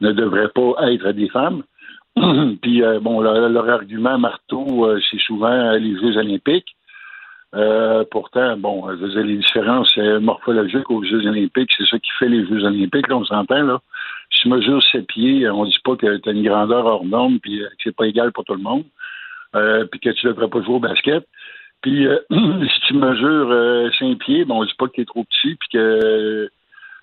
ne 0.00 0.12
devraient 0.12 0.50
pas 0.50 0.92
être 0.92 1.12
des 1.12 1.28
femmes. 1.30 1.62
puis 2.62 2.82
euh, 2.82 3.00
bon, 3.00 3.20
leur, 3.22 3.68
argument 3.68 4.18
marteau, 4.18 4.86
euh, 4.86 5.00
c'est 5.10 5.20
souvent 5.20 5.72
les 5.72 5.98
Jeux 5.98 6.18
olympiques. 6.18 6.76
pourtant, 8.10 8.56
bon, 8.58 8.86
les 8.88 9.36
différences 9.36 9.96
morphologiques 10.20 10.90
aux 10.90 11.02
Jeux 11.04 11.26
olympiques, 11.26 11.72
c'est 11.76 11.86
ça 11.86 11.98
qui 11.98 12.10
fait 12.18 12.28
les 12.28 12.46
Jeux 12.46 12.64
olympiques, 12.64 13.08
là, 13.08 13.16
on 13.16 13.24
s'entend, 13.24 13.62
là. 13.62 13.80
Si 14.30 14.42
tu 14.42 14.48
mesures 14.48 14.82
ses 14.82 15.02
pieds, 15.02 15.48
on 15.48 15.64
dit 15.64 15.78
pas 15.84 15.96
que 15.96 16.18
tu 16.18 16.28
as 16.28 16.32
une 16.32 16.42
grandeur 16.42 16.84
hors 16.84 17.04
norme, 17.04 17.38
puis 17.38 17.60
que 17.60 17.64
c'est 17.82 17.96
pas 17.96 18.06
égal 18.06 18.32
pour 18.32 18.44
tout 18.44 18.54
le 18.54 18.62
monde, 18.62 18.84
puis 19.90 20.00
que 20.00 20.10
tu 20.10 20.26
devrais 20.26 20.48
pas 20.48 20.60
jouer 20.62 20.74
au 20.74 20.80
basket. 20.80 21.24
Puis 21.84 22.06
euh, 22.06 22.18
si 22.30 22.80
tu 22.86 22.94
mesures 22.94 23.50
euh, 23.50 23.90
5 23.98 24.18
pieds, 24.18 24.46
bon, 24.46 24.62
on 24.62 24.64
dit 24.64 24.72
pas 24.78 24.86
que 24.86 24.92
tu 24.92 25.02
es 25.02 25.04
trop 25.04 25.22
petit, 25.24 25.54
puis 25.54 25.68
que 25.70 26.50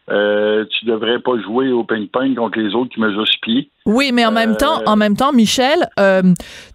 euh, 0.09 0.65
tu 0.65 0.85
devrais 0.85 1.19
pas 1.19 1.39
jouer 1.39 1.71
au 1.71 1.83
ping-pong 1.83 2.33
contre 2.33 2.57
les 2.57 2.73
autres 2.73 2.91
qui 2.91 2.99
mesurent 2.99 3.27
6 3.27 3.37
pieds. 3.41 3.69
Oui, 3.85 4.11
mais 4.13 4.25
en 4.25 4.31
même 4.31 4.57
temps, 4.57 4.81
en 4.85 4.95
même 4.95 5.15
temps, 5.17 5.33
Michel, 5.33 5.89
euh, 5.99 6.21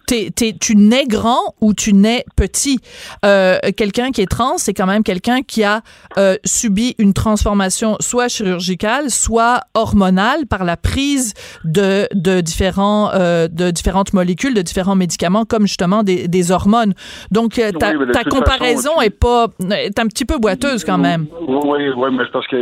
tu 0.08 0.76
nais 0.76 1.04
grand 1.06 1.54
ou 1.60 1.72
tu 1.72 1.92
nais 1.92 2.24
petit? 2.34 2.80
Euh, 3.24 3.58
quelqu'un 3.76 4.10
qui 4.10 4.22
est 4.22 4.30
trans, 4.30 4.58
c'est 4.58 4.74
quand 4.74 4.86
même 4.86 5.04
quelqu'un 5.04 5.42
qui 5.42 5.62
a 5.62 5.82
euh, 6.18 6.36
subi 6.44 6.96
une 6.98 7.12
transformation 7.12 7.96
soit 8.00 8.26
chirurgicale, 8.28 9.10
soit 9.10 9.60
hormonale 9.74 10.46
par 10.46 10.64
la 10.64 10.76
prise 10.76 11.34
de, 11.64 12.08
de 12.12 12.40
différents 12.40 13.10
euh, 13.14 13.46
de 13.46 13.70
différentes 13.70 14.12
molécules, 14.12 14.54
de 14.54 14.62
différents 14.62 14.96
médicaments, 14.96 15.44
comme 15.44 15.68
justement 15.68 16.02
des, 16.02 16.26
des 16.26 16.50
hormones. 16.50 16.94
Donc 17.30 17.54
ta, 17.54 17.92
ta 17.92 18.24
comparaison 18.24 19.00
est 19.00 19.10
pas 19.10 19.46
est 19.70 19.98
un 20.00 20.06
petit 20.06 20.24
peu 20.24 20.38
boiteuse 20.38 20.84
quand 20.84 20.98
même. 20.98 21.26
Oui, 21.46 21.88
oui, 21.96 22.08
mais 22.12 22.24
c'est 22.24 22.32
parce 22.32 22.48
que 22.48 22.56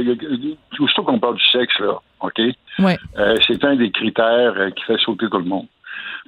surtout 0.76 1.04
qu'on 1.04 1.18
parle 1.18 1.36
du 1.36 1.44
sexe 1.50 1.78
là, 1.80 1.98
ok? 2.26 2.40
Oui. 2.80 2.92
c'est 3.46 3.64
un 3.64 3.76
des 3.76 3.90
critères 3.90 4.54
qui 4.74 4.84
fait 4.84 4.98
sauter 4.98 5.28
tout 5.28 5.38
le 5.38 5.44
monde. 5.44 5.66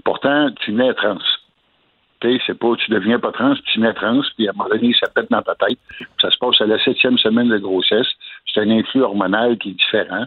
Pourtant, 0.05 0.51
tu 0.61 0.73
nais 0.73 0.95
trans. 0.95 1.19
Tu 2.21 2.41
c'est 2.47 2.59
pas, 2.59 2.75
tu 2.77 2.91
deviens 2.91 3.19
pas 3.19 3.33
trans, 3.33 3.55
tu 3.55 3.81
nais 3.81 3.93
trans, 3.93 4.23
puis 4.37 4.49
à 4.49 4.51
un 4.51 4.55
moment 4.55 4.71
donné, 4.71 4.95
ça 4.99 5.09
pète 5.09 5.31
dans 5.31 5.43
ta 5.43 5.55
tête. 5.55 5.79
Ça 6.21 6.31
se 6.31 6.39
passe 6.39 6.61
à 6.61 6.67
la 6.67 6.83
septième 6.83 7.19
semaine 7.19 7.49
de 7.49 7.59
grossesse. 7.59 8.07
C'est 8.47 8.61
un 8.61 8.71
influx 8.71 9.03
hormonal 9.03 9.59
qui 9.59 9.71
est 9.71 9.75
différent 9.75 10.27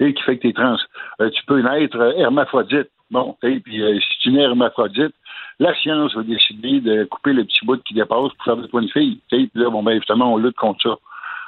et 0.00 0.14
qui 0.14 0.22
fait 0.22 0.36
que 0.36 0.42
tu 0.42 0.48
es 0.48 0.52
trans. 0.52 0.76
Euh, 1.20 1.30
tu 1.30 1.44
peux 1.46 1.60
naître 1.60 2.00
hermaphrodite. 2.16 2.88
Bon, 3.10 3.36
puis 3.40 3.82
euh, 3.82 3.98
si 4.00 4.18
tu 4.20 4.30
nais 4.30 4.42
hermaphrodite, 4.42 5.14
la 5.58 5.74
science 5.74 6.14
va 6.14 6.22
décider 6.22 6.80
de 6.80 7.04
couper 7.04 7.32
le 7.32 7.44
petit 7.44 7.64
bout 7.64 7.82
qui 7.82 7.94
dépasse 7.94 8.32
pour 8.32 8.44
faire 8.44 8.56
de 8.56 8.66
toi 8.66 8.82
une 8.82 8.90
fille. 8.90 9.20
Puis 9.28 9.50
là, 9.54 9.70
bon, 9.70 9.82
ben, 9.82 9.96
justement, 9.96 10.34
on 10.34 10.36
lutte 10.36 10.56
contre 10.56 10.82
ça. 10.82 10.96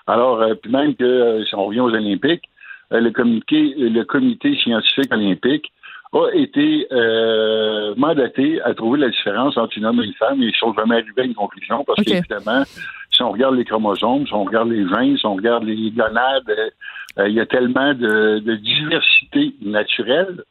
Alors, 0.06 0.40
euh, 0.40 0.54
puis 0.54 0.70
même 0.70 0.94
que 0.94 1.44
si 1.44 1.54
on 1.54 1.66
revient 1.66 1.80
aux 1.80 1.94
Olympiques, 1.94 2.44
le 2.90 3.10
comité, 3.10 3.74
le 3.76 4.02
comité 4.04 4.56
scientifique 4.56 5.12
olympique 5.12 5.72
a 6.12 6.30
été 6.32 6.86
euh, 6.92 7.94
mandaté 7.96 8.60
à 8.62 8.74
trouver 8.74 9.00
la 9.00 9.08
différence 9.08 9.56
entre 9.56 9.76
une 9.76 9.86
homme 9.86 10.00
et 10.00 10.06
une 10.06 10.14
femme 10.14 10.42
et 10.42 10.46
ils 10.46 10.54
sont 10.54 10.72
jamais 10.74 10.96
arrivés 10.96 11.22
à 11.22 11.24
une 11.24 11.34
conclusion 11.34 11.84
parce 11.84 11.98
Ok. 11.98 12.06
qu'évidemment, 12.06 12.62
si 13.10 13.22
on 13.22 13.32
regarde 13.32 13.56
les 13.56 13.64
chromosomes, 13.64 14.26
si 14.26 14.32
on 14.32 14.44
regarde 14.44 14.70
les 14.70 14.88
gènes, 14.88 15.18
si 15.18 15.26
on 15.26 15.34
regarde 15.34 15.64
les 15.64 15.90
gonades, 15.90 16.48
euh, 16.48 16.70
euh, 17.18 17.28
il 17.28 17.34
y 17.34 17.40
a 17.40 17.46
tellement 17.46 17.94
de, 17.94 18.38
de 18.38 18.54
diversité 18.56 19.54
naturelle 19.62 20.42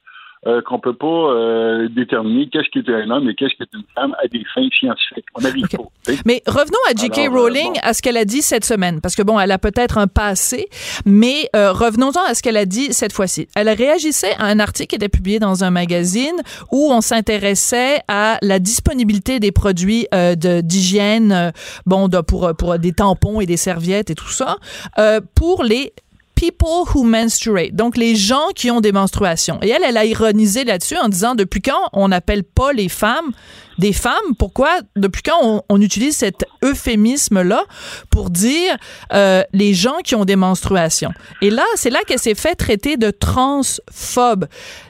euh, 0.47 0.61
qu'on 0.61 0.79
peut 0.79 0.95
pas 0.95 1.05
euh, 1.07 1.87
déterminer 1.89 2.47
qu'est-ce 2.49 2.69
qui 2.69 2.79
est 2.79 2.89
un 2.93 3.09
homme 3.09 3.29
et 3.29 3.35
qu'est-ce 3.35 3.55
qui 3.55 3.63
est 3.63 3.73
une 3.73 3.83
femme 3.95 4.15
à 4.23 4.27
des 4.27 4.43
fins 4.53 4.67
scientifiques. 4.77 5.25
On 5.35 5.41
n'arrive 5.41 5.67
pas. 5.67 5.77
tu 6.05 6.13
sais. 6.15 6.19
Mais 6.25 6.41
revenons 6.47 6.77
à 6.89 6.95
J.K. 6.95 7.17
Euh, 7.19 7.29
Rowling, 7.29 7.73
bon. 7.73 7.79
à 7.83 7.93
ce 7.93 8.01
qu'elle 8.01 8.17
a 8.17 8.25
dit 8.25 8.41
cette 8.41 8.65
semaine, 8.65 9.01
parce 9.01 9.15
que 9.15 9.21
bon, 9.23 9.39
elle 9.39 9.51
a 9.51 9.57
peut-être 9.57 9.97
un 9.97 10.07
passé, 10.07 10.67
mais 11.05 11.49
euh, 11.55 11.71
revenons-en 11.71 12.23
à 12.27 12.33
ce 12.35 12.43
qu'elle 12.43 12.57
a 12.57 12.65
dit 12.65 12.93
cette 12.93 13.11
fois-ci. 13.13 13.47
Elle 13.55 13.69
réagissait 13.69 14.33
à 14.37 14.45
un 14.45 14.59
article 14.59 14.89
qui 14.89 14.95
était 14.95 15.09
publié 15.09 15.39
dans 15.39 15.63
un 15.63 15.71
magazine 15.71 16.35
où 16.71 16.91
on 16.91 17.01
s'intéressait 17.01 18.01
à 18.07 18.37
la 18.41 18.59
disponibilité 18.59 19.39
des 19.39 19.51
produits 19.51 20.07
euh, 20.13 20.35
de- 20.35 20.61
d'hygiène, 20.61 21.31
euh, 21.31 21.51
bon, 21.85 22.07
de- 22.07 22.21
pour 22.21 22.51
pour 22.57 22.77
des 22.77 22.93
tampons 22.93 23.41
et 23.41 23.45
des 23.45 23.57
serviettes 23.57 24.09
et 24.09 24.15
tout 24.15 24.29
ça, 24.29 24.57
euh, 24.99 25.19
pour 25.35 25.63
les 25.63 25.93
people 26.35 26.83
who 26.93 27.03
menstruate, 27.03 27.73
donc 27.75 27.97
les 27.97 28.15
gens 28.15 28.47
qui 28.55 28.69
ont 28.69 28.81
des 28.81 28.91
menstruations. 28.91 29.57
Et 29.61 29.69
elle, 29.69 29.83
elle 29.83 29.97
a 29.97 30.05
ironisé 30.05 30.63
là-dessus 30.65 30.97
en 30.97 31.09
disant 31.09 31.33
depuis 31.35 31.61
quand 31.61 31.89
on 31.93 32.09
n'appelle 32.09 32.43
pas 32.43 32.73
les 32.73 32.89
femmes 32.89 33.31
des 33.77 33.91
femmes? 33.91 34.35
Pourquoi 34.39 34.69
depuis 34.95 35.21
quand 35.21 35.37
on, 35.41 35.61
on 35.67 35.81
utilise 35.81 36.15
cet 36.15 36.45
euphémisme-là 36.63 37.63
pour 38.09 38.29
dire 38.29 38.77
euh, 39.13 39.43
les 39.51 39.73
gens 39.73 39.97
qui 40.03 40.15
ont 40.15 40.23
des 40.25 40.35
menstruations? 40.37 41.11
Et 41.41 41.49
là, 41.49 41.63
c'est 41.75 41.89
là 41.89 41.99
qu'elle 42.07 42.19
s'est 42.19 42.35
fait 42.35 42.55
traiter 42.55 42.95
de 42.95 43.11
transphobe. 43.11 44.45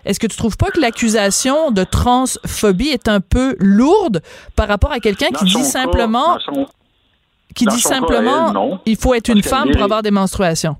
Est-ce 0.05 0.19
que 0.19 0.27
tu 0.27 0.37
trouves 0.37 0.57
pas 0.57 0.69
que 0.69 0.79
l'accusation 0.79 1.71
de 1.71 1.83
transphobie 1.83 2.89
est 2.89 3.07
un 3.07 3.21
peu 3.21 3.55
lourde 3.59 4.21
par 4.55 4.67
rapport 4.67 4.91
à 4.91 4.99
quelqu'un 4.99 5.29
qui 5.29 5.45
dit 5.45 5.63
simplement 5.63 6.37
son- 6.45 6.67
qui 7.55 7.65
dit 7.65 7.79
simplement 7.79 8.49
elle, 8.73 8.79
il 8.85 8.97
faut 8.97 9.13
être 9.13 9.27
Parce 9.27 9.37
une 9.37 9.43
femme 9.43 9.71
pour 9.71 9.81
avoir 9.81 10.03
des 10.03 10.11
menstruations? 10.11 10.75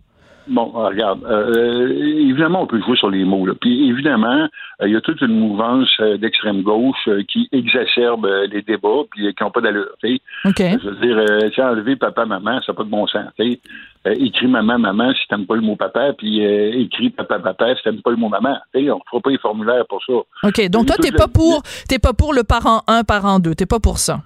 Bon, 0.48 0.72
euh, 0.76 0.90
regarde, 0.90 1.24
euh, 1.26 1.88
évidemment, 2.30 2.62
on 2.64 2.68
peut 2.68 2.80
jouer 2.82 2.96
sur 2.98 3.10
les 3.10 3.24
mots. 3.26 3.46
Là. 3.46 3.54
Puis 3.60 3.90
évidemment, 3.90 4.44
euh, 4.82 4.88
il 4.88 4.94
y 4.94 4.96
a 4.96 5.02
toute 5.02 5.20
une 5.22 5.40
mouvance 5.40 5.90
euh, 6.00 6.18
d'extrême 6.18 6.62
gauche 6.62 7.08
euh, 7.08 7.24
qui 7.28 7.50
exacerbe 7.52 8.26
euh, 8.26 8.46
les 8.52 8.62
débats 8.62 9.04
puis 9.12 9.28
euh, 9.28 9.32
qui 9.32 9.44
n'ont 9.44 9.52
pas 9.52 9.62
d'allure. 9.62 9.88
tu 10.04 10.16
sais. 10.16 10.22
OK. 10.50 10.80
Je 10.84 10.90
veux 10.90 10.96
dire, 11.06 11.18
euh, 11.18 11.50
tu 11.50 11.62
enlever 11.62 11.96
papa, 11.96 12.26
maman, 12.26 12.60
ça 12.62 12.72
n'a 12.72 12.76
pas 12.78 12.84
de 12.84 12.90
bon 12.90 13.08
sens. 13.08 13.26
tu 13.40 13.52
sais. 13.54 13.60
Euh, 14.08 14.14
écris 14.20 14.46
maman, 14.48 14.78
maman 14.78 15.12
si 15.14 15.28
t'aimes 15.28 15.48
pas 15.48 15.56
le 15.56 15.62
mot 15.62 15.76
papa, 15.76 16.14
puis 16.16 16.46
euh, 16.46 16.74
écris 16.80 17.10
papa, 17.10 17.40
papa 17.40 17.76
si 17.76 17.82
t'aimes 17.84 18.02
pas 18.04 18.12
le 18.12 18.18
mot 18.18 18.30
maman. 18.30 18.56
On 18.76 18.80
ne 18.80 18.86
fera 19.10 19.22
pas 19.24 19.30
les 19.32 19.40
formulaires 19.40 19.86
pour 19.90 20.04
ça. 20.06 20.14
OK, 20.48 20.70
donc 20.70 20.86
toi 20.86 20.96
t'es 21.02 21.10
la- 21.10 21.18
pas 21.18 21.28
pour 21.28 21.64
t'es 21.90 21.98
pas 21.98 22.14
pour 22.14 22.34
le 22.34 22.44
parent 22.44 22.84
1 22.88 23.04
parent 23.04 23.40
2, 23.40 23.56
t'es 23.56 23.66
pas 23.66 23.80
pour 23.80 23.98
ça. 23.98 24.20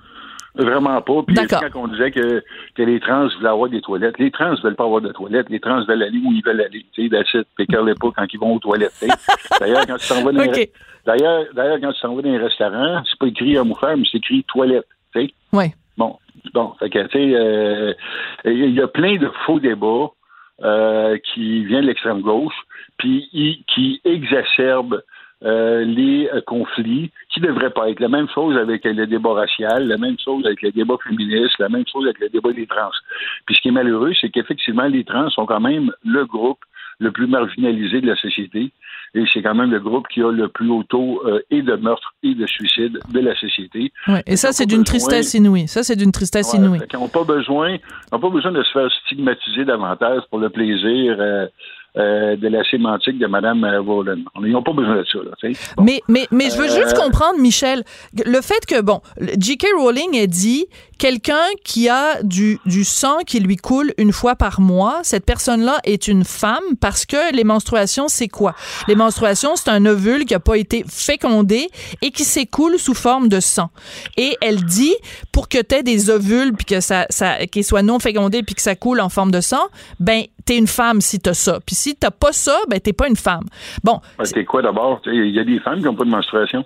Vraiment 0.63 1.01
pas. 1.01 1.23
Puis 1.25 1.35
quand 1.35 1.69
on 1.75 1.87
disait 1.87 2.11
que, 2.11 2.43
que 2.75 2.83
les 2.83 2.99
trans 2.99 3.27
voulaient 3.37 3.49
avoir 3.49 3.69
des 3.69 3.81
toilettes, 3.81 4.17
les 4.19 4.31
trans 4.31 4.55
veulent 4.63 4.75
pas 4.75 4.83
avoir 4.85 5.01
de 5.01 5.11
toilettes. 5.11 5.49
Les 5.49 5.59
trans 5.59 5.83
veulent 5.85 6.03
aller 6.03 6.19
où 6.19 6.31
ils 6.31 6.43
veulent 6.45 6.61
aller. 6.61 6.85
Tu 6.93 7.09
sais, 7.09 7.17
it. 7.39 7.47
Pécale 7.57 7.93
pas 7.99 8.09
quand 8.15 8.25
ils 8.31 8.39
vont 8.39 8.55
aux 8.55 8.59
toilettes. 8.59 8.93
D'ailleurs, 9.59 9.85
quand 9.87 9.97
tu 9.97 10.07
t'en 10.07 10.23
vas 10.23 10.31
dans 10.31 10.41
un- 10.41 10.47
OK. 10.47 10.69
D'ailleurs, 11.05 11.45
d'ailleurs, 11.53 11.79
quand 11.81 11.93
tu 11.93 12.01
t'en 12.01 12.15
vas 12.15 12.21
dans 12.21 12.29
un 12.33 12.39
restaurant, 12.39 13.01
c'est 13.09 13.17
pas 13.19 13.27
écrit 13.27 13.57
homme 13.57 13.71
ou 13.71 13.75
femme, 13.75 14.03
c'est 14.11 14.17
écrit 14.17 14.43
toilette. 14.43 14.85
Tu 15.15 15.21
sais. 15.27 15.33
Ouais. 15.53 15.73
Bon, 15.97 16.17
bon, 16.53 16.73
fait 16.79 16.89
que, 16.89 16.99
tu 17.07 17.17
sais, 17.17 17.35
euh, 17.35 17.93
il 18.45 18.71
y 18.73 18.81
a 18.81 18.87
plein 18.87 19.15
de 19.17 19.29
faux 19.45 19.59
débats 19.59 20.11
euh, 20.63 21.17
qui 21.33 21.63
viennent 21.65 21.81
de 21.81 21.87
l'extrême 21.87 22.21
gauche, 22.21 22.53
puis 22.97 23.63
qui 23.73 24.01
exacerbent 24.05 25.01
euh, 25.43 25.83
les 25.85 26.29
euh, 26.33 26.41
conflits 26.41 27.11
qui 27.33 27.39
ne 27.41 27.47
devraient 27.47 27.69
pas 27.69 27.89
être. 27.89 27.99
La 27.99 28.09
même 28.09 28.27
chose 28.33 28.57
avec 28.57 28.83
le 28.85 29.07
débat 29.07 29.33
racial, 29.33 29.87
la 29.87 29.97
même 29.97 30.17
chose 30.23 30.45
avec 30.45 30.61
le 30.61 30.71
débat 30.71 30.95
féministe, 31.07 31.55
la 31.59 31.69
même 31.69 31.85
chose 31.91 32.05
avec 32.05 32.19
le 32.19 32.29
débat 32.29 32.51
des 32.51 32.67
trans. 32.67 32.91
Puis 33.45 33.55
ce 33.55 33.61
qui 33.61 33.69
est 33.69 33.71
malheureux, 33.71 34.11
c'est 34.19 34.29
qu'effectivement, 34.29 34.87
les 34.87 35.03
trans 35.03 35.29
sont 35.29 35.45
quand 35.45 35.61
même 35.61 35.91
le 36.03 36.25
groupe 36.25 36.59
le 37.01 37.11
plus 37.11 37.27
marginalisé 37.27 38.01
de 38.01 38.07
la 38.07 38.15
société. 38.17 38.71
Et 39.15 39.23
c'est 39.33 39.41
quand 39.41 39.55
même 39.55 39.71
le 39.71 39.79
groupe 39.79 40.07
qui 40.09 40.21
a 40.21 40.31
le 40.31 40.49
plus 40.49 40.69
haut 40.69 40.83
taux 40.83 41.21
euh, 41.25 41.39
et 41.49 41.61
de 41.61 41.73
meurtre 41.75 42.13
et 42.21 42.35
de 42.35 42.45
suicide 42.45 42.99
de 43.11 43.19
la 43.21 43.33
société. 43.39 43.91
Ouais. 44.07 44.21
Et 44.27 44.35
ça 44.35 44.49
Ils 44.49 44.53
c'est 44.53 44.65
d'une 44.67 44.83
tristesse 44.83 45.33
inouïe. 45.33 45.67
Ça 45.67 45.81
c'est 45.83 45.95
d'une 45.95 46.11
tristesse 46.11 46.53
Ouais, 46.53 46.59
inouïe. 46.59 46.79
qu'ils 46.87 46.99
n'ont 46.99 47.07
pas 47.07 47.23
besoin, 47.23 47.71
ils 47.71 47.79
ont 48.15 48.19
pas 48.19 48.29
besoin 48.29 48.51
de 48.51 48.61
se 48.61 48.71
faire 48.71 48.91
stigmatiser 49.05 49.63
davantage 49.65 50.21
pour 50.29 50.39
le 50.39 50.49
plaisir 50.49 51.15
euh, 51.19 51.47
euh, 51.99 52.35
de 52.35 52.47
la 52.47 52.63
sémantique 52.69 53.19
de 53.19 53.27
Mme 53.27 53.65
Rowland. 53.85 54.19
Ils 54.43 54.51
n'ont 54.51 54.63
pas 54.63 54.73
besoin 54.73 54.97
de 54.97 55.05
ça. 55.11 55.19
Là. 55.19 55.53
Bon. 55.77 55.83
Mais, 55.83 56.01
mais, 56.07 56.27
mais 56.31 56.49
je 56.49 56.57
veux 56.57 56.67
juste 56.67 56.95
Euh, 56.97 57.03
comprendre, 57.03 57.39
Michel, 57.39 57.83
le 58.25 58.41
fait 58.41 58.65
que, 58.65 58.81
bon, 58.81 59.01
J.K. 59.37 59.67
Rowling 59.77 60.19
a 60.19 60.27
dit 60.27 60.65
quelqu'un 60.97 61.45
qui 61.63 61.87
a 61.89 62.21
du, 62.23 62.59
du 62.65 62.83
sang 62.83 63.19
qui 63.25 63.39
lui 63.39 63.55
coule 63.55 63.93
une 63.97 64.11
fois 64.11 64.35
par 64.35 64.59
mois, 64.59 64.99
cette 65.03 65.25
personne-là 65.25 65.77
est 65.83 66.07
une 66.07 66.23
femme 66.25 66.63
parce 66.81 67.05
que 67.05 67.33
les 67.33 67.43
menstruations, 67.43 68.07
c'est 68.07 68.27
quoi? 68.27 68.55
Les 68.87 68.95
menstruations, 68.95 69.55
c'est 69.55 69.69
un 69.69 69.85
ovule 69.85 70.25
qui 70.25 70.33
n'a 70.33 70.39
pas 70.39 70.57
été 70.57 70.83
fécondé 70.87 71.69
et 72.01 72.11
qui 72.11 72.23
s'écoule 72.23 72.77
sous 72.79 72.93
forme 72.93 73.29
de 73.29 73.39
sang. 73.39 73.69
Et 74.17 74.35
elle 74.41 74.63
dit, 74.63 74.93
pour 75.31 75.47
que 75.49 75.61
tu 75.61 75.75
aies 75.75 75.83
des 75.83 76.09
ovules 76.09 76.53
puis 76.53 76.65
que 76.65 76.79
ça, 76.81 77.05
ça, 77.09 77.45
qu'ils 77.47 77.63
soient 77.63 77.81
non 77.83 77.99
fécondés 77.99 78.43
puis 78.43 78.55
que 78.55 78.61
ça 78.61 78.75
coule 78.75 78.99
en 78.99 79.09
forme 79.09 79.31
de 79.31 79.41
sang, 79.41 79.67
ben, 79.99 80.23
t'es 80.45 80.57
une 80.57 80.67
femme 80.67 80.99
si 81.01 81.19
t'as 81.19 81.33
ça. 81.33 81.59
Puis 81.65 81.75
si 81.75 81.88
t'as 81.95 82.11
pas 82.11 82.31
ça, 82.31 82.57
ben, 82.69 82.79
t'es 82.79 82.93
pas 82.93 83.07
une 83.07 83.15
femme. 83.15 83.45
Bon, 83.83 83.99
C'est 84.23 84.45
quoi 84.45 84.61
d'abord? 84.61 85.01
Il 85.05 85.29
y 85.29 85.39
a 85.39 85.43
des 85.43 85.59
femmes 85.59 85.79
qui 85.79 85.85
n'ont 85.85 85.95
pas 85.95 86.05
de 86.05 86.09
menstruation. 86.09 86.65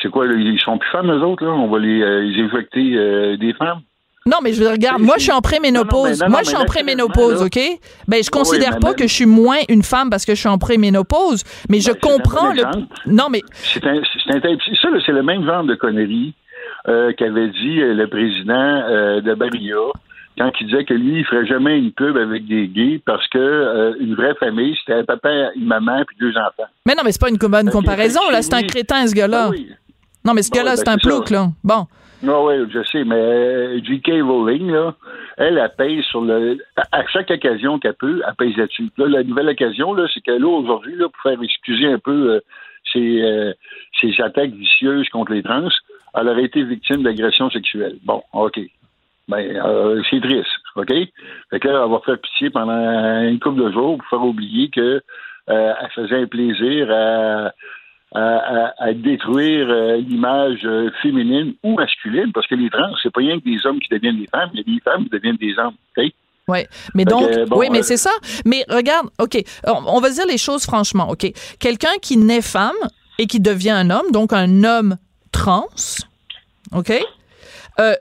C'est 0.00 0.10
quoi? 0.10 0.26
là, 0.26 0.34
Ils 0.36 0.60
sont 0.60 0.78
plus 0.78 0.90
femmes, 0.90 1.10
eux 1.10 1.22
autres? 1.22 1.44
Là? 1.44 1.50
On 1.52 1.68
va 1.68 1.78
les, 1.78 2.02
euh, 2.02 2.22
les 2.22 2.44
éjecter 2.44 2.96
euh, 2.96 3.36
des 3.36 3.52
femmes? 3.54 3.80
Non, 4.24 4.36
mais 4.42 4.52
je 4.52 4.62
regarde, 4.64 5.02
moi, 5.02 5.16
je 5.18 5.24
suis 5.24 5.32
en 5.32 5.40
préménopause. 5.40 5.92
Non, 5.92 6.00
non, 6.02 6.10
mais- 6.20 6.24
non, 6.26 6.30
moi, 6.30 6.40
je 6.42 6.48
suis 6.48 6.56
en 6.56 6.64
préménopause, 6.64 7.42
OK? 7.42 7.58
Ben, 8.06 8.22
je 8.22 8.30
considère 8.30 8.78
pas 8.78 8.94
que 8.94 9.06
je 9.06 9.12
suis 9.12 9.26
moins 9.26 9.58
une 9.68 9.82
femme 9.82 10.10
parce 10.10 10.24
que 10.24 10.34
je 10.34 10.38
suis 10.40 10.48
en 10.48 10.58
préménopause, 10.58 11.42
mais 11.68 11.80
je 11.80 11.90
comprends 11.90 12.50
bon 12.50 12.62
le. 13.06 13.12
Non, 13.12 13.26
mais. 13.30 13.42
C'est 13.52 13.84
un, 13.84 14.00
ça, 14.00 14.88
c'est 15.04 15.12
le 15.12 15.22
même 15.24 15.44
genre 15.44 15.64
de 15.64 15.74
connerie 15.74 16.34
euh, 16.88 17.12
qu'avait 17.14 17.48
dit 17.48 17.76
le 17.80 18.06
président 18.06 18.54
euh, 18.54 19.20
de 19.20 19.34
Barilla 19.34 19.74
quand 20.38 20.50
il 20.60 20.66
disait 20.66 20.84
que 20.84 20.94
lui, 20.94 21.20
il 21.20 21.24
ferait 21.24 21.46
jamais 21.46 21.78
une 21.78 21.92
pub 21.92 22.16
avec 22.16 22.46
des 22.46 22.68
gays 22.68 23.00
parce 23.04 23.26
que 23.28 23.38
euh, 23.38 23.94
une 24.00 24.14
vraie 24.14 24.34
famille, 24.36 24.76
c'était 24.78 24.98
un 25.00 25.04
papa, 25.04 25.52
une 25.56 25.66
maman 25.66 26.02
puis 26.06 26.16
deux 26.18 26.36
enfants. 26.36 26.68
Mais 26.86 26.94
non, 26.94 27.02
mais 27.04 27.12
c'est 27.12 27.20
pas 27.20 27.28
une 27.30 27.36
bonne 27.36 27.70
comparaison, 27.70 28.20
là. 28.30 28.42
C'est 28.42 28.54
un 28.54 28.62
crétin, 28.62 29.06
ce 29.06 29.14
gars-là. 29.14 29.46
Ah 29.46 29.50
oui. 29.50 29.68
Non, 30.24 30.34
mais 30.34 30.42
ce 30.42 30.50
Bon, 30.50 30.56
gars-là, 30.58 30.70
ben, 30.70 30.76
c'est 30.76 30.88
un 30.88 30.96
plouc, 30.98 31.30
là. 31.30 31.48
Bon. 31.62 31.86
Non, 32.22 32.46
oui, 32.46 32.54
je 32.72 32.82
sais, 32.84 33.02
mais 33.04 33.16
euh, 33.16 33.80
J.K. 33.82 34.22
Rowling, 34.22 34.70
là, 34.70 34.94
elle, 35.38 35.58
elle 35.58 35.72
paye 35.76 36.02
sur 36.04 36.20
le. 36.22 36.56
À 36.76 37.00
à 37.00 37.06
chaque 37.08 37.30
occasion 37.32 37.80
qu'elle 37.80 37.94
peut, 37.94 38.22
elle 38.26 38.34
paye 38.36 38.54
là-dessus. 38.54 38.88
Là, 38.96 39.08
la 39.08 39.24
nouvelle 39.24 39.48
occasion, 39.48 39.92
là, 39.92 40.06
c'est 40.14 40.20
que 40.20 40.30
là, 40.30 40.46
aujourd'hui, 40.46 40.94
là, 40.96 41.08
pour 41.08 41.20
faire 41.22 41.42
excuser 41.42 41.86
un 41.88 41.98
peu 41.98 42.34
euh, 42.34 42.40
ses, 42.92 43.22
euh, 43.22 43.52
ses 44.00 44.14
attaques 44.22 44.52
vicieuses 44.52 45.08
contre 45.08 45.32
les 45.32 45.42
trans, 45.42 45.68
elle 46.14 46.28
aurait 46.28 46.44
été 46.44 46.62
victime 46.62 47.02
d'agression 47.02 47.50
sexuelle. 47.50 47.96
Bon, 48.04 48.22
OK. 48.32 48.60
Ben, 49.32 49.56
euh, 49.64 50.02
c'est 50.10 50.20
triste, 50.20 50.46
OK? 50.76 50.88
Fait 51.50 51.60
que 51.60 51.68
là, 51.68 51.82
elle 51.84 51.90
va 51.90 52.00
faire 52.04 52.18
pitié 52.20 52.50
pendant 52.50 53.22
une 53.22 53.40
couple 53.40 53.62
de 53.64 53.70
jours 53.72 53.98
pour 53.98 54.08
faire 54.08 54.24
oublier 54.24 54.68
que 54.70 55.00
euh, 55.50 55.72
elle 55.80 55.90
faisait 55.94 56.20
un 56.22 56.26
plaisir 56.26 56.90
à 56.90 57.52
à, 58.14 58.20
à- 58.20 58.72
à 58.88 58.92
détruire 58.92 59.66
euh, 59.70 59.96
l'image 59.96 60.60
euh, 60.64 60.90
féminine 61.00 61.54
ou 61.62 61.74
masculine, 61.76 62.30
parce 62.34 62.46
que 62.46 62.54
les 62.56 62.68
trans, 62.68 62.92
c'est 63.02 63.10
pas 63.10 63.20
rien 63.20 63.38
que 63.40 63.44
des 63.44 63.64
hommes 63.64 63.80
qui 63.80 63.88
deviennent 63.88 64.18
des 64.20 64.26
femmes, 64.26 64.50
il 64.52 64.58
y 64.58 64.60
a 64.60 64.74
des 64.74 64.80
femmes 64.82 65.04
qui 65.04 65.10
deviennent 65.10 65.36
des 65.38 65.54
hommes. 65.58 65.74
ok? 65.96 66.04
Oui, 66.48 66.58
mais 66.94 67.04
donc, 67.06 67.30
bon, 67.48 67.56
oui, 67.58 67.68
mais 67.72 67.78
euh, 67.78 67.82
c'est 67.82 67.96
ça. 67.96 68.10
Mais 68.44 68.66
regarde, 68.68 69.08
OK, 69.18 69.38
on, 69.66 69.96
on 69.96 70.00
va 70.00 70.10
dire 70.10 70.26
les 70.26 70.36
choses 70.36 70.64
franchement, 70.64 71.08
OK? 71.08 71.24
Quelqu'un 71.58 71.96
qui 72.02 72.18
naît 72.18 72.42
femme 72.42 72.76
et 73.18 73.26
qui 73.26 73.40
devient 73.40 73.70
un 73.70 73.88
homme, 73.88 74.10
donc 74.12 74.34
un 74.34 74.62
homme 74.62 74.96
trans, 75.32 75.68
OK, 76.74 76.92
euh, 77.80 77.94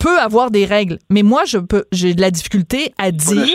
peut 0.00 0.18
avoir 0.18 0.50
des 0.50 0.64
règles. 0.64 0.98
Mais 1.10 1.22
moi, 1.22 1.42
je 1.46 1.58
peux, 1.58 1.84
j'ai 1.92 2.14
de 2.14 2.20
la 2.20 2.30
difficulté 2.30 2.92
à 2.98 3.12
dire. 3.12 3.46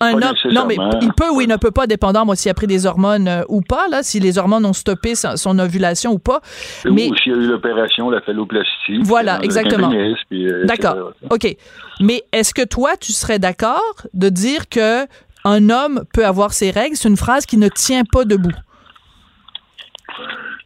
Un 0.00 0.12
homme, 0.14 0.34
non, 0.52 0.66
mais 0.66 0.76
il 1.00 1.12
peut 1.14 1.30
ou 1.30 1.40
il 1.40 1.48
ne 1.48 1.56
peut 1.56 1.70
pas, 1.70 1.86
dépendant, 1.86 2.26
moi, 2.26 2.36
s'il 2.36 2.50
a 2.50 2.54
pris 2.54 2.66
des 2.66 2.84
hormones 2.84 3.28
euh, 3.28 3.42
ou 3.48 3.62
pas, 3.62 3.88
là, 3.88 4.02
si 4.02 4.20
les 4.20 4.36
hormones 4.36 4.66
ont 4.66 4.72
stoppé 4.72 5.14
son, 5.14 5.36
son 5.36 5.58
ovulation 5.58 6.12
ou 6.12 6.18
pas. 6.18 6.40
Mais 6.84 7.08
Ou 7.08 7.16
s'il 7.16 7.32
y 7.32 7.34
a 7.34 7.38
eu 7.38 7.46
l'opération, 7.46 8.10
la 8.10 8.20
phalloplastie. 8.20 8.98
Voilà, 9.02 9.38
exactement. 9.42 9.90
euh, 9.92 10.64
D'accord. 10.66 11.12
OK. 11.30 11.56
Mais 12.00 12.24
est-ce 12.32 12.52
que 12.52 12.64
toi, 12.64 12.96
tu 13.00 13.12
serais 13.12 13.38
d'accord 13.38 13.94
de 14.12 14.28
dire 14.28 14.68
que 14.68 15.06
un 15.44 15.70
homme 15.70 16.04
peut 16.12 16.26
avoir 16.26 16.52
ses 16.52 16.70
règles? 16.72 16.96
C'est 16.96 17.08
une 17.08 17.16
phrase 17.16 17.46
qui 17.46 17.56
ne 17.56 17.68
tient 17.68 18.02
pas 18.04 18.24
debout. 18.24 18.50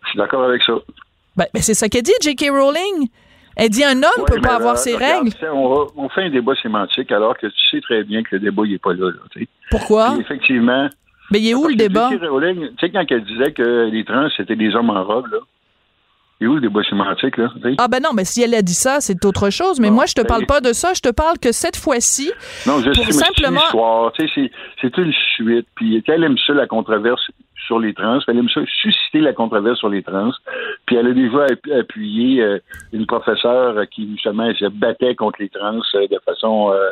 Je 0.04 0.08
suis 0.08 0.18
d'accord 0.18 0.44
avec 0.44 0.62
ça. 0.64 0.72
Ben, 1.36 1.46
ben, 1.52 1.62
c'est 1.62 1.74
ça 1.74 1.88
qu'elle 1.88 2.02
dit, 2.02 2.12
J.K. 2.22 2.50
Rowling. 2.50 3.08
Elle 3.56 3.70
dit 3.70 3.84
un 3.84 3.96
homme 3.96 4.10
Ouais, 4.18 4.24
peut 4.34 4.40
pas 4.40 4.56
avoir 4.56 4.78
ses 4.78 4.94
regarde, 4.94 5.24
règles. 5.24 5.36
On, 5.52 6.08
fait 6.08 6.22
un 6.22 6.30
débat 6.30 6.54
sémantique 6.62 7.12
alors 7.12 7.36
que 7.36 7.46
tu 7.46 7.70
sais 7.70 7.80
très 7.80 8.04
bien 8.04 8.22
que 8.22 8.30
le 8.32 8.40
débat 8.40 8.62
n'est 8.64 8.78
pas 8.78 8.92
là. 8.92 9.10
là. 9.10 9.44
Pourquoi? 9.70 10.12
Puis 10.12 10.20
effectivement, 10.20 10.88
Mais 11.30 11.40
il 11.40 11.48
est 11.48 11.54
où 11.54 11.68
le 11.68 11.74
débat? 11.74 12.08
Tu 12.10 12.18
sais, 12.80 12.90
quand 12.90 13.04
elle 13.08 13.24
disait 13.24 13.52
que 13.52 13.90
les 13.90 14.04
trans, 14.04 14.28
c'était 14.36 14.56
des 14.56 14.74
hommes 14.74 14.90
en 14.90 15.04
robe, 15.04 15.26
là, 15.32 15.38
il 16.40 16.46
est 16.46 16.48
où 16.48 16.54
le 16.54 16.60
débat 16.60 16.82
sémantique, 16.82 17.36
là? 17.36 17.52
Ah 17.78 17.86
ben 17.86 18.00
non, 18.02 18.10
mais 18.14 18.24
si 18.24 18.42
elle 18.42 18.54
a 18.54 18.62
dit 18.62 18.74
ça, 18.74 19.00
c'est 19.00 19.24
autre 19.24 19.50
chose. 19.50 19.78
Mais 19.78 19.90
moi, 19.90 20.06
je 20.06 20.14
te 20.14 20.22
parle 20.22 20.44
pas 20.44 20.60
de 20.60 20.72
ça. 20.72 20.92
Je 20.92 21.00
te 21.00 21.10
parle 21.10 21.38
que 21.38 21.52
cette 21.52 21.76
fois-ci, 21.76 22.32
non, 22.66 22.80
je 22.80 22.90
pour 22.90 23.04
sais, 23.04 23.12
simplement... 23.12 23.60
c'est 24.16 24.50
c'est 24.80 24.96
une 24.98 25.12
suite. 25.36 25.68
Puis 25.76 26.02
elle 26.08 26.24
aime 26.24 26.36
ça, 26.44 26.52
la 26.52 26.66
controverse 26.66 27.22
sur 27.72 27.80
les 27.80 27.94
trans. 27.94 28.18
Elle 28.28 28.38
aime 28.38 28.48
ça, 28.50 28.60
susciter 28.82 29.20
la 29.20 29.32
controverse 29.32 29.78
sur 29.78 29.88
les 29.88 30.02
trans. 30.02 30.32
Puis 30.86 30.96
elle 30.96 31.06
a 31.06 31.12
déjà 31.12 31.46
appuyé 31.78 32.42
euh, 32.42 32.58
une 32.92 33.06
professeure 33.06 33.76
qui, 33.90 34.10
justement, 34.12 34.52
se 34.54 34.66
battait 34.66 35.14
contre 35.14 35.40
les 35.40 35.48
trans 35.48 35.80
euh, 35.94 36.06
de 36.06 36.18
façon... 36.24 36.70
Euh, 36.72 36.90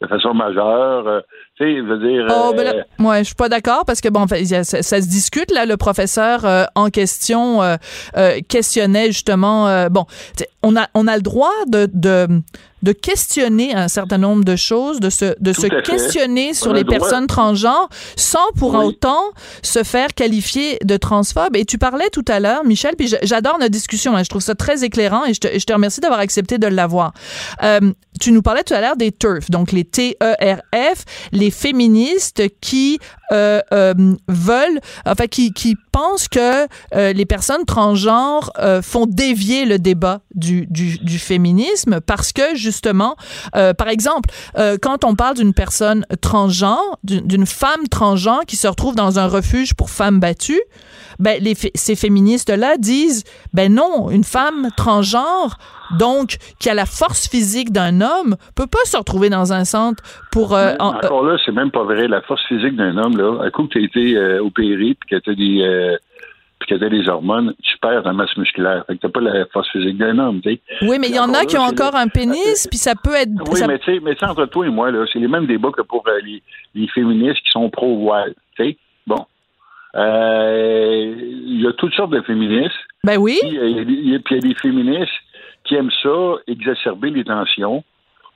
de 0.00 0.06
façon 0.06 0.32
majeure. 0.32 1.24
tu 1.56 1.64
sais, 1.64 1.76
je 1.76 1.82
veux 1.82 1.98
dire. 1.98 2.24
Oh, 2.30 2.52
ben 2.56 2.62
là, 2.62 2.84
ouais, 3.00 3.18
je 3.18 3.24
suis 3.24 3.34
pas 3.34 3.48
d'accord 3.48 3.82
parce 3.84 4.00
que 4.00 4.08
bon, 4.08 4.28
ça, 4.28 4.62
ça, 4.62 5.00
se 5.02 5.08
discute 5.08 5.50
là. 5.50 5.66
Le 5.66 5.76
professeur 5.76 6.44
euh, 6.44 6.66
en 6.76 6.88
question 6.88 7.58
questionnait 8.48 9.06
justement. 9.06 9.88
bon, 9.90 10.06
on 10.62 10.76
a 10.76 10.86
on 10.94 11.08
a 11.08 11.16
le 11.16 11.22
droit 11.22 11.50
de, 11.66 11.88
de 11.92 12.28
de 12.82 12.92
questionner 12.92 13.74
un 13.74 13.88
certain 13.88 14.18
nombre 14.18 14.44
de 14.44 14.56
choses, 14.56 15.00
de 15.00 15.10
se, 15.10 15.34
de 15.40 15.52
se 15.52 15.66
questionner 15.66 16.54
sur 16.54 16.72
les 16.72 16.84
personnes 16.84 17.26
transgenres 17.26 17.88
sans 18.16 18.52
pour 18.56 18.74
autant 18.74 19.22
se 19.62 19.82
faire 19.82 20.14
qualifier 20.14 20.78
de 20.84 20.96
transphobe. 20.96 21.56
Et 21.56 21.64
tu 21.64 21.78
parlais 21.78 22.10
tout 22.10 22.24
à 22.28 22.40
l'heure, 22.40 22.64
Michel, 22.64 22.94
puis 22.96 23.12
j'adore 23.22 23.58
notre 23.58 23.72
discussion, 23.72 24.16
hein, 24.16 24.22
je 24.22 24.28
trouve 24.28 24.42
ça 24.42 24.54
très 24.54 24.84
éclairant 24.84 25.24
et 25.24 25.34
je 25.34 25.40
te, 25.40 25.58
je 25.58 25.64
te 25.64 25.72
remercie 25.72 26.00
d'avoir 26.00 26.20
accepté 26.20 26.58
de 26.58 26.66
l'avoir. 26.66 27.12
Euh, 27.62 27.92
tu 28.20 28.32
nous 28.32 28.42
parlais 28.42 28.64
tout 28.64 28.74
à 28.74 28.80
l'heure 28.80 28.96
des 28.96 29.12
TERF, 29.12 29.50
donc 29.50 29.72
les 29.72 29.84
T-E-R-F, 29.84 31.04
les 31.32 31.50
féministes 31.50 32.42
qui 32.60 32.98
euh, 33.32 33.60
euh, 33.72 33.94
veulent, 34.26 34.80
enfin 35.06 35.26
qui, 35.26 35.52
qui 35.52 35.76
pensent 35.92 36.28
que 36.28 36.66
euh, 36.94 37.12
les 37.12 37.26
personnes 37.26 37.64
transgenres 37.64 38.52
font 38.82 39.06
dévier 39.06 39.64
le 39.64 39.78
débat 39.78 40.20
du, 40.34 40.66
du, 40.68 40.98
du 40.98 41.18
féminisme 41.18 42.00
parce 42.00 42.32
que 42.32 42.56
justement, 42.68 43.16
euh, 43.56 43.72
par 43.72 43.88
exemple, 43.88 44.28
euh, 44.58 44.76
quand 44.80 45.04
on 45.04 45.14
parle 45.14 45.36
d'une 45.36 45.54
personne 45.54 46.04
transgenre, 46.20 46.98
d'une 47.02 47.46
femme 47.46 47.88
transgenre 47.90 48.44
qui 48.46 48.56
se 48.56 48.68
retrouve 48.68 48.94
dans 48.94 49.18
un 49.18 49.26
refuge 49.26 49.74
pour 49.74 49.88
femmes 49.88 50.20
battues, 50.20 50.62
ben 51.18 51.42
les, 51.42 51.54
ces 51.74 51.96
féministes-là 51.96 52.76
disent, 52.76 53.24
ben 53.52 53.72
non, 53.72 54.10
une 54.10 54.24
femme 54.24 54.68
transgenre 54.76 55.58
donc 55.96 56.36
qui 56.60 56.68
a 56.68 56.74
la 56.74 56.86
force 56.86 57.28
physique 57.28 57.72
d'un 57.72 58.00
homme 58.00 58.36
peut 58.54 58.66
pas 58.66 58.84
se 58.84 58.96
retrouver 58.96 59.30
dans 59.30 59.52
un 59.52 59.64
centre 59.64 60.02
pour 60.30 60.54
euh, 60.54 60.74
en, 60.78 60.96
encore 60.96 61.24
là 61.24 61.38
c'est 61.44 61.52
même 61.52 61.70
pas 61.70 61.84
vrai. 61.84 62.08
La 62.08 62.20
force 62.22 62.44
physique 62.46 62.76
d'un 62.76 62.96
homme 62.96 63.16
là 63.16 63.42
un 63.42 63.50
coup 63.50 63.64
que 63.64 63.72
tu 63.72 63.78
as 63.78 63.82
été 63.82 64.16
euh, 64.16 64.42
opéré 64.42 64.96
puis 65.00 65.08
que 65.10 65.16
tu 65.16 65.30
as 65.30 65.34
des 65.34 65.62
euh, 65.62 65.96
puis 66.58 66.68
que 66.68 66.74
tu 66.74 66.84
as 66.84 66.88
des 66.88 67.08
hormones, 67.08 67.54
tu 67.62 67.78
perds 67.78 68.02
ta 68.02 68.12
masse 68.12 68.36
musculaire. 68.36 68.84
Fait 68.86 68.96
que 68.96 69.00
t'as 69.02 69.08
pas 69.08 69.20
la 69.20 69.46
force 69.46 69.68
physique 69.70 69.96
d'un 69.96 70.18
homme, 70.18 70.40
tu 70.40 70.50
sais. 70.50 70.60
Oui, 70.82 70.98
mais 71.00 71.08
il 71.08 71.14
y 71.14 71.20
en 71.20 71.32
a 71.32 71.44
qui 71.44 71.56
ont 71.56 71.62
encore 71.62 71.94
un 71.94 72.08
pénis, 72.08 72.66
puis 72.68 72.78
ça 72.78 72.94
peut 72.94 73.14
être... 73.14 73.30
Oui, 73.50 73.58
ça... 73.58 73.66
mais 73.66 73.78
tu 73.78 73.92
sais, 73.92 74.00
mais 74.00 74.16
entre 74.24 74.46
toi 74.46 74.66
et 74.66 74.70
moi, 74.70 74.90
là, 74.90 75.04
c'est 75.12 75.20
les 75.20 75.28
mêmes 75.28 75.46
débats 75.46 75.70
que 75.70 75.82
pour 75.82 76.04
euh, 76.08 76.18
les, 76.24 76.42
les, 76.74 76.88
féministes 76.88 77.40
qui 77.44 77.50
sont 77.50 77.70
pro-voile, 77.70 78.34
tu 78.56 78.64
sais. 78.64 78.76
Bon. 79.06 79.24
Euh, 79.94 81.14
il 81.16 81.62
y 81.62 81.66
a 81.66 81.72
toutes 81.72 81.94
sortes 81.94 82.10
de 82.12 82.20
féministes. 82.22 82.76
Ben 83.04 83.18
oui. 83.18 83.38
Puis 83.40 83.50
il 83.52 84.10
y, 84.10 84.14
a 84.14 84.38
des 84.40 84.54
féministes 84.54 85.12
qui 85.64 85.76
aiment 85.76 85.90
ça, 86.02 86.34
exacerber 86.46 87.10
les 87.10 87.24
tensions, 87.24 87.84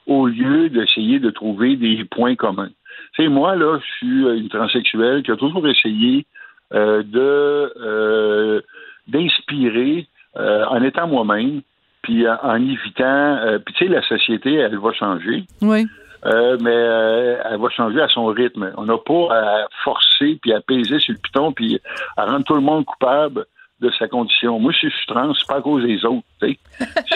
au 0.07 0.27
lieu 0.27 0.69
d'essayer 0.69 1.19
de 1.19 1.31
trouver 1.31 1.77
des 1.77 2.05
points 2.05 2.37
communs. 2.37 2.71
Tu 3.15 3.25
sais, 3.25 3.29
moi, 3.29 3.57
là, 3.57 3.79
je 3.79 3.93
suis 3.97 4.41
une 4.41 4.49
transsexuelle 4.49 5.23
qui 5.23 5.31
a 5.31 5.37
toujours 5.37 5.67
essayé 5.69 6.19
euh, 6.21 6.42
de 6.73 7.73
euh, 7.77 8.61
d'inspirer 9.07 10.07
euh, 10.37 10.65
en 10.67 10.83
étant 10.83 11.07
moi-même, 11.07 11.63
puis 12.03 12.27
en 12.29 12.57
évitant. 12.57 13.39
puis 13.65 13.75
tu 13.75 13.87
sais, 13.87 13.91
la 13.93 14.03
société, 14.03 14.55
elle 14.55 14.79
va 14.79 14.93
changer. 14.93 15.45
Oui. 15.61 15.87
mais 16.25 16.71
elle 16.71 17.61
va 17.61 17.69
changer 17.71 18.01
à 18.01 18.09
son 18.09 18.27
rythme. 18.27 18.73
On 18.77 18.85
n'a 18.85 18.99
pas 18.99 19.29
à 19.31 19.67
forcer 19.85 20.39
puis 20.41 20.53
à 20.53 20.61
peser 20.61 20.99
sur 20.99 21.15
le 21.15 21.19
piton 21.19 21.53
puis 21.53 21.81
à 22.17 22.27
rendre 22.27 22.45
tout 22.45 22.55
le 22.55 22.61
monde 22.61 22.85
coupable 22.85 23.47
de 23.81 23.91
sa 23.99 24.09
condition. 24.09 24.59
Moi, 24.59 24.73
si 24.73 24.89
je 24.89 24.95
suis 24.95 25.07
trans, 25.07 25.35
c'est 25.35 25.47
pas 25.47 25.57
à 25.57 25.61
cause 25.61 25.85
des 25.85 26.05
autres. 26.05 26.27
si 26.43 26.57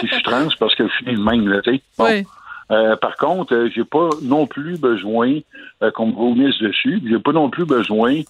je 0.03 0.13
suis 0.13 0.23
trans, 0.23 0.47
parce 0.59 0.75
que 0.75 0.87
je 0.87 0.93
suis 0.93 1.15
le 1.15 1.23
même. 1.23 1.47
Là, 1.47 1.61
bon. 1.97 2.05
oui. 2.05 2.23
Euh, 2.71 2.95
par 2.97 3.15
contre, 3.15 3.53
euh, 3.53 3.69
j'ai 3.73 3.83
pas 3.83 4.09
non 4.21 4.45
plus 4.45 4.77
besoin 4.77 5.39
euh, 5.81 5.91
qu'on 5.91 6.07
me 6.07 6.15
roulisse 6.15 6.57
dessus. 6.59 7.01
J'ai 7.07 7.19
pas 7.19 7.31
non 7.31 7.49
plus 7.49 7.65
besoin 7.65 8.21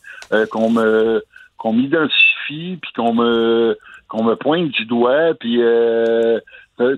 qu'on 0.51 0.69
me 0.69 1.23
qu'on 1.57 1.73
m'identifie 1.73 2.77
puis 2.81 2.91
qu'on 2.95 3.13
me 3.13 3.77
qu'on 4.07 4.23
me 4.23 4.35
pointe 4.35 4.69
du 4.69 4.85
doigt 4.85 5.33
puis 5.39 5.59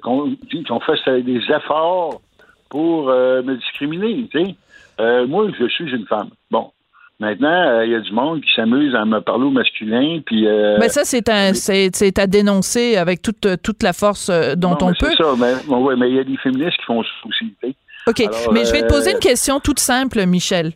qu'on 0.01 0.35
qu'on 0.67 0.79
fasse 0.81 1.07
des 1.07 1.41
efforts 1.49 2.21
pour 2.69 3.07
me 3.07 3.55
discriminer. 3.55 4.27
Tu 4.31 4.45
sais, 4.45 5.25
moi, 5.27 5.47
je 5.57 5.67
suis 5.67 5.89
une 5.91 6.05
femme. 6.07 6.29
Bon, 6.51 6.71
Maintenant, 7.19 7.81
il 7.81 7.91
y 7.91 7.95
a 7.95 7.99
du 7.99 8.13
monde 8.13 8.41
qui 8.41 8.49
s'amuse 8.55 8.95
à 8.95 9.03
me 9.03 9.19
parler 9.19 9.43
au 9.43 9.51
masculin, 9.51 10.21
puis. 10.25 10.47
Euh, 10.47 10.77
mais 10.79 10.87
ça, 10.87 11.03
c'est 11.03 11.23
c'est, 11.53 12.19
à 12.19 12.27
dénoncer 12.27 12.95
avec 12.95 13.21
toute 13.21 13.45
toute 13.61 13.83
la 13.83 13.91
force 13.91 14.29
dont 14.55 14.77
on 14.81 14.93
peut. 14.93 15.09
C'est 15.09 15.23
ça, 15.23 15.33
mais 15.37 15.53
ouais, 15.67 15.95
mais 15.97 16.09
il 16.09 16.15
y 16.15 16.19
a 16.19 16.23
des 16.23 16.37
féministes 16.37 16.77
qui 16.77 16.85
font 16.85 17.03
ça 17.03 17.09
aussi. 17.25 17.53
Ok, 18.07 18.23
mais 18.53 18.63
je 18.63 18.71
vais 18.71 18.83
te 18.83 18.87
poser 18.87 19.11
une 19.11 19.19
question 19.19 19.59
toute 19.59 19.79
simple, 19.79 20.25
Michel. 20.25 20.71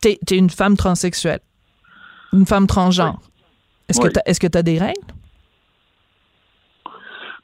T'es, 0.00 0.18
es 0.30 0.36
une 0.36 0.50
femme 0.50 0.76
transsexuelle, 0.76 1.40
une 2.32 2.46
femme 2.46 2.66
transgenre. 2.66 3.20
Est-ce 3.88 4.00
que 4.00 4.08
est-ce 4.24 4.40
que 4.40 4.46
t'as 4.46 4.62
des 4.62 4.78
règles? 4.78 5.11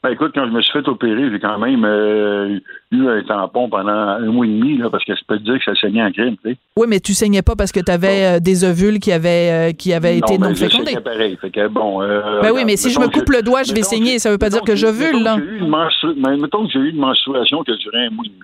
Ben 0.01 0.11
écoute, 0.11 0.31
quand 0.33 0.45
je 0.45 0.51
me 0.51 0.61
suis 0.61 0.71
fait 0.71 0.87
opérer, 0.87 1.29
j'ai 1.29 1.39
quand 1.41 1.59
même 1.59 1.83
euh, 1.83 2.57
eu 2.91 3.07
un 3.09 3.21
tampon 3.23 3.67
pendant 3.67 3.91
un 3.91 4.31
mois 4.31 4.45
et 4.45 4.49
demi, 4.49 4.77
là, 4.77 4.89
parce 4.89 5.03
que 5.03 5.13
ça 5.13 5.21
peut 5.27 5.37
te 5.37 5.43
dire 5.43 5.57
que 5.57 5.65
ça 5.65 5.75
saignait 5.75 6.03
en 6.03 6.11
tu 6.11 6.23
sais. 6.41 6.55
Oui, 6.77 6.87
mais 6.87 7.01
tu 7.01 7.13
saignais 7.13 7.41
pas 7.41 7.57
parce 7.57 7.73
que 7.73 7.81
tu 7.81 7.91
avais 7.91 8.37
euh, 8.37 8.39
des 8.39 8.63
ovules 8.63 8.99
qui 8.99 9.11
avaient, 9.11 9.71
euh, 9.71 9.73
qui 9.73 9.91
avaient 9.91 10.17
été 10.17 10.37
non, 10.37 10.47
ben, 10.47 10.55
fécondés. 10.55 10.91
C'est 10.93 11.03
pareil. 11.03 11.37
Fait 11.41 11.49
que, 11.49 11.67
bon, 11.67 11.99
ben 11.99 12.51
oui, 12.53 12.63
mais 12.65 12.77
si 12.77 12.91
je 12.91 12.99
me 12.99 13.09
coupe 13.09 13.29
le 13.29 13.41
doigt, 13.41 13.63
je 13.63 13.73
vais 13.73 13.83
saigner. 13.83 14.19
Ça 14.19 14.31
veut 14.31 14.37
pas 14.37 14.49
dire 14.49 14.61
que 14.61 14.75
j'ovule, 14.75 15.21
là. 15.21 15.37
Mais 15.37 16.37
mettons 16.37 16.65
que 16.65 16.71
j'ai 16.71 16.79
eu 16.79 16.89
une 16.91 16.99
menstruation 16.99 17.63
qui 17.63 17.71
a 17.71 17.75
duré 17.75 18.05
un 18.05 18.09
mois 18.11 18.23
et 18.25 18.29
demi. 18.29 18.39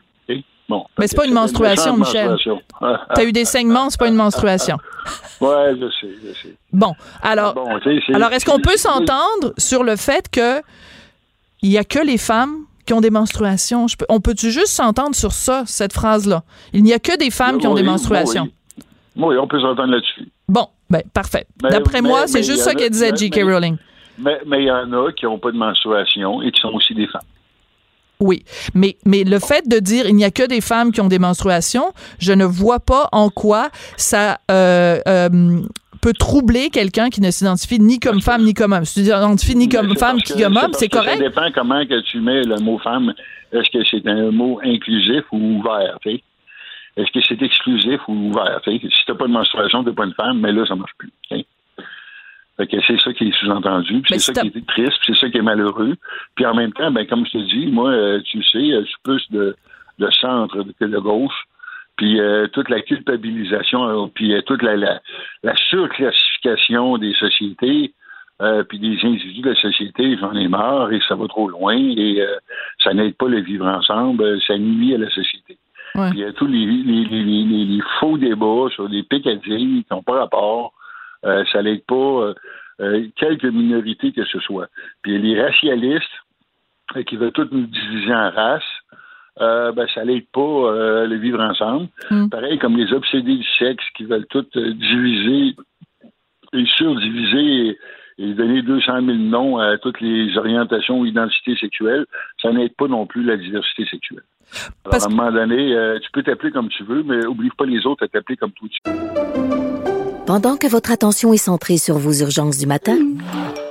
Bon, 0.67 0.83
mais 0.97 1.07
c'est 1.07 1.15
pas 1.15 1.27
une 1.27 1.33
menstruation, 1.33 1.95
Michel. 1.95 2.35
Tu 2.37 2.49
as 2.81 3.23
eu 3.23 3.31
des 3.31 3.45
saignements, 3.45 3.89
c'est 3.89 3.99
pas 3.99 4.07
une 4.07 4.15
menstruation. 4.15 4.77
ouais, 5.41 5.75
je 5.79 5.89
sais, 6.01 6.13
je 6.23 6.33
sais. 6.33 6.55
Bon, 6.73 6.93
alors, 7.21 7.53
bon, 7.53 7.67
alors 8.13 8.33
est-ce 8.33 8.45
qu'on 8.45 8.59
peut 8.59 8.75
s'entendre 8.75 9.53
sur 9.57 9.83
le 9.83 9.95
fait 9.95 10.27
que 10.29 10.61
il 11.61 11.71
y 11.71 11.77
a 11.77 11.83
que 11.83 11.99
les 11.99 12.17
femmes 12.17 12.65
qui 12.85 12.93
ont 12.93 13.01
des 13.01 13.09
menstruations. 13.09 13.87
Peux, 13.97 14.05
on 14.09 14.19
peut-tu 14.19 14.51
juste 14.51 14.67
s'entendre 14.67 15.15
sur 15.15 15.31
ça, 15.31 15.63
cette 15.65 15.93
phrase-là? 15.93 16.43
Il 16.73 16.83
n'y 16.83 16.93
a 16.93 16.99
que 16.99 17.17
des 17.17 17.31
femmes 17.31 17.57
qui 17.57 17.67
ont 17.67 17.73
des 17.73 17.83
menstruations. 17.83 18.49
Oui, 19.15 19.35
on 19.37 19.47
peut 19.47 19.59
s'entendre 19.59 19.91
là-dessus. 19.91 20.29
Bon, 20.47 20.67
ben 20.89 21.01
parfait. 21.13 21.47
D'après 21.61 22.01
moi, 22.01 22.27
c'est 22.27 22.43
juste 22.43 22.61
ça 22.61 22.75
qu'elle 22.75 22.91
disait 22.91 23.15
J.K. 23.15 23.41
Rowling. 23.43 23.77
Mais 24.17 24.39
il 24.59 24.65
y 24.65 24.71
en 24.71 24.91
a 24.93 25.11
qui 25.11 25.25
n'ont 25.25 25.39
pas 25.39 25.51
de 25.51 25.57
menstruation 25.57 26.41
et 26.41 26.51
qui 26.51 26.61
sont 26.61 26.71
aussi 26.73 26.93
des 26.93 27.07
femmes. 27.07 27.21
Oui, 28.19 28.45
mais, 28.73 28.95
mais 29.05 29.23
le 29.23 29.39
fait 29.39 29.67
de 29.67 29.77
dire 29.79 30.07
il 30.07 30.15
n'y 30.15 30.23
a 30.23 30.31
que 30.31 30.47
des 30.47 30.61
femmes 30.61 30.91
qui 30.91 31.01
ont 31.01 31.07
des 31.07 31.19
menstruations, 31.19 31.91
je 32.19 32.31
ne 32.31 32.45
vois 32.45 32.79
pas 32.79 33.09
en 33.11 33.29
quoi 33.29 33.69
ça 33.97 34.39
euh, 34.49 34.99
euh, 35.07 35.61
peut 36.05 36.13
troubler 36.13 36.69
quelqu'un 36.69 37.09
qui 37.09 37.19
ne 37.19 37.31
s'identifie 37.31 37.79
ni 37.79 37.99
comme 37.99 38.21
femme 38.21 38.43
ni 38.43 38.53
comme 38.53 38.73
homme. 38.73 38.85
Si 38.85 39.01
tu 39.01 39.09
t'identifies 39.09 39.55
ni 39.55 39.67
comme 39.67 39.97
femme 39.97 40.17
ni 40.17 40.43
comme 40.43 40.55
homme, 40.55 40.73
c'est 40.73 40.87
correct. 40.87 41.17
Ça 41.17 41.23
dépend 41.29 41.51
comment 41.51 41.83
que 41.83 41.99
tu 42.01 42.19
mets 42.19 42.43
le 42.43 42.57
mot 42.59 42.77
femme. 42.77 43.11
Est-ce 43.51 43.71
que 43.71 43.83
c'est 43.89 44.07
un 44.07 44.29
mot 44.29 44.59
inclusif 44.63 45.23
ou 45.31 45.57
ouvert? 45.57 45.97
Est-ce 46.05 47.11
que 47.11 47.19
c'est 47.27 47.41
exclusif 47.41 47.99
ou 48.07 48.29
ouvert? 48.29 48.61
T'sais? 48.61 48.79
Si 48.83 49.05
tu 49.05 49.11
n'as 49.11 49.17
pas 49.17 49.25
de 49.25 49.31
menstruation, 49.31 49.83
tu 49.83 49.89
n'es 49.89 49.95
pas 49.95 50.05
une 50.05 50.13
femme, 50.13 50.41
mais 50.41 50.51
là, 50.51 50.63
ça 50.67 50.75
ne 50.75 50.81
marche 50.81 50.93
plus. 50.99 51.11
Fait 52.57 52.67
que 52.67 52.77
c'est 52.85 52.99
ça 53.01 53.11
qui 53.11 53.27
est 53.27 53.37
sous-entendu, 53.39 54.01
c'est 54.07 54.19
ça 54.19 54.31
qui 54.31 54.47
est 54.47 54.67
triste, 54.67 54.99
c'est 55.05 55.17
ça 55.17 55.27
qui 55.29 55.39
est 55.39 55.41
malheureux. 55.41 55.95
Puis 56.35 56.45
en 56.45 56.53
même 56.53 56.71
temps, 56.71 56.91
ben 56.91 57.05
comme 57.07 57.25
je 57.25 57.31
te 57.31 57.37
dis, 57.49 57.65
moi, 57.65 57.89
euh, 57.89 58.21
tu 58.21 58.43
sais, 58.43 58.69
je 58.69 58.85
suis 58.85 59.01
plus 59.03 59.25
de, 59.31 59.55
de 59.99 60.09
centre 60.21 60.63
que 60.79 60.85
de 60.85 60.99
gauche 60.99 61.47
puis 61.97 62.19
euh, 62.19 62.47
toute 62.47 62.69
la 62.69 62.81
culpabilisation, 62.81 63.88
euh, 63.88 64.08
puis 64.13 64.34
euh, 64.34 64.41
toute 64.41 64.62
la, 64.62 64.75
la, 64.75 65.01
la, 65.43 65.55
surclassification 65.55 66.97
des 66.97 67.13
sociétés, 67.13 67.93
puis 68.67 68.79
des 68.79 68.97
individus 69.05 69.41
de 69.41 69.49
la 69.51 69.55
société, 69.55 70.17
j'en 70.17 70.34
ai 70.34 70.49
marre 70.49 70.91
et 70.91 70.99
ça 71.08 71.15
va 71.15 71.25
trop 71.29 71.47
loin 71.47 71.77
et 71.77 72.21
ça 72.84 72.93
n'aide 72.93 73.15
pas 73.15 73.29
le 73.29 73.39
vivre 73.39 73.65
ensemble, 73.65 74.41
ça 74.41 74.58
nuit 74.58 74.93
à 74.93 74.97
la 74.97 75.10
société. 75.10 75.58
Ouais. 75.95 76.10
Puis 76.10 76.25
tous 76.36 76.45
les, 76.45 76.65
les, 76.65 77.05
les, 77.05 77.65
les, 77.65 77.79
faux 77.97 78.17
débats 78.17 78.67
sur 78.71 78.89
des 78.89 79.03
picadilles 79.03 79.86
qui 79.86 79.88
n'ont 79.89 80.03
pas 80.03 80.19
rapport, 80.19 80.73
ça 81.23 81.63
n'aide 81.63 81.86
pas 81.86 82.34
quelques 83.15 83.45
minorités 83.45 84.12
que 84.12 84.25
ce 84.25 84.41
soit. 84.41 84.67
Puis 85.01 85.17
les 85.17 85.41
racialistes 85.41 86.03
qui 87.08 87.15
veulent 87.15 87.31
toutes 87.31 87.53
nous 87.53 87.67
diviser 87.67 88.13
en 88.13 88.31
races, 88.31 88.63
euh, 89.41 89.71
ben, 89.71 89.88
ça 89.93 90.04
l'aide 90.04 90.28
pas 90.32 90.41
euh, 90.41 91.08
le 91.08 91.17
vivre 91.17 91.41
ensemble. 91.41 91.88
Pareil 92.32 92.58
comme 92.60 92.78
les 92.78 92.91
obsédés 92.93 93.36
du 93.36 93.48
sexe 93.60 93.84
qui 93.95 94.06
veulent 94.06 94.28
tout 94.28 94.45
euh, 94.56 94.74
diviser 94.74 95.56
et 96.54 96.65
surdiviser 96.78 97.67
et, 97.67 97.78
et 98.17 98.34
donner 98.34 98.62
200 98.62 99.06
000 99.06 99.17
noms 99.17 99.58
à 99.58 99.78
toutes 99.78 100.00
les 100.00 100.38
orientations 100.38 101.00
ou 101.00 101.06
identités 101.06 101.56
sexuelles, 101.58 102.06
ça 102.41 102.52
n'aide 102.52 102.74
pas 102.76 102.88
non 102.88 103.06
plus 103.06 103.24
la 103.24 103.36
diversité 103.36 103.86
sexuelle. 103.86 104.24
Alors, 104.86 105.04
à 105.04 105.06
un 105.06 105.10
moment 105.10 105.32
donné, 105.32 105.74
euh, 105.74 106.00
tu 106.00 106.10
peux 106.12 106.24
t'appeler 106.24 106.52
comme 106.52 106.69
tu 106.69 106.84
veux, 106.84 107.04
mais 107.04 107.26
oublie 107.26 107.50
pas 107.58 107.65
les 107.65 107.86
autres 107.86 108.06
à 108.06 108.08
t'appeler 108.08 108.38
comme 108.38 108.52
toi 108.52 108.67
tu 108.71 108.91
veux. 108.91 108.98
Pendant 110.26 110.58
que 110.58 110.67
votre 110.67 110.91
attention 110.91 111.34
est 111.34 111.38
centrée 111.38 111.78
sur 111.78 111.98
vos 111.98 112.13
urgences 112.13 112.58
du 112.58 112.65
matin, 112.65 112.98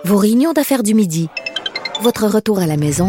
vos 0.05 0.19
réunions 0.19 0.53
d'affaires 0.53 0.83
du 0.83 0.95
midi, 0.95 1.29
votre 2.03 2.27
retour 2.27 2.59
à 2.59 2.67
la 2.67 2.77
maison 2.77 3.09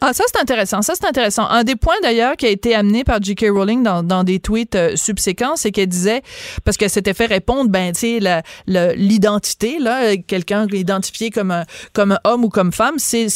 Ah, 0.00 0.12
ça, 0.12 0.24
c'est 0.26 0.40
intéressant. 0.40 0.82
Ça, 0.82 0.94
c'est 0.94 1.06
intéressant. 1.06 1.46
Un 1.48 1.64
des 1.64 1.76
points, 1.76 1.94
d'ailleurs, 2.02 2.36
qui 2.36 2.46
a 2.46 2.50
été 2.50 2.74
amené 2.74 3.04
par 3.04 3.22
J.K. 3.22 3.46
Rowling 3.50 3.82
dans, 3.82 4.02
dans 4.02 4.24
des 4.24 4.40
tweets 4.40 4.74
euh, 4.74 4.96
subséquents, 4.96 5.56
c'est 5.56 5.70
qu'elle 5.70 5.88
disait, 5.88 6.22
parce 6.64 6.76
qu'elle 6.76 6.90
s'était 6.90 7.14
fait 7.14 7.26
répondre, 7.26 7.70
ben, 7.70 7.92
tu 7.92 8.20
sais, 8.20 8.42
l'identité, 8.66 9.78
là, 9.78 10.16
quelqu'un 10.16 10.66
identifié 10.72 11.30
comme 11.30 11.50
un, 11.50 11.64
comme 11.92 12.12
un 12.12 12.18
homme 12.24 12.44
ou 12.44 12.48
comme 12.48 12.72
femme, 12.72 12.96
c'est, 12.98 13.28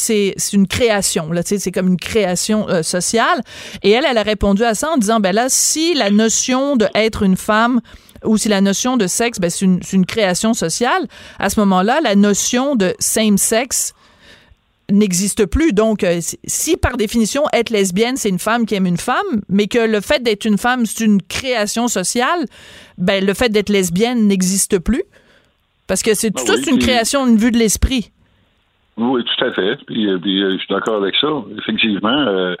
une 0.53 0.67
création, 0.67 1.31
là, 1.31 1.43
tu 1.43 1.49
sais, 1.49 1.59
c'est 1.59 1.71
comme 1.71 1.87
une 1.87 1.99
création 1.99 2.69
euh, 2.69 2.83
sociale. 2.83 3.41
Et 3.81 3.91
elle, 3.91 4.05
elle 4.09 4.17
a 4.17 4.23
répondu 4.23 4.63
à 4.63 4.75
ça 4.75 4.89
en 4.91 4.97
disant, 4.97 5.19
ben 5.19 5.33
là, 5.33 5.47
si 5.49 5.93
la 5.93 6.09
notion 6.09 6.75
de 6.75 6.87
être 6.95 7.23
une 7.23 7.37
femme 7.37 7.81
ou 8.23 8.37
si 8.37 8.49
la 8.49 8.61
notion 8.61 8.97
de 8.97 9.07
sexe, 9.07 9.39
ben, 9.39 9.49
c'est 9.49 9.65
une, 9.65 9.79
une 9.91 10.05
création 10.05 10.53
sociale, 10.53 11.07
à 11.39 11.49
ce 11.49 11.59
moment-là, 11.59 11.99
la 12.01 12.15
notion 12.15 12.75
de 12.75 12.95
same-sex, 12.99 13.93
n'existe 14.93 15.45
plus. 15.45 15.73
Donc, 15.73 16.03
euh, 16.03 16.19
si 16.45 16.77
par 16.77 16.95
définition, 16.95 17.43
être 17.51 17.69
lesbienne, 17.71 18.15
c'est 18.15 18.29
une 18.29 18.39
femme 18.39 18.65
qui 18.65 18.75
aime 18.75 18.85
une 18.85 18.97
femme, 18.97 19.41
mais 19.49 19.67
que 19.67 19.79
le 19.79 19.99
fait 19.99 20.23
d'être 20.23 20.45
une 20.45 20.57
femme, 20.57 20.85
c'est 20.85 21.03
une 21.03 21.21
création 21.21 21.87
sociale, 21.89 22.45
ben, 22.97 23.25
le 23.25 23.33
fait 23.33 23.49
d'être 23.49 23.69
lesbienne 23.69 24.27
n'existe 24.27 24.79
plus. 24.79 25.03
Parce 25.87 26.01
que 26.01 26.13
c'est 26.13 26.33
Ben 26.33 26.43
tout 26.45 26.53
oui, 26.53 26.63
une 26.71 26.77
puis- 26.77 26.87
création, 26.87 27.27
une 27.27 27.35
vue 27.37 27.51
de 27.51 27.57
l'esprit. 27.57 28.11
Oui, 28.95 29.23
tout 29.23 29.45
à 29.45 29.51
fait. 29.51 29.75
Puis, 29.87 30.07
euh, 30.07 30.17
puis, 30.19 30.41
euh, 30.41 30.53
je 30.53 30.57
suis 30.59 30.73
d'accord 30.73 30.95
avec 31.01 31.15
ça. 31.15 31.27
Effectivement, 31.57 32.09
euh, 32.27 32.55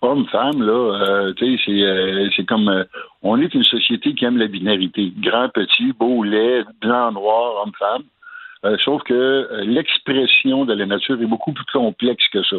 homme-femme, 0.00 0.62
là, 0.62 0.72
euh, 0.72 1.32
tu 1.34 1.56
sais, 1.56 1.62
c'est, 1.66 1.82
euh, 1.82 2.28
c'est 2.34 2.46
comme... 2.46 2.84
on 3.22 3.40
est 3.40 3.52
une 3.54 3.62
société 3.64 4.14
qui 4.14 4.24
aime 4.24 4.38
la 4.38 4.46
binarité. 4.48 5.12
Grand, 5.18 5.48
petit, 5.50 5.92
beau, 5.92 6.22
laid, 6.24 6.64
blanc, 6.80 7.12
noir, 7.12 7.62
homme-femme. 7.64 8.02
Euh, 8.64 8.76
sauf 8.80 9.02
que 9.02 9.12
euh, 9.14 9.64
l'expression 9.64 10.64
de 10.64 10.72
la 10.72 10.86
nature 10.86 11.20
est 11.20 11.26
beaucoup 11.26 11.52
plus 11.52 11.66
complexe 11.72 12.26
que 12.32 12.42
ça. 12.42 12.56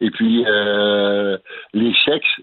Et 0.00 0.10
puis, 0.10 0.44
euh, 0.46 1.38
les 1.72 1.94
sexes, 2.04 2.40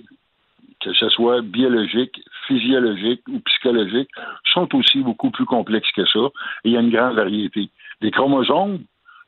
que 0.80 0.94
ce 0.94 1.10
soit 1.10 1.42
biologique, 1.42 2.22
physiologique 2.48 3.22
ou 3.30 3.40
psychologique, 3.42 4.10
sont 4.54 4.74
aussi 4.76 5.00
beaucoup 5.00 5.32
plus 5.32 5.46
complexes 5.46 5.92
que 5.92 6.06
ça. 6.06 6.20
Il 6.64 6.72
y 6.72 6.78
a 6.78 6.80
une 6.80 6.90
grande 6.90 7.16
variété. 7.16 7.70
Les 8.00 8.10
chromosomes, 8.10 8.80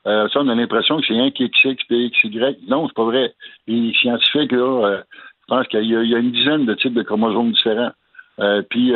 ça, 0.04 0.28
on 0.36 0.48
a 0.48 0.54
l'impression 0.54 1.00
que 1.00 1.06
c'est 1.06 1.18
un 1.18 1.30
qui 1.30 1.44
est 1.44 1.48
XX 1.54 1.76
puis 1.86 2.10
XY. 2.10 2.56
Non, 2.66 2.88
c'est 2.88 2.94
pas 2.96 3.04
vrai. 3.04 3.34
Les 3.66 3.92
scientifiques, 3.94 4.52
là, 4.52 5.02
je 5.42 5.46
pense 5.48 5.66
qu'il 5.68 5.84
y, 5.84 5.94
a- 5.94 6.18
une 6.18 6.32
dizaine 6.32 6.64
de 6.66 6.74
types 6.74 6.94
de 6.94 7.02
chromosomes 7.02 7.52
différents. 7.52 7.92
Puis 8.70 8.92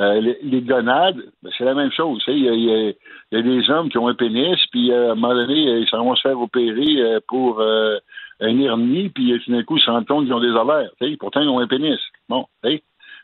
euh, 0.00 0.20
les, 0.20 0.38
les 0.42 0.60
ben, 0.62 1.12
c'est 1.58 1.64
la 1.64 1.74
même 1.74 1.92
chose. 1.92 2.22
Il 2.26 2.38
y, 2.38 3.36
a, 3.36 3.42
des 3.42 3.70
hommes 3.70 3.90
qui 3.90 3.98
ont 3.98 4.08
un 4.08 4.14
pénis, 4.14 4.56
puis 4.70 4.90
euh, 4.90 5.10
à 5.10 5.12
un 5.12 5.14
moment 5.14 5.34
donné, 5.34 5.68
euh, 5.68 5.80
ils 5.80 5.88
s'en 5.88 6.04
vont 6.04 6.14
se 6.14 6.22
faire 6.22 6.40
opérer 6.40 7.20
pour 7.28 7.60
euh, 7.60 7.98
un 8.40 8.58
hernie, 8.58 9.10
puis 9.10 9.38
tout 9.44 9.52
d'un 9.52 9.62
coup, 9.62 9.76
ils 9.76 9.82
se 9.82 9.90
rendent 9.90 10.06
compte 10.06 10.24
qu'ils 10.24 10.32
ont 10.32 10.40
des 10.40 10.52
ovaires. 10.52 10.88
Pourtant, 11.18 11.42
ils 11.42 11.48
ont 11.50 11.58
un 11.58 11.66
pénis. 11.66 11.98
Bon. 12.30 12.46
Puis 12.62 12.80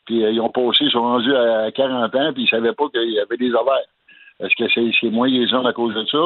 ils 0.08 0.40
ont 0.40 0.50
passé, 0.50 0.84
ils 0.84 0.90
sont 0.90 1.00
rendus 1.00 1.34
à 1.34 1.70
40 1.72 2.14
ans, 2.14 2.32
puis 2.34 2.42
ils 2.42 2.48
savaient 2.48 2.74
pas 2.74 2.88
qu'il 2.90 3.10
y 3.10 3.20
avait 3.20 3.38
des 3.38 3.54
ovaires. 3.54 3.88
Est-ce 4.40 4.54
que 4.54 4.70
c'est 4.72 4.90
c'est 5.00 5.10
moins 5.10 5.28
les 5.28 5.52
hommes 5.54 5.66
à 5.66 5.72
cause 5.72 5.94
de 5.94 6.04
ça? 6.04 6.18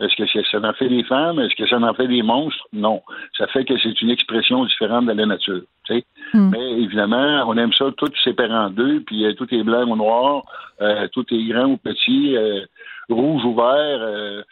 Est-ce 0.00 0.14
que 0.16 0.42
ça 0.44 0.58
en 0.62 0.72
fait 0.74 0.88
des 0.88 1.02
femmes? 1.04 1.40
Est-ce 1.40 1.54
que 1.56 1.66
ça 1.68 1.76
en 1.78 1.94
fait 1.94 2.06
des 2.06 2.22
monstres? 2.22 2.64
Non. 2.72 3.02
Ça 3.36 3.46
fait 3.48 3.64
que 3.64 3.76
c'est 3.78 4.00
une 4.00 4.10
expression 4.10 4.64
différente 4.64 5.06
de 5.06 5.12
la 5.12 5.26
nature. 5.26 5.62
tu 5.84 5.94
sais. 5.94 6.04
Mais 6.34 6.72
évidemment, 6.82 7.44
on 7.48 7.56
aime 7.56 7.72
ça 7.72 7.86
tout 7.96 8.10
séparé 8.22 8.52
en 8.54 8.70
deux, 8.70 9.00
puis 9.00 9.24
euh, 9.24 9.32
tout 9.34 9.52
est 9.52 9.62
blanc 9.62 9.86
ou 9.88 9.96
noir, 9.96 10.42
euh, 10.80 11.08
tout 11.12 11.24
est 11.34 11.44
grand 11.44 11.66
ou 11.66 11.76
petit, 11.78 12.36
euh, 12.36 12.64
rouge 13.08 13.44
ou 13.44 13.54
vert. 13.54 14.44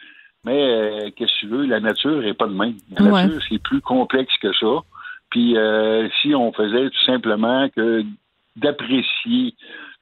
mais 0.43 1.11
qu'est-ce 1.15 1.33
que 1.33 1.39
tu 1.41 1.47
veux, 1.47 1.65
la 1.65 1.79
nature 1.79 2.25
est 2.25 2.33
pas 2.33 2.47
de 2.47 2.53
même. 2.53 2.75
La 2.97 3.05
Ouais. 3.05 3.23
nature, 3.23 3.41
c'est 3.49 3.61
plus 3.61 3.81
complexe 3.81 4.33
que 4.41 4.53
ça. 4.53 4.81
Puis 5.29 5.57
euh, 5.57 6.07
si 6.21 6.33
on 6.35 6.51
faisait 6.53 6.89
tout 6.89 7.05
simplement 7.05 7.67
que 7.75 8.03
d'apprécier 8.57 9.53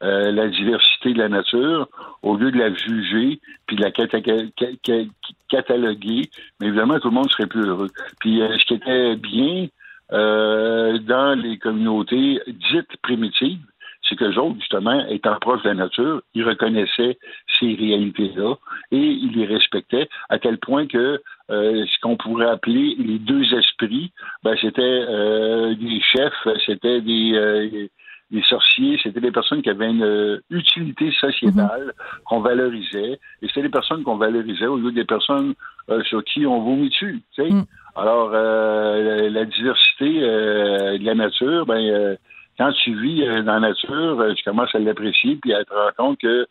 euh, 0.03 0.31
la 0.31 0.47
diversité 0.47 1.13
de 1.13 1.19
la 1.19 1.29
nature 1.29 1.87
au 2.23 2.35
lieu 2.35 2.51
de 2.51 2.57
la 2.57 2.73
juger 2.73 3.39
puis 3.67 3.75
de 3.75 3.81
la 3.81 3.91
cata- 3.91 4.19
ca- 4.23 4.67
ca- 4.85 5.09
cataloguer, 5.49 6.29
mais 6.59 6.67
évidemment 6.67 6.99
tout 6.99 7.09
le 7.09 7.15
monde 7.15 7.31
serait 7.31 7.47
plus 7.47 7.65
heureux. 7.65 7.89
Puis 8.19 8.41
euh, 8.41 8.57
ce 8.57 8.65
qui 8.65 8.73
était 8.73 9.15
bien 9.15 9.67
euh, 10.11 10.97
dans 10.99 11.39
les 11.39 11.57
communautés 11.57 12.41
dites 12.47 12.97
primitives, 13.01 13.59
c'est 14.07 14.15
que 14.15 14.37
autres, 14.37 14.59
justement, 14.59 15.03
étant 15.07 15.35
proches 15.39 15.63
de 15.63 15.69
la 15.69 15.73
nature, 15.75 16.21
ils 16.35 16.43
reconnaissaient 16.43 17.17
ces 17.59 17.73
réalités-là 17.73 18.53
et 18.91 18.97
ils 18.97 19.31
les 19.31 19.47
respectaient 19.47 20.07
à 20.29 20.37
tel 20.37 20.59
point 20.59 20.85
que 20.85 21.21
euh, 21.49 21.85
ce 21.87 21.99
qu'on 22.01 22.15
pourrait 22.15 22.49
appeler 22.49 22.95
les 22.99 23.17
deux 23.17 23.51
esprits, 23.55 24.11
ben, 24.43 24.55
c'était 24.61 24.81
euh, 24.83 25.73
des 25.73 25.99
chefs, 26.01 26.47
c'était 26.67 27.01
des, 27.01 27.31
euh, 27.33 27.87
des 28.31 28.41
sorciers, 28.43 28.99
c'était 29.01 29.21
des 29.21 29.31
personnes 29.31 29.61
qui 29.61 29.69
avaient 29.69 29.89
une 29.89 30.03
euh, 30.03 30.41
utilité 30.49 31.11
sociétale 31.19 31.93
qu'on 32.25 32.41
valorisait, 32.41 33.19
et 33.41 33.47
c'était 33.47 33.63
des 33.63 33.69
personnes 33.69 34.03
qu'on 34.03 34.17
valorisait 34.17 34.67
au 34.67 34.77
lieu 34.77 34.91
des 34.91 35.05
personnes 35.05 35.53
euh, 35.89 36.03
sur 36.03 36.23
qui 36.23 36.45
on 36.45 36.61
vomit 36.61 36.89
dessus. 36.89 37.21
tu 37.35 37.43
sais. 37.43 37.49
Alors, 37.95 38.31
euh, 38.33 39.29
la, 39.29 39.45
diversité 39.45 40.19
euh, 40.21 40.97
de 40.97 41.05
la 41.05 41.15
nature, 41.15 41.65
ben, 41.65 41.79
euh, 41.79 42.15
quand 42.57 42.71
tu 42.83 42.99
vis 42.99 43.25
dans 43.43 43.53
la 43.53 43.59
nature, 43.59 44.33
tu 44.35 44.43
commences 44.43 44.73
à 44.75 44.79
l'apprécier 44.79 45.37
puis 45.41 45.53
à 45.53 45.63
te 45.63 45.73
rendre 45.73 45.95
compte 45.95 46.19
que 46.19 46.47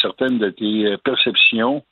certaines 0.00 0.38
de 0.38 0.50
tes 0.50 0.96
perceptions, 1.04 1.82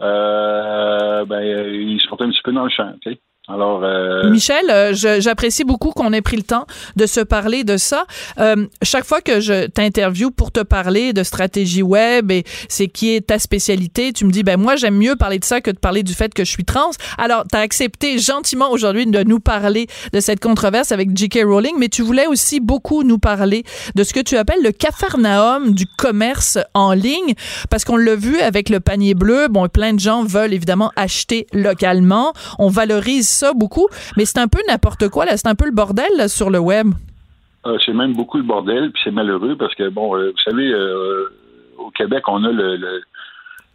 euh, 0.00 1.24
ben, 1.24 1.42
ils 1.42 2.00
sont 2.00 2.20
un 2.20 2.30
petit 2.30 2.42
peu 2.42 2.52
dans 2.52 2.64
le 2.64 2.70
champ. 2.70 2.92
tu 3.02 3.12
sais. 3.12 3.18
Alors, 3.50 3.82
euh, 3.82 4.28
Michel, 4.28 4.66
euh, 4.68 4.92
j'apprécie 4.92 5.64
beaucoup 5.64 5.92
qu'on 5.92 6.12
ait 6.12 6.20
pris 6.20 6.36
le 6.36 6.42
temps 6.42 6.66
de 6.96 7.06
se 7.06 7.20
parler 7.20 7.64
de 7.64 7.78
ça. 7.78 8.04
Euh, 8.38 8.66
chaque 8.82 9.06
fois 9.06 9.22
que 9.22 9.40
je 9.40 9.66
t'interviewe 9.66 10.30
pour 10.30 10.52
te 10.52 10.60
parler 10.60 11.14
de 11.14 11.22
stratégie 11.22 11.80
web 11.80 12.30
et 12.30 12.44
c'est 12.68 12.88
qui 12.88 13.14
est 13.14 13.28
ta 13.28 13.38
spécialité, 13.38 14.12
tu 14.12 14.26
me 14.26 14.30
dis 14.30 14.42
ben 14.42 14.60
moi 14.60 14.76
j'aime 14.76 14.98
mieux 14.98 15.16
parler 15.16 15.38
de 15.38 15.46
ça 15.46 15.62
que 15.62 15.70
de 15.70 15.78
parler 15.78 16.02
du 16.02 16.12
fait 16.12 16.34
que 16.34 16.44
je 16.44 16.50
suis 16.50 16.66
trans. 16.66 16.90
Alors 17.16 17.44
tu 17.50 17.56
as 17.56 17.60
accepté 17.60 18.18
gentiment 18.18 18.70
aujourd'hui 18.70 19.06
de 19.06 19.22
nous 19.22 19.40
parler 19.40 19.86
de 20.12 20.20
cette 20.20 20.40
controverse 20.40 20.92
avec 20.92 21.16
J.K. 21.16 21.40
Rowling, 21.44 21.76
mais 21.78 21.88
tu 21.88 22.02
voulais 22.02 22.26
aussi 22.26 22.60
beaucoup 22.60 23.02
nous 23.02 23.18
parler 23.18 23.64
de 23.94 24.04
ce 24.04 24.12
que 24.12 24.20
tu 24.20 24.36
appelles 24.36 24.62
le 24.62 24.72
cafarnaum 24.72 25.72
du 25.72 25.86
commerce 25.86 26.58
en 26.74 26.92
ligne 26.92 27.32
parce 27.70 27.86
qu'on 27.86 27.96
l'a 27.96 28.14
vu 28.14 28.40
avec 28.40 28.68
le 28.68 28.80
panier 28.80 29.14
bleu, 29.14 29.48
bon 29.48 29.66
plein 29.68 29.94
de 29.94 30.00
gens 30.00 30.22
veulent 30.22 30.52
évidemment 30.52 30.92
acheter 30.96 31.46
localement, 31.54 32.34
on 32.58 32.68
valorise 32.68 33.37
ça 33.38 33.52
beaucoup, 33.54 33.88
mais 34.16 34.24
c'est 34.24 34.38
un 34.38 34.48
peu 34.48 34.60
n'importe 34.68 35.08
quoi 35.08 35.24
là, 35.24 35.36
c'est 35.36 35.48
un 35.48 35.54
peu 35.54 35.66
le 35.66 35.72
bordel 35.72 36.10
là, 36.16 36.28
sur 36.28 36.50
le 36.50 36.58
web. 36.58 36.88
Euh, 37.66 37.76
c'est 37.84 37.92
même 37.92 38.14
beaucoup 38.14 38.38
le 38.38 38.44
bordel, 38.44 38.90
puis 38.92 39.00
c'est 39.04 39.10
malheureux 39.10 39.56
parce 39.56 39.74
que, 39.74 39.88
bon, 39.88 40.16
euh, 40.16 40.30
vous 40.30 40.50
savez, 40.50 40.70
euh, 40.70 41.28
au 41.76 41.90
Québec, 41.90 42.24
on 42.28 42.44
a 42.44 42.52
le, 42.52 42.76
le, 42.76 43.02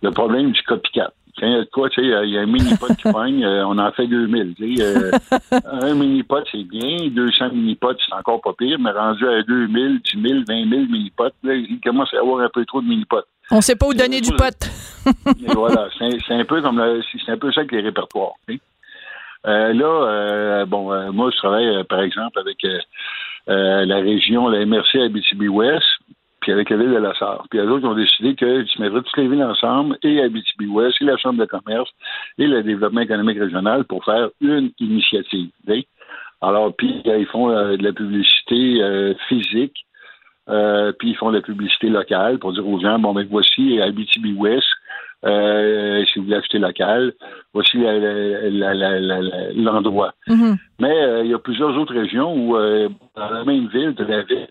le 0.02 0.12
problème 0.12 0.52
du 0.52 0.62
copycat. 0.64 1.12
Quand 1.40 1.48
il 1.48 1.54
y 1.54 1.56
a 1.56 1.60
de 1.62 1.70
quoi, 1.72 1.90
tu 1.90 2.02
sais, 2.02 2.08
il 2.26 2.30
y 2.30 2.38
a 2.38 2.42
un 2.42 2.46
mini-pot 2.46 2.96
qui 2.96 3.12
pogne, 3.12 3.46
on 3.46 3.78
en 3.80 3.92
fait 3.92 4.08
2000. 4.08 4.54
Tu 4.56 4.76
sais, 4.76 5.12
un 5.66 5.96
mini-pot, 5.96 6.44
c'est 6.52 6.64
bien. 6.64 7.10
200 7.10 7.50
mini-pots, 7.54 7.96
c'est 8.08 8.14
encore 8.16 8.40
pas 8.40 8.54
pire. 8.54 8.78
Mais 8.80 8.92
rendu 8.92 9.28
à 9.28 9.42
2000, 9.42 10.02
10 10.14 10.22
000, 10.22 10.40
20 10.48 10.70
000 10.70 10.82
mini-pots, 10.92 11.34
là, 11.44 11.56
il 11.56 11.80
commence 11.84 12.14
à 12.14 12.18
y 12.18 12.20
avoir 12.20 12.46
un 12.46 12.50
peu 12.54 12.64
trop 12.66 12.82
de 12.82 12.88
mini-pots. 12.88 13.26
On 13.50 13.62
sait 13.62 13.76
pas 13.76 13.88
où 13.88 13.94
donner 13.94 14.22
du 14.22 14.32
pot. 14.32 14.70
Et 15.28 15.54
voilà, 15.54 15.90
c'est 15.98 16.34
un 16.34 16.46
peu 16.46 16.62
comme 16.62 16.82
c'est 17.26 17.32
un 17.32 17.38
peu 17.38 17.52
ça 17.52 17.62
avec 17.62 17.72
les 17.72 17.82
répertoires. 17.82 18.34
tu 18.48 18.56
sais. 18.56 18.62
Euh, 19.46 19.74
là, 19.74 19.86
euh, 19.86 20.66
bon, 20.66 20.92
euh, 20.92 21.12
moi, 21.12 21.30
je 21.32 21.38
travaille, 21.38 21.84
par 21.86 22.02
exemple, 22.02 22.40
avec 22.40 22.66
la 23.48 23.98
région, 23.98 24.48
la 24.48 24.66
MRC 24.66 25.02
Abitibi-Ouest. 25.02 25.86
puis 26.42 26.52
avec 26.52 26.70
la 26.70 26.78
ville 26.78 26.92
de 26.92 26.98
La 26.98 27.14
Sarre. 27.16 27.46
Puis 27.50 27.60
les 27.60 27.66
autres 27.66 27.88
ont 27.88 27.96
décidé 27.96 28.36
que 28.36 28.64
tu 28.64 28.82
mettrais 28.82 29.02
toutes 29.02 29.18
les 29.18 29.28
villes 29.28 29.44
ensemble, 29.44 29.98
et 30.04 30.22
Abitibi-Ouest, 30.22 31.02
et 31.02 31.06
la 31.06 31.18
Chambre 31.18 31.40
de 31.40 31.46
commerce, 31.46 31.90
et 32.38 32.48
le 32.48 32.64
développement 32.64 33.02
économique 33.02 33.40
régional 33.40 33.86
pour 33.86 34.04
faire 34.04 34.30
une 34.42 34.72
initiative. 34.80 35.50
Alors, 36.42 36.76
puis 36.76 37.02
ils 37.06 37.26
font 37.28 37.48
de 37.48 37.82
la 37.82 37.94
publicité 37.94 38.82
euh, 38.82 39.14
physique, 39.30 39.86
euh, 40.50 40.92
puis 40.92 41.12
ils 41.12 41.16
font 41.16 41.32
de 41.32 41.38
la 41.38 41.42
publicité 41.42 41.88
locale 41.88 42.38
pour 42.40 42.52
dire 42.52 42.68
aux 42.68 42.80
gens, 42.82 43.00
bon, 43.00 43.14
ben 43.14 43.26
voici 43.30 43.80
Abitibi-Ouest, 43.82 44.68
euh, 45.26 46.04
si 46.06 46.20
vous 46.20 46.26
voulez 46.26 46.38
acheter 46.38 46.60
local, 46.60 47.14
voici 47.54 47.78
l'endroit. 49.56 50.14
Mhm. 50.28 50.58
Mais 50.80 51.04
euh, 51.04 51.24
il 51.24 51.32
y 51.32 51.34
a 51.34 51.40
plusieurs 51.40 51.78
autres 51.78 51.94
régions 51.94 52.34
où, 52.36 52.58
euh, 52.58 52.90
dans 53.16 53.30
la 53.30 53.44
même 53.46 53.68
ville, 53.68 53.94
de 53.94 54.04
la 54.04 54.24
ville, 54.24 54.48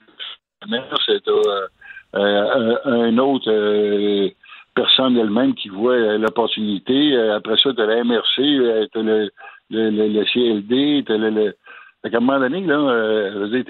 c'est 1.06 1.28
euh, 1.28 1.66
euh, 2.14 2.76
un 2.84 3.18
autre 3.18 3.50
euh, 3.50 4.28
personne 4.74 5.16
elle-même 5.18 5.54
qui 5.54 5.68
voit 5.68 6.16
l'opportunité. 6.16 7.16
après 7.16 7.56
ça, 7.62 7.72
de 7.72 7.82
la 7.82 8.04
MRC, 8.04 8.88
t'as 8.92 9.02
le, 9.02 9.30
le, 9.70 9.90
le, 9.90 10.08
le 10.08 10.24
CLD, 10.24 11.04
le, 11.08 11.30
le 11.30 11.54
fait 12.02 12.10
qu'à 12.10 12.16
un 12.16 12.20
moment 12.20 12.40
donné, 12.40 12.60
là, 12.62 12.74
euh, 12.78 13.62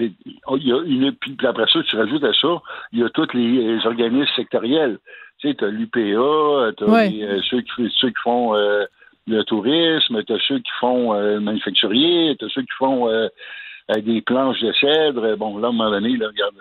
oh, 0.47 0.57
il 0.57 0.67
y 0.67 0.73
a 0.73 0.81
une, 0.83 1.11
puis 1.13 1.37
après 1.45 1.65
ça, 1.71 1.81
tu 1.83 1.95
rajoutes 1.95 2.23
à 2.23 2.33
ça, 2.33 2.61
il 2.91 2.99
y 2.99 3.03
a 3.03 3.09
tous 3.09 3.31
les, 3.33 3.75
les 3.75 3.85
organismes 3.85 4.33
sectoriels. 4.35 4.97
Tu 5.39 5.49
sais, 5.49 5.55
tu 5.55 5.65
as 5.65 5.69
l'UPA, 5.69 6.71
tu 6.77 6.83
as 6.83 6.87
Ouais. 6.87 7.39
ceux, 7.49 7.61
qui, 7.61 7.89
ceux 7.97 8.09
qui 8.09 8.21
font 8.23 8.55
euh, 8.55 8.85
le 9.27 9.43
tourisme, 9.43 10.23
tu 10.23 10.33
as 10.33 10.39
ceux 10.47 10.57
qui 10.59 10.71
font 10.79 11.13
euh, 11.13 11.35
le 11.35 11.39
manufacturier, 11.41 12.35
tu 12.37 12.45
as 12.45 12.49
ceux 12.49 12.61
qui 12.61 12.73
font 12.77 13.07
euh, 13.07 13.27
euh, 13.91 14.01
des 14.01 14.21
planches 14.21 14.61
de 14.61 14.71
cèdre. 14.73 15.35
Bon, 15.37 15.57
là, 15.57 15.67
à 15.67 15.69
un 15.69 15.73
moment 15.73 15.91
donné, 15.91 16.17
là, 16.17 16.27
regarde, 16.27 16.55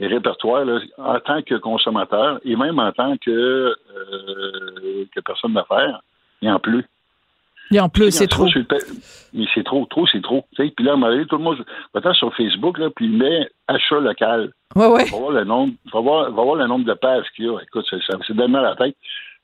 les 0.00 0.08
répertoires, 0.08 0.64
là, 0.64 0.80
en 0.98 1.20
tant 1.20 1.42
que 1.42 1.54
consommateur 1.54 2.40
et 2.44 2.56
même 2.56 2.80
en 2.80 2.90
tant 2.90 3.16
que, 3.18 3.30
euh, 3.30 5.04
que 5.14 5.20
personne 5.20 5.54
d'affaires, 5.54 6.00
il 6.42 6.50
en 6.50 6.58
plus. 6.58 6.84
Et 7.74 7.80
en 7.80 7.88
plus, 7.88 8.12
c'est 8.12 8.28
trop. 8.28 8.46
Sur 8.46 8.62
Mais 9.32 9.44
c'est 9.52 9.64
trop, 9.64 9.84
trop, 9.86 10.06
c'est 10.06 10.22
trop. 10.22 10.44
Tu 10.54 10.62
sais, 10.64 10.72
Puis 10.76 10.84
là, 10.84 10.92
à 10.92 10.94
un 10.94 10.96
moment 10.96 11.10
donné, 11.12 11.26
tout 11.26 11.36
le 11.36 11.42
monde 11.42 11.64
être 11.96 12.12
sur 12.14 12.32
Facebook, 12.36 12.78
là, 12.78 12.88
puis 12.94 13.06
il 13.06 13.18
met 13.18 13.48
achat 13.66 13.98
local. 13.98 14.52
Ouais, 14.76 14.86
ouais. 14.86 15.10
Va 15.10 15.18
voir 15.18 15.32
le 15.32 15.42
nombre, 15.42 15.72
va 15.92 16.00
voir, 16.00 16.30
va 16.30 16.42
voir 16.44 16.54
le 16.54 16.68
nombre 16.68 16.84
de 16.84 16.94
pages 16.94 17.24
qu'il 17.34 17.46
y 17.46 17.48
a. 17.48 17.58
Écoute, 17.60 17.84
c'est 17.90 18.32
donne 18.36 18.54
à 18.54 18.62
la 18.62 18.76
tête. 18.76 18.94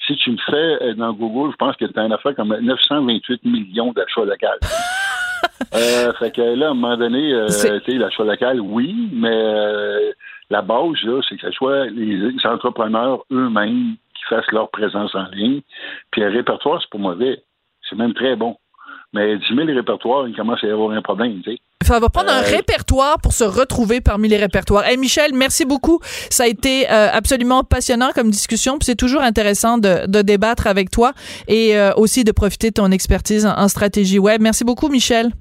Si 0.06 0.14
tu 0.14 0.30
me 0.30 0.36
fais 0.46 0.52
euh, 0.82 0.94
dans 0.94 1.12
Google, 1.12 1.50
je 1.50 1.56
pense 1.56 1.74
que 1.76 1.86
tu 1.86 1.98
as 1.98 2.04
une 2.04 2.12
affaire 2.12 2.36
comme 2.36 2.56
928 2.56 3.44
millions 3.44 3.92
d'achats 3.92 4.24
locaux. 4.24 4.46
euh, 5.74 6.12
fait 6.20 6.34
que 6.34 6.40
là, 6.40 6.68
à 6.68 6.70
un 6.70 6.74
moment 6.74 6.96
donné, 6.96 7.32
euh, 7.34 7.48
C'est- 7.48 7.80
tu 7.80 7.92
sais, 7.92 7.98
l'achat 7.98 8.22
local, 8.22 8.60
oui, 8.60 9.08
mais 9.12 9.28
euh, 9.32 10.12
la 10.50 10.62
base, 10.62 11.02
là, 11.02 11.20
c'est 11.28 11.34
que 11.36 11.42
ce 11.48 11.50
soit 11.50 11.86
les, 11.86 12.16
les 12.16 12.46
entrepreneurs 12.46 13.24
eux-mêmes 13.32 13.96
qui 14.14 14.22
fassent 14.28 14.50
leur 14.52 14.70
présence 14.70 15.14
en 15.16 15.26
ligne. 15.32 15.62
Puis 16.12 16.22
un 16.22 16.30
répertoire, 16.30 16.80
c'est 16.80 16.90
pas 16.90 16.98
mauvais. 16.98 17.42
C'est 17.90 17.96
même 17.96 18.14
très 18.14 18.36
bon. 18.36 18.56
Mais 19.12 19.36
10 19.38 19.42
000 19.56 19.66
répertoires, 19.74 20.28
il 20.28 20.36
commence 20.36 20.62
à 20.62 20.68
y 20.68 20.70
avoir 20.70 20.92
un 20.92 21.02
problème, 21.02 21.40
tu 21.42 21.50
sais. 21.52 21.58
Ça 21.82 21.98
va 21.98 22.08
prendre 22.08 22.30
un 22.30 22.42
Euh, 22.42 22.56
répertoire 22.56 23.18
pour 23.20 23.32
se 23.32 23.42
retrouver 23.42 24.00
parmi 24.00 24.28
les 24.28 24.36
répertoires. 24.36 24.84
Hey 24.84 24.96
Michel, 24.96 25.32
merci 25.34 25.64
beaucoup. 25.64 25.98
Ça 26.30 26.44
a 26.44 26.46
été 26.46 26.88
euh, 26.88 27.08
absolument 27.12 27.64
passionnant 27.64 28.10
comme 28.14 28.30
discussion. 28.30 28.78
C'est 28.80 28.94
toujours 28.94 29.22
intéressant 29.22 29.78
de, 29.78 30.06
de 30.06 30.22
débattre 30.22 30.68
avec 30.68 30.90
toi 30.90 31.12
et 31.48 31.76
euh, 31.76 31.90
aussi 31.96 32.22
de 32.22 32.30
profiter 32.30 32.68
de 32.68 32.74
ton 32.74 32.92
expertise 32.92 33.44
en, 33.46 33.58
en 33.58 33.66
stratégie 33.66 34.20
web. 34.20 34.40
Merci 34.40 34.62
beaucoup, 34.62 34.88
Michel. 34.88 35.32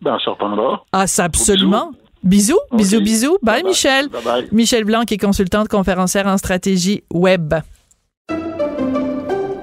Ben, 0.00 0.14
on 0.14 0.18
se 0.18 0.30
reprendra. 0.30 0.82
Ah, 0.92 1.06
ça 1.06 1.24
absolument. 1.24 1.90
Bisous, 2.24 2.58
bisous, 2.72 3.00
bisous. 3.02 3.36
Bye, 3.42 3.64
Michel. 3.64 4.06
Bye-bye. 4.08 4.48
Michel 4.52 4.84
Blanc, 4.84 5.02
qui 5.02 5.14
est 5.14 5.18
consultante 5.18 5.68
conférencière 5.68 6.26
en 6.28 6.38
stratégie 6.38 7.02
web. 7.12 7.52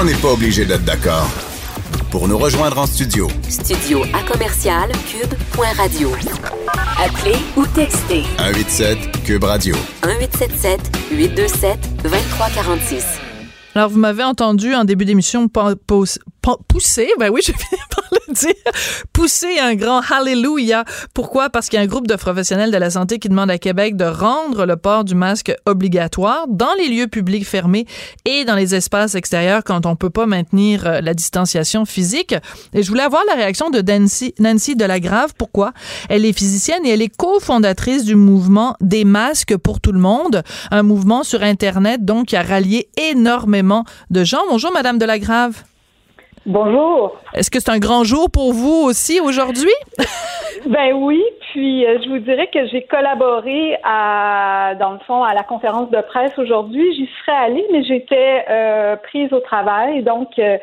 On 0.00 0.04
n'est 0.04 0.14
pas 0.14 0.30
obligé 0.32 0.64
d'être 0.64 0.84
d'accord. 0.84 1.28
Pour 2.12 2.28
nous 2.28 2.38
rejoindre 2.38 2.78
en 2.78 2.86
studio, 2.86 3.26
Studio 3.48 4.04
à 4.14 4.22
commercial 4.22 4.92
cube.radio. 5.10 6.12
Appelez 7.04 7.34
ou 7.56 7.66
textez 7.66 8.22
187 8.36 9.24
Cube 9.24 9.42
Radio. 9.42 9.74
1877 10.06 10.80
827 11.10 12.02
2346. 12.04 13.04
Alors, 13.74 13.90
vous 13.90 13.98
m'avez 13.98 14.22
entendu 14.22 14.72
en 14.72 14.84
début 14.84 15.04
d'émission 15.04 15.48
pousser, 16.56 17.08
ben 17.18 17.30
oui, 17.30 17.40
je 17.46 17.52
finis 17.52 17.82
par 17.94 18.04
le 18.12 18.34
dire, 18.34 18.72
pousser 19.12 19.58
un 19.58 19.74
grand 19.74 20.00
hallelujah. 20.00 20.84
Pourquoi? 21.14 21.50
Parce 21.50 21.68
qu'il 21.68 21.78
y 21.78 21.80
a 21.80 21.84
un 21.84 21.88
groupe 21.88 22.06
de 22.06 22.16
professionnels 22.16 22.70
de 22.70 22.76
la 22.76 22.90
santé 22.90 23.18
qui 23.18 23.28
demande 23.28 23.50
à 23.50 23.58
Québec 23.58 23.96
de 23.96 24.04
rendre 24.04 24.66
le 24.66 24.76
port 24.76 25.04
du 25.04 25.14
masque 25.14 25.52
obligatoire 25.66 26.46
dans 26.48 26.74
les 26.78 26.88
lieux 26.88 27.06
publics 27.06 27.46
fermés 27.46 27.86
et 28.24 28.44
dans 28.44 28.54
les 28.54 28.74
espaces 28.74 29.14
extérieurs 29.14 29.62
quand 29.64 29.86
on 29.86 29.96
peut 29.96 30.10
pas 30.10 30.26
maintenir 30.26 30.86
euh, 30.86 31.00
la 31.00 31.14
distanciation 31.14 31.84
physique. 31.84 32.34
Et 32.72 32.82
je 32.82 32.88
voulais 32.88 33.02
avoir 33.02 33.22
la 33.28 33.34
réaction 33.34 33.70
de 33.70 33.80
Nancy, 33.80 34.34
Nancy 34.38 34.76
Delagrave. 34.76 35.34
Pourquoi? 35.36 35.72
Elle 36.08 36.24
est 36.24 36.32
physicienne 36.32 36.84
et 36.84 36.90
elle 36.90 37.02
est 37.02 37.14
cofondatrice 37.14 38.04
du 38.04 38.14
mouvement 38.14 38.76
des 38.80 39.04
masques 39.04 39.56
pour 39.56 39.80
tout 39.80 39.92
le 39.92 40.00
monde, 40.00 40.42
un 40.70 40.82
mouvement 40.82 41.22
sur 41.22 41.42
Internet 41.42 42.04
donc 42.04 42.26
qui 42.26 42.36
a 42.36 42.42
rallié 42.42 42.88
énormément 42.96 43.84
de 44.10 44.24
gens. 44.24 44.42
Bonjour, 44.50 44.72
Madame 44.72 44.98
Delagrave. 44.98 45.62
Bonjour. 46.48 47.14
Est-ce 47.34 47.50
que 47.50 47.60
c'est 47.60 47.70
un 47.70 47.78
grand 47.78 48.04
jour 48.04 48.30
pour 48.30 48.54
vous 48.54 48.82
aussi 48.84 49.20
aujourd'hui? 49.20 49.74
Ben 50.66 50.92
oui, 50.92 51.22
puis 51.52 51.86
euh, 51.86 51.98
je 52.02 52.08
vous 52.08 52.18
dirais 52.18 52.48
que 52.52 52.66
j'ai 52.66 52.82
collaboré 52.82 53.76
à, 53.84 54.74
dans 54.80 54.90
le 54.90 54.98
fond, 55.06 55.22
à 55.22 55.32
la 55.32 55.44
conférence 55.44 55.88
de 55.90 56.00
presse 56.00 56.36
aujourd'hui. 56.36 56.94
J'y 56.96 57.08
serais 57.20 57.36
allée, 57.36 57.64
mais 57.70 57.84
j'étais 57.84 58.44
euh, 58.50 58.96
prise 58.96 59.32
au 59.32 59.38
travail, 59.38 60.02
donc 60.02 60.36
euh, 60.40 60.58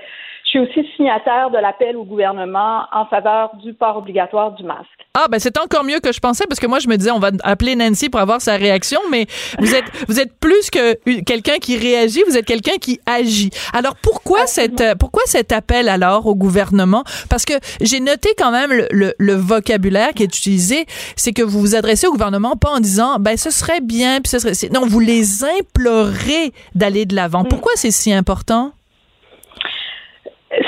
suis 0.60 0.80
aussi 0.80 0.88
signataire 0.96 1.50
de 1.52 1.58
l'appel 1.58 1.98
au 1.98 2.04
gouvernement 2.04 2.84
en 2.92 3.06
faveur 3.08 3.52
du 3.64 3.74
port 3.74 3.98
obligatoire 3.98 4.52
du 4.54 4.64
masque. 4.64 4.88
Ah, 5.14 5.28
ben 5.30 5.40
c'est 5.40 5.58
encore 5.58 5.84
mieux 5.84 6.00
que 6.00 6.12
je 6.12 6.20
pensais 6.20 6.46
parce 6.48 6.60
que 6.60 6.68
moi, 6.68 6.80
je 6.80 6.88
me 6.90 6.98
disais, 6.98 7.12
on 7.12 7.20
va 7.20 7.32
appeler 7.44 7.76
Nancy 7.76 8.10
pour 8.10 8.20
avoir 8.20 8.42
sa 8.42 8.56
réaction, 8.56 9.00
mais 9.12 9.28
vous 9.60 9.74
êtes, 9.74 9.86
vous 10.08 10.20
êtes 10.20 10.34
plus 10.40 10.70
que 10.70 10.94
quelqu'un 11.22 11.58
qui 11.58 11.78
réagit, 11.78 12.22
vous 12.28 12.38
êtes 12.38 12.46
quelqu'un 12.46 12.78
qui 12.80 13.00
agit. 13.06 13.50
Alors, 13.74 13.96
pourquoi, 14.02 14.46
cette, 14.48 14.82
euh, 14.82 14.96
pourquoi 14.96 15.24
cet 15.26 15.52
appel 15.52 15.88
alors 15.90 16.26
au 16.28 16.36
gouvernement? 16.36 17.04
Parce 17.30 17.46
que 17.46 17.54
j'ai 17.82 18.00
noté 18.00 18.30
quand 18.38 18.52
même 18.52 18.72
le, 18.72 18.88
le- 18.92 19.14
le 19.18 19.34
vocabulaire 19.36 20.14
qui 20.14 20.24
est 20.24 20.38
utilisé, 20.38 20.86
c'est 21.16 21.32
que 21.34 21.42
vous 21.44 21.60
vous 21.60 21.76
adressez 21.76 22.08
au 22.08 22.12
gouvernement 22.12 22.56
pas 22.56 22.70
en 22.72 22.80
disant, 22.80 23.18
ben 23.20 23.38
ce 23.38 23.50
serait 23.52 23.82
bien, 23.82 24.20
puis 24.22 24.30
ce 24.30 24.40
serait... 24.40 24.70
Non, 24.74 24.86
vous 24.86 25.00
les 25.00 25.44
implorez 25.44 26.54
d'aller 26.76 27.06
de 27.06 27.16
l'avant. 27.16 27.44
Pourquoi 27.44 27.72
c'est 27.76 27.92
si 27.92 28.12
important? 28.14 28.72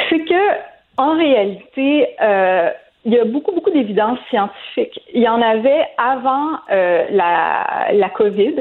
C'est 0.09 0.25
que, 0.25 0.57
en 0.97 1.17
réalité, 1.17 2.15
euh, 2.21 2.69
il 3.05 3.13
y 3.13 3.19
a 3.19 3.25
beaucoup, 3.25 3.53
beaucoup 3.53 3.69
d'évidences 3.69 4.19
scientifiques. 4.29 4.99
Il 5.13 5.21
y 5.21 5.29
en 5.29 5.41
avait 5.41 5.87
avant 5.97 6.59
euh, 6.69 7.05
la, 7.09 7.87
la 7.93 8.09
COVID. 8.09 8.55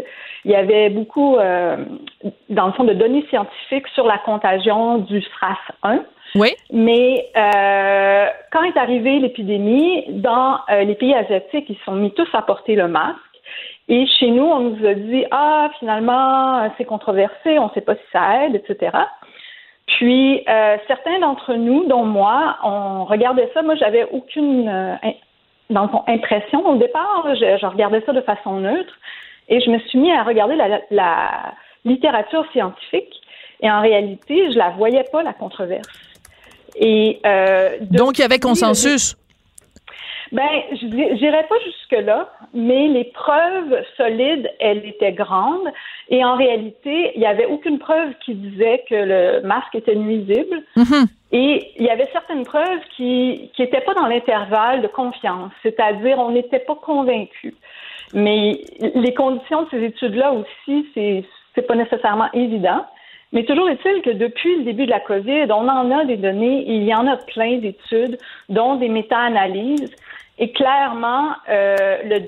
Il 0.44 0.50
y 0.52 0.54
avait 0.54 0.88
beaucoup, 0.88 1.36
euh, 1.36 1.76
dans 2.48 2.66
le 2.66 2.72
fond, 2.72 2.84
de 2.84 2.92
données 2.92 3.26
scientifiques 3.28 3.88
sur 3.88 4.06
la 4.06 4.18
contagion 4.18 4.98
du 4.98 5.18
SRAS-1. 5.18 6.02
Oui. 6.36 6.54
Mais 6.72 7.28
euh, 7.36 8.26
quand 8.52 8.62
est 8.62 8.76
arrivée 8.76 9.18
l'épidémie, 9.18 10.04
dans 10.10 10.60
euh, 10.70 10.84
les 10.84 10.94
pays 10.94 11.14
asiatiques, 11.14 11.66
ils 11.68 11.76
se 11.78 11.84
sont 11.84 11.96
mis 11.96 12.12
tous 12.12 12.28
à 12.32 12.42
porter 12.42 12.76
le 12.76 12.86
masque. 12.86 13.18
Et 13.88 14.06
chez 14.06 14.30
nous, 14.30 14.44
on 14.44 14.60
nous 14.60 14.86
a 14.86 14.94
dit 14.94 15.24
ah 15.30 15.70
finalement 15.78 16.68
c'est 16.76 16.84
controversé, 16.84 17.58
on 17.58 17.66
ne 17.66 17.70
sait 17.70 17.80
pas 17.80 17.94
si 17.94 18.02
ça 18.12 18.44
aide, 18.44 18.56
etc. 18.56 18.90
Puis 19.86 20.42
euh, 20.48 20.76
certains 20.88 21.18
d'entre 21.20 21.54
nous, 21.54 21.86
dont 21.86 22.04
moi, 22.04 22.58
on 22.64 23.04
regardait 23.04 23.50
ça. 23.54 23.62
Moi, 23.62 23.76
j'avais 23.76 24.04
aucune 24.10 24.68
euh, 24.68 24.94
dans 25.70 25.82
le 25.82 25.88
fond, 25.88 26.02
impression 26.06 26.66
au 26.66 26.76
départ. 26.76 27.24
Je, 27.34 27.58
je 27.60 27.66
regardais 27.66 28.02
ça 28.04 28.12
de 28.12 28.20
façon 28.20 28.60
neutre 28.60 28.94
et 29.48 29.60
je 29.60 29.70
me 29.70 29.78
suis 29.80 29.98
mis 29.98 30.12
à 30.12 30.22
regarder 30.22 30.56
la, 30.56 30.80
la 30.90 31.54
littérature 31.84 32.44
scientifique. 32.52 33.14
Et 33.60 33.70
en 33.70 33.80
réalité, 33.80 34.52
je 34.52 34.58
la 34.58 34.70
voyais 34.70 35.04
pas 35.10 35.22
la 35.22 35.32
controverse. 35.32 35.88
Et 36.76 37.20
euh, 37.24 37.78
Donc, 37.80 38.18
il 38.18 38.22
y 38.22 38.24
avait 38.24 38.38
consensus. 38.38 39.16
Ben, 40.32 40.48
je 40.72 40.86
n'irai 40.86 41.44
pas 41.48 41.54
jusque-là, 41.64 42.28
mais 42.52 42.88
les 42.88 43.04
preuves 43.04 43.82
solides, 43.96 44.50
elles 44.58 44.84
étaient 44.84 45.12
grandes. 45.12 45.68
Et 46.08 46.24
en 46.24 46.36
réalité, 46.36 47.12
il 47.14 47.20
n'y 47.20 47.26
avait 47.26 47.46
aucune 47.46 47.78
preuve 47.78 48.12
qui 48.24 48.34
disait 48.34 48.84
que 48.88 48.94
le 48.94 49.46
masque 49.46 49.74
était 49.74 49.94
nuisible. 49.94 50.62
Mm-hmm. 50.76 51.06
Et 51.32 51.72
il 51.76 51.84
y 51.84 51.90
avait 51.90 52.08
certaines 52.12 52.44
preuves 52.44 52.80
qui 52.96 53.50
n'étaient 53.58 53.80
pas 53.80 53.94
dans 53.94 54.06
l'intervalle 54.06 54.82
de 54.82 54.88
confiance, 54.88 55.52
c'est-à-dire 55.62 56.18
on 56.18 56.30
n'était 56.30 56.60
pas 56.60 56.76
convaincus. 56.76 57.54
Mais 58.14 58.60
les 58.80 59.14
conditions 59.14 59.62
de 59.62 59.68
ces 59.70 59.84
études-là 59.84 60.32
aussi, 60.32 60.86
c'est 60.94 61.24
c'est 61.56 61.66
pas 61.66 61.74
nécessairement 61.74 62.30
évident. 62.32 62.84
Mais 63.32 63.44
toujours 63.44 63.68
est-il 63.68 64.02
que 64.02 64.10
depuis 64.10 64.58
le 64.58 64.64
début 64.64 64.86
de 64.86 64.90
la 64.90 65.00
COVID, 65.00 65.46
on 65.50 65.68
en 65.68 65.90
a 65.90 66.04
des 66.04 66.16
données, 66.16 66.64
il 66.68 66.84
y 66.84 66.94
en 66.94 67.06
a 67.08 67.16
plein 67.16 67.58
d'études, 67.58 68.18
dont 68.48 68.76
des 68.76 68.88
méta-analyses. 68.88 69.90
Et 70.38 70.52
clairement, 70.52 71.30
euh, 71.48 72.20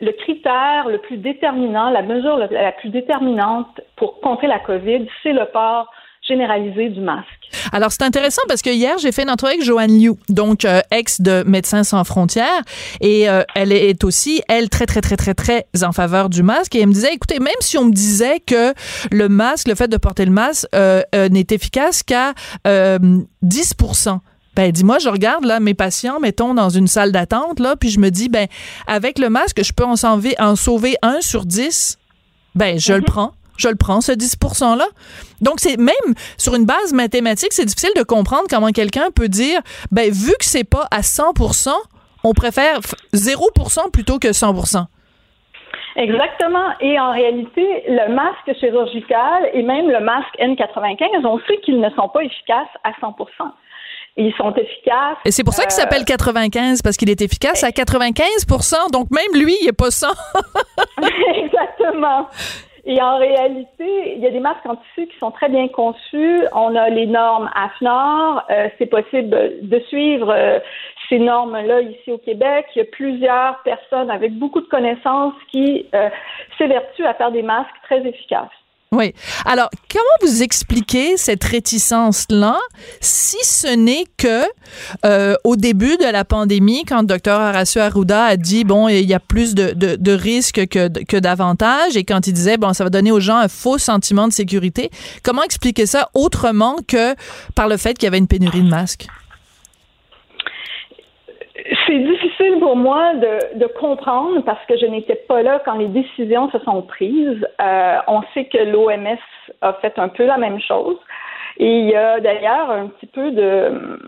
le, 0.00 0.12
critère 0.12 0.88
le 0.88 0.98
plus 0.98 1.16
déterminant, 1.16 1.90
la 1.90 2.02
mesure 2.02 2.36
la 2.36 2.72
plus 2.72 2.90
déterminante 2.90 3.80
pour 3.96 4.20
contrer 4.20 4.46
la 4.46 4.58
COVID, 4.58 5.06
c'est 5.22 5.32
le 5.32 5.46
port 5.46 5.90
généralisé 6.26 6.88
du 6.88 7.00
masque. 7.00 7.28
Alors, 7.72 7.92
c'est 7.92 8.02
intéressant 8.02 8.42
parce 8.48 8.62
que 8.62 8.70
hier, 8.70 8.96
j'ai 8.98 9.12
fait 9.12 9.22
une 9.22 9.30
entrevue 9.30 9.54
avec 9.54 9.64
Joanne 9.64 9.98
Liu, 9.98 10.12
donc 10.28 10.64
euh, 10.64 10.80
ex 10.90 11.20
de 11.20 11.44
Médecins 11.46 11.84
sans 11.84 12.02
frontières, 12.04 12.62
et 13.00 13.28
euh, 13.28 13.42
elle 13.54 13.72
est 13.72 14.04
aussi, 14.04 14.42
elle, 14.48 14.70
très, 14.70 14.86
très, 14.86 15.00
très, 15.02 15.16
très, 15.16 15.34
très 15.34 15.66
en 15.82 15.92
faveur 15.92 16.30
du 16.30 16.42
masque. 16.42 16.74
Et 16.74 16.80
elle 16.80 16.88
me 16.88 16.94
disait, 16.94 17.12
écoutez, 17.12 17.40
même 17.40 17.54
si 17.60 17.76
on 17.76 17.84
me 17.84 17.92
disait 17.92 18.40
que 18.40 18.72
le 19.10 19.28
masque, 19.28 19.68
le 19.68 19.74
fait 19.74 19.88
de 19.88 19.96
porter 19.96 20.24
le 20.24 20.30
masque, 20.30 20.66
n'est 20.72 21.46
efficace 21.50 22.02
qu'à 22.02 22.32
10 22.64 23.74
ben 24.56 24.70
dis-moi, 24.70 24.98
je 24.98 25.08
regarde 25.08 25.44
là 25.44 25.60
mes 25.60 25.74
patients, 25.74 26.20
mettons 26.20 26.54
dans 26.54 26.68
une 26.68 26.86
salle 26.86 27.12
d'attente 27.12 27.60
là, 27.60 27.76
puis 27.76 27.90
je 27.90 28.00
me 28.00 28.10
dis 28.10 28.28
ben 28.28 28.46
avec 28.86 29.18
le 29.18 29.30
masque, 29.30 29.62
je 29.62 29.72
peux 29.72 29.84
en 29.84 29.96
sauver, 29.96 30.34
en 30.38 30.56
sauver 30.56 30.96
un 31.02 31.20
sur 31.20 31.44
10. 31.44 31.98
Ben 32.54 32.78
je 32.78 32.92
le 32.92 33.00
mhm. 33.00 33.04
prends 33.06 33.32
je 33.56 33.68
le 33.68 33.76
prends, 33.76 34.00
ce 34.00 34.10
10 34.10 34.36
%-là. 34.36 34.86
Donc, 35.40 35.60
c'est 35.60 35.76
même 35.76 35.94
sur 36.36 36.56
une 36.56 36.66
base 36.66 36.92
mathématique, 36.92 37.52
c'est 37.52 37.64
difficile 37.64 37.92
de 37.96 38.02
comprendre 38.02 38.46
comment 38.50 38.72
quelqu'un 38.72 39.12
peut 39.14 39.28
dire, 39.28 39.60
ben, 39.92 40.10
vu 40.10 40.32
que 40.40 40.44
c'est 40.44 40.68
pas 40.68 40.88
à 40.90 41.02
100% 41.02 41.70
on 42.24 42.32
préfère 42.32 42.80
0% 43.12 43.90
plutôt 43.92 44.18
que 44.18 44.28
100% 44.28 44.86
Exactement. 45.96 46.70
Et 46.80 46.98
en 46.98 47.12
réalité, 47.12 47.84
le 47.86 48.12
masque 48.14 48.58
chirurgical 48.58 49.50
et 49.52 49.62
même 49.62 49.88
le 49.88 50.00
masque 50.00 50.34
N95, 50.40 51.24
on 51.24 51.38
sait 51.46 51.58
qu'ils 51.58 51.80
ne 51.80 51.88
sont 51.90 52.08
pas 52.08 52.24
efficaces 52.24 52.66
à 52.82 52.90
100 53.00 53.14
ils 54.16 54.32
sont 54.34 54.52
efficaces. 54.54 55.18
Et 55.24 55.30
c'est 55.30 55.44
pour 55.44 55.54
ça 55.54 55.62
qu'il 55.62 55.72
s'appelle 55.72 56.04
95, 56.04 56.82
parce 56.82 56.96
qu'il 56.96 57.10
est 57.10 57.20
efficace 57.20 57.64
à 57.64 57.72
95 57.72 58.46
donc 58.92 59.08
même 59.10 59.42
lui, 59.42 59.56
il 59.60 59.66
n'est 59.66 59.72
pas 59.72 59.90
100 59.90 60.06
Exactement. 61.34 62.28
Et 62.86 63.00
en 63.00 63.16
réalité, 63.16 64.14
il 64.14 64.22
y 64.22 64.26
a 64.26 64.30
des 64.30 64.40
masques 64.40 64.66
en 64.66 64.76
tissu 64.76 65.06
qui 65.06 65.18
sont 65.18 65.30
très 65.30 65.48
bien 65.48 65.68
conçus. 65.68 66.42
On 66.52 66.76
a 66.76 66.90
les 66.90 67.06
normes 67.06 67.48
AFNOR. 67.54 68.42
Euh, 68.50 68.68
c'est 68.76 68.86
possible 68.86 69.54
de 69.62 69.78
suivre 69.88 70.30
euh, 70.30 70.58
ces 71.08 71.18
normes-là 71.18 71.80
ici 71.80 72.12
au 72.12 72.18
Québec. 72.18 72.66
Il 72.76 72.80
y 72.80 72.82
a 72.82 72.84
plusieurs 72.84 73.62
personnes 73.62 74.10
avec 74.10 74.34
beaucoup 74.38 74.60
de 74.60 74.66
connaissances 74.66 75.34
qui 75.50 75.86
euh, 75.94 76.10
s'évertuent 76.58 77.06
à 77.06 77.14
faire 77.14 77.32
des 77.32 77.42
masques 77.42 77.70
très 77.84 78.06
efficaces. 78.06 78.50
Oui. 78.94 79.12
Alors, 79.44 79.70
comment 79.90 80.04
vous 80.22 80.42
expliquez 80.42 81.16
cette 81.16 81.42
réticence-là, 81.42 82.58
si 83.00 83.36
ce 83.42 83.74
n'est 83.74 84.04
que 84.16 84.44
euh, 85.04 85.34
au 85.42 85.56
début 85.56 85.96
de 85.96 86.04
la 86.10 86.24
pandémie, 86.24 86.84
quand 86.84 87.00
le 87.00 87.06
docteur 87.06 87.40
Horacio 87.40 87.80
Arruda 87.80 88.24
a 88.24 88.36
dit 88.36 88.64
bon, 88.64 88.88
il 88.88 89.04
y 89.04 89.14
a 89.14 89.20
plus 89.20 89.54
de, 89.54 89.72
de, 89.72 90.12
risques 90.12 90.66
que, 90.68 90.88
que 91.04 91.16
d'avantages, 91.16 91.96
et 91.96 92.04
quand 92.04 92.26
il 92.28 92.32
disait 92.32 92.56
bon, 92.56 92.72
ça 92.72 92.84
va 92.84 92.90
donner 92.90 93.10
aux 93.10 93.20
gens 93.20 93.36
un 93.36 93.48
faux 93.48 93.78
sentiment 93.78 94.28
de 94.28 94.32
sécurité, 94.32 94.90
comment 95.24 95.42
expliquer 95.42 95.86
ça 95.86 96.08
autrement 96.14 96.76
que 96.86 97.14
par 97.54 97.68
le 97.68 97.76
fait 97.76 97.94
qu'il 97.94 98.04
y 98.04 98.08
avait 98.08 98.18
une 98.18 98.28
pénurie 98.28 98.62
de 98.62 98.68
masques? 98.68 99.08
C'est 101.86 101.98
difficile 101.98 102.58
pour 102.60 102.76
moi 102.76 103.14
de, 103.14 103.66
comprendre 103.66 104.42
parce 104.44 104.64
que 104.66 104.76
je 104.76 104.86
n'étais 104.86 105.14
pas 105.14 105.42
là 105.42 105.62
quand 105.64 105.74
les 105.74 105.88
décisions 105.88 106.50
se 106.50 106.58
sont 106.58 106.82
prises. 106.82 107.46
Euh, 107.60 107.96
on 108.06 108.22
sait 108.34 108.44
que 108.44 108.58
l'OMS 108.58 109.18
a 109.62 109.72
fait 109.74 109.98
un 109.98 110.08
peu 110.08 110.26
la 110.26 110.36
même 110.36 110.60
chose. 110.60 110.96
Et 111.58 111.78
il 111.78 111.86
y 111.86 111.94
a 111.94 112.20
d'ailleurs 112.20 112.70
un 112.70 112.88
petit 112.88 113.06
peu 113.06 113.30
de. 113.30 113.98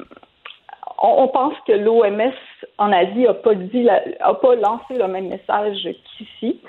On, 1.03 1.29
pense 1.29 1.55
que 1.67 1.73
l'OMS 1.73 2.33
en 2.79 2.93
Asie 2.93 3.25
n'a 3.25 3.35
pas 3.35 3.55
dit, 3.55 3.89
a 3.89 4.35
pas 4.35 4.55
lancé 4.57 4.95
le 4.99 5.09
même 5.09 5.29
message 5.29 5.89
qu'ici. 6.17 6.61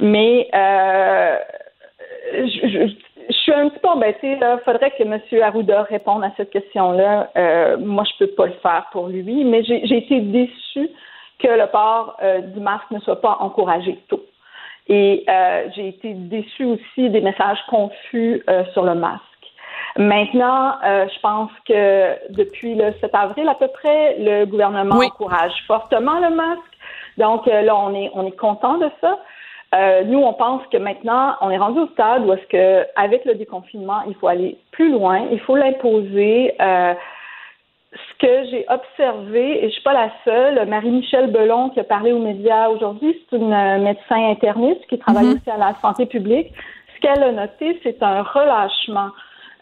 Mais 0.00 0.48
euh, 0.54 1.36
je 2.34 2.92
suis 3.32 3.52
un 3.52 3.68
petit 3.68 3.78
peu 3.80 3.88
embêtée. 3.88 4.38
Il 4.40 4.58
faudrait 4.64 4.90
que 4.90 5.02
M. 5.02 5.20
Arruda 5.42 5.82
réponde 5.82 6.24
à 6.24 6.32
cette 6.36 6.50
question-là. 6.50 7.30
Euh, 7.36 7.76
moi, 7.78 8.04
je 8.04 8.24
peux 8.24 8.32
pas 8.32 8.46
le 8.46 8.54
faire 8.62 8.86
pour 8.92 9.08
lui, 9.08 9.44
mais 9.44 9.62
j'ai 9.64 9.96
été 9.96 10.20
déçue 10.20 10.90
que 11.38 11.48
le 11.48 11.66
port 11.70 12.16
euh, 12.22 12.40
du 12.40 12.60
masque 12.60 12.90
ne 12.90 13.00
soit 13.00 13.20
pas 13.20 13.36
encouragé 13.40 13.98
tôt. 14.08 14.24
Et 14.88 15.24
euh, 15.28 15.68
j'ai 15.74 15.88
été 15.88 16.14
déçue 16.14 16.64
aussi 16.64 17.10
des 17.10 17.20
messages 17.20 17.60
confus 17.68 18.42
sur 18.72 18.84
le 18.84 18.94
masque. 18.94 19.22
Maintenant, 19.96 20.76
je 20.82 21.20
pense 21.20 21.50
que 21.66 22.32
depuis 22.32 22.74
le 22.74 22.92
7 23.00 23.14
avril 23.14 23.48
à 23.48 23.54
peu 23.54 23.68
près, 23.68 24.16
le 24.18 24.44
gouvernement 24.44 24.96
encourage 24.96 25.52
fortement 25.66 26.18
le 26.20 26.34
masque. 26.34 26.60
Donc 27.18 27.46
là, 27.46 27.76
on 27.76 27.94
est 27.94 28.10
on 28.14 28.26
est 28.26 28.36
content 28.36 28.78
de 28.78 28.88
ça. 29.00 29.18
Euh, 29.74 30.02
nous, 30.04 30.18
on 30.18 30.32
pense 30.32 30.62
que 30.72 30.76
maintenant, 30.76 31.36
on 31.40 31.50
est 31.50 31.58
rendu 31.58 31.80
au 31.80 31.86
stade 31.88 32.26
où 32.26 32.32
est-ce 32.32 32.46
que, 32.48 32.86
avec 32.96 33.24
le 33.24 33.34
déconfinement, 33.34 34.02
il 34.08 34.14
faut 34.16 34.26
aller 34.26 34.58
plus 34.72 34.90
loin, 34.90 35.26
il 35.30 35.40
faut 35.40 35.56
l'imposer. 35.56 36.54
Euh, 36.60 36.94
ce 37.92 38.26
que 38.26 38.50
j'ai 38.50 38.66
observé, 38.68 39.64
et 39.64 39.68
je 39.68 39.72
suis 39.72 39.82
pas 39.82 39.92
la 39.92 40.10
seule, 40.24 40.68
Marie-Michel 40.68 41.32
Belon 41.32 41.70
qui 41.70 41.80
a 41.80 41.84
parlé 41.84 42.12
aux 42.12 42.20
médias 42.20 42.68
aujourd'hui, 42.68 43.16
c'est 43.28 43.36
une 43.36 43.52
euh, 43.52 43.78
médecin 43.78 44.30
interniste 44.30 44.86
qui 44.88 44.98
travaille 44.98 45.26
mhm. 45.26 45.32
aussi 45.32 45.50
à 45.50 45.56
la 45.56 45.74
santé 45.80 46.06
publique. 46.06 46.52
Ce 46.94 47.00
qu'elle 47.00 47.22
a 47.22 47.32
noté, 47.32 47.80
c'est 47.82 48.00
un 48.02 48.22
relâchement. 48.22 49.08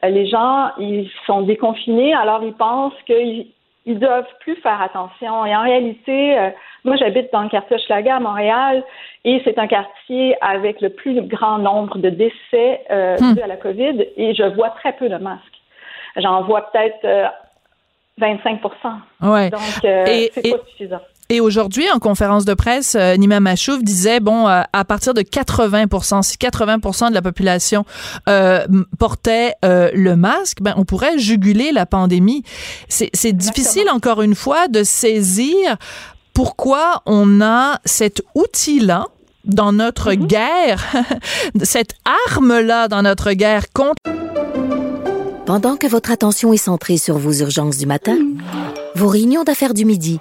les 0.03 0.27
gens, 0.27 0.71
ils 0.79 1.09
sont 1.27 1.43
déconfinés, 1.43 2.13
alors 2.15 2.43
ils 2.43 2.53
pensent 2.53 3.01
qu'ils 3.07 3.47
ils 3.89 3.99
doivent 3.99 4.29
plus 4.41 4.57
faire 4.57 4.81
attention. 4.83 5.47
Et 5.47 5.57
en 5.57 5.63
réalité, 5.63 6.39
euh, 6.39 6.51
moi, 6.85 6.97
j'habite 6.97 7.33
dans 7.33 7.43
le 7.43 7.49
quartier 7.49 7.79
Schlager 7.79 8.11
à 8.11 8.21
Montréal 8.21 8.85
et 9.25 9.41
c'est 9.45 9.59
un 9.59 9.67
quartier 9.67 10.37
avec 10.43 10.83
le 10.83 10.91
plus 10.91 11.23
grand 11.23 11.59
nombre 11.59 11.97
de 11.97 12.11
décès 12.11 12.83
euh, 12.91 13.17
hmm. 13.19 13.39
à 13.43 13.47
la 13.47 13.57
COVID 13.57 14.07
et 14.17 14.35
je 14.35 14.55
vois 14.55 14.71
très 14.71 14.93
peu 14.93 15.09
de 15.09 15.17
masques. 15.17 15.43
J'en 16.17 16.43
vois 16.43 16.71
peut-être 16.71 17.33
25 18.19 18.61
euh, 18.63 19.33
ouais. 19.33 19.49
Donc, 19.49 19.61
c'est 19.83 20.51
pas 20.51 20.65
suffisant. 20.69 21.01
Et 21.31 21.41
aujourd'hui, 21.41 21.85
en 21.91 21.99
conférence 21.99 22.47
de 22.47 22.55
presse, 22.55 22.95
euh, 22.95 23.15
Nima 23.17 23.39
Machouf 23.41 23.83
disait, 23.83 24.19
bon, 24.19 24.49
euh, 24.49 24.63
à 24.73 24.85
partir 24.87 25.13
de 25.13 25.21
80 25.21 26.23
si 26.23 26.39
80 26.39 27.11
de 27.11 27.15
la 27.15 27.21
population 27.21 27.85
euh, 28.31 28.67
portait 28.99 29.55
le 29.63 30.15
masque, 30.15 30.59
ben, 30.63 30.73
on 30.79 30.85
pourrait 30.85 31.19
juguler 31.19 31.73
la 31.73 31.85
pandémie. 31.85 32.45
C'est 32.89 33.33
difficile, 33.33 33.91
encore 33.91 34.23
une 34.23 34.35
fois, 34.35 34.69
de 34.69 34.83
saisir 34.83 35.77
pourquoi 36.33 37.03
on 37.05 37.43
a 37.43 37.79
cet 37.85 38.23
outil-là 38.35 39.07
dans 39.45 39.73
notre 39.73 40.13
mm-hmm. 40.13 40.27
guerre, 40.27 40.87
cette 41.63 41.95
arme-là 42.29 42.89
dans 42.89 43.03
notre 43.03 43.33
guerre 43.33 43.65
contre... 43.75 43.97
Pendant 45.45 45.77
que 45.77 45.87
votre 45.87 46.11
attention 46.11 46.53
est 46.53 46.59
centrée 46.59 46.99
sur 46.99 47.19
vos 47.19 47.33
urgences 47.33 47.79
du 47.79 47.87
matin, 47.87 48.19
vos 48.95 49.09
réunions 49.09 49.45
d'affaires 49.45 49.73
du 49.73 49.85
midi, 49.87 50.21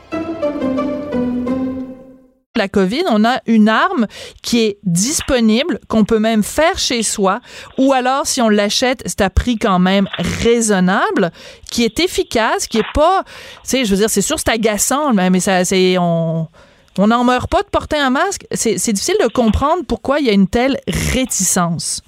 la 2.57 2.67
COVID, 2.67 3.03
on 3.09 3.23
a 3.23 3.39
une 3.45 3.69
arme 3.69 4.07
qui 4.41 4.59
est 4.59 4.77
disponible, 4.83 5.79
qu'on 5.87 6.03
peut 6.03 6.19
même 6.19 6.43
faire 6.43 6.77
chez 6.77 7.01
soi, 7.01 7.39
ou 7.77 7.93
alors 7.93 8.27
si 8.27 8.41
on 8.41 8.49
l'achète, 8.49 9.01
c'est 9.05 9.21
à 9.21 9.29
prix 9.29 9.57
quand 9.57 9.79
même 9.79 10.07
raisonnable, 10.17 11.31
qui 11.69 11.85
est 11.85 11.99
efficace, 11.99 12.67
qui 12.67 12.79
est 12.79 12.93
pas, 12.93 13.23
tu 13.23 13.31
sais, 13.63 13.85
je 13.85 13.91
veux 13.91 13.97
dire, 13.97 14.09
c'est 14.09 14.21
sûr, 14.21 14.37
c'est 14.37 14.49
agaçant, 14.49 15.13
mais 15.13 15.39
ça, 15.39 15.63
c'est, 15.63 15.97
on, 15.97 16.47
on 16.97 17.07
n'en 17.07 17.23
meurt 17.23 17.49
pas 17.49 17.61
de 17.61 17.69
porter 17.69 17.97
un 17.97 18.09
masque. 18.09 18.45
C'est 18.51 18.91
difficile 18.91 19.15
de 19.23 19.27
comprendre 19.27 19.83
pourquoi 19.87 20.19
il 20.19 20.25
y 20.25 20.29
a 20.29 20.33
une 20.33 20.47
telle 20.47 20.77
réticence. 20.87 22.01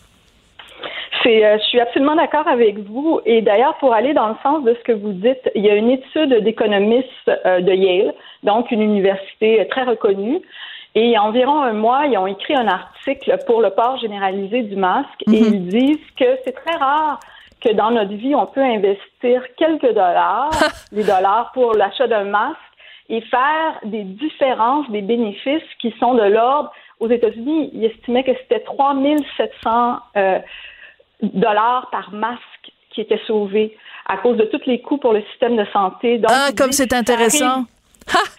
C'est, 1.24 1.46
euh, 1.46 1.58
je 1.58 1.64
suis 1.64 1.80
absolument 1.80 2.16
d'accord 2.16 2.48
avec 2.48 2.78
vous. 2.80 3.22
Et 3.26 3.42
d'ailleurs, 3.42 3.76
pour 3.78 3.94
aller 3.94 4.14
dans 4.14 4.28
le 4.28 4.36
sens 4.44 4.64
de 4.64 4.74
ce 4.74 4.84
que 4.84 4.92
vous 4.92 5.14
dites, 5.14 5.50
il 5.56 5.66
y 5.66 5.70
a 5.70 5.76
une 5.76 5.90
étude 5.90 6.44
d'économistes 6.44 7.32
euh, 7.46 7.62
de 7.62 7.72
Yale, 7.74 8.14
donc 8.44 8.72
une 8.72 8.82
université 8.82 9.66
très 9.70 9.84
reconnue. 9.84 10.42
Et 10.96 11.06
il 11.06 11.10
y 11.10 11.16
a 11.16 11.24
environ 11.24 11.62
un 11.62 11.74
mois, 11.74 12.06
ils 12.06 12.18
ont 12.18 12.28
écrit 12.28 12.56
un 12.56 12.68
article 12.68 13.38
pour 13.48 13.62
le 13.62 13.72
port 13.72 13.98
généralisé 13.98 14.62
du 14.62 14.76
masque 14.76 15.24
et 15.28 15.42
Mhm. 15.42 15.54
ils 15.54 15.68
disent 15.68 16.12
que 16.20 16.26
c'est 16.44 16.52
très 16.52 16.76
rare 16.76 17.20
que 17.62 17.74
dans 17.74 17.92
notre 17.92 18.14
vie, 18.14 18.36
on 18.36 18.46
peut 18.46 18.62
investir 18.62 19.42
quelques 19.58 19.94
dollars, 19.94 20.52
des 20.92 21.04
dollars 21.04 21.52
pour 21.54 21.74
l'achat 21.74 22.08
d'un 22.08 22.26
masque 22.26 22.60
et 23.10 23.22
faire 23.22 23.80
des 23.86 24.04
différences, 24.04 24.90
des 24.92 25.02
bénéfices 25.02 25.64
qui 25.80 25.94
sont 26.00 26.14
de 26.14 26.24
l'ordre. 26.24 26.72
Aux 27.00 27.10
États-Unis, 27.10 27.72
ils 27.74 27.86
estimaient 27.86 28.24
que 28.24 28.34
c'était 28.42 28.60
3700 28.60 29.98
euh, 30.16 30.40
dollars 31.24 31.90
par 31.92 32.12
masque 32.12 32.72
qui 32.92 33.02
étaient 33.02 33.22
sauvés 33.26 33.76
à 34.06 34.18
cause 34.18 34.38
de 34.38 34.44
tous 34.46 34.62
les 34.68 34.82
coûts 34.82 34.98
pour 34.98 35.14
le 35.14 35.22
système 35.32 35.56
de 35.56 35.66
santé. 35.72 36.18
Donc, 36.18 36.32
Ah, 36.34 36.50
comme 36.56 36.72
c'est 36.72 36.94
intéressant. 36.94 37.66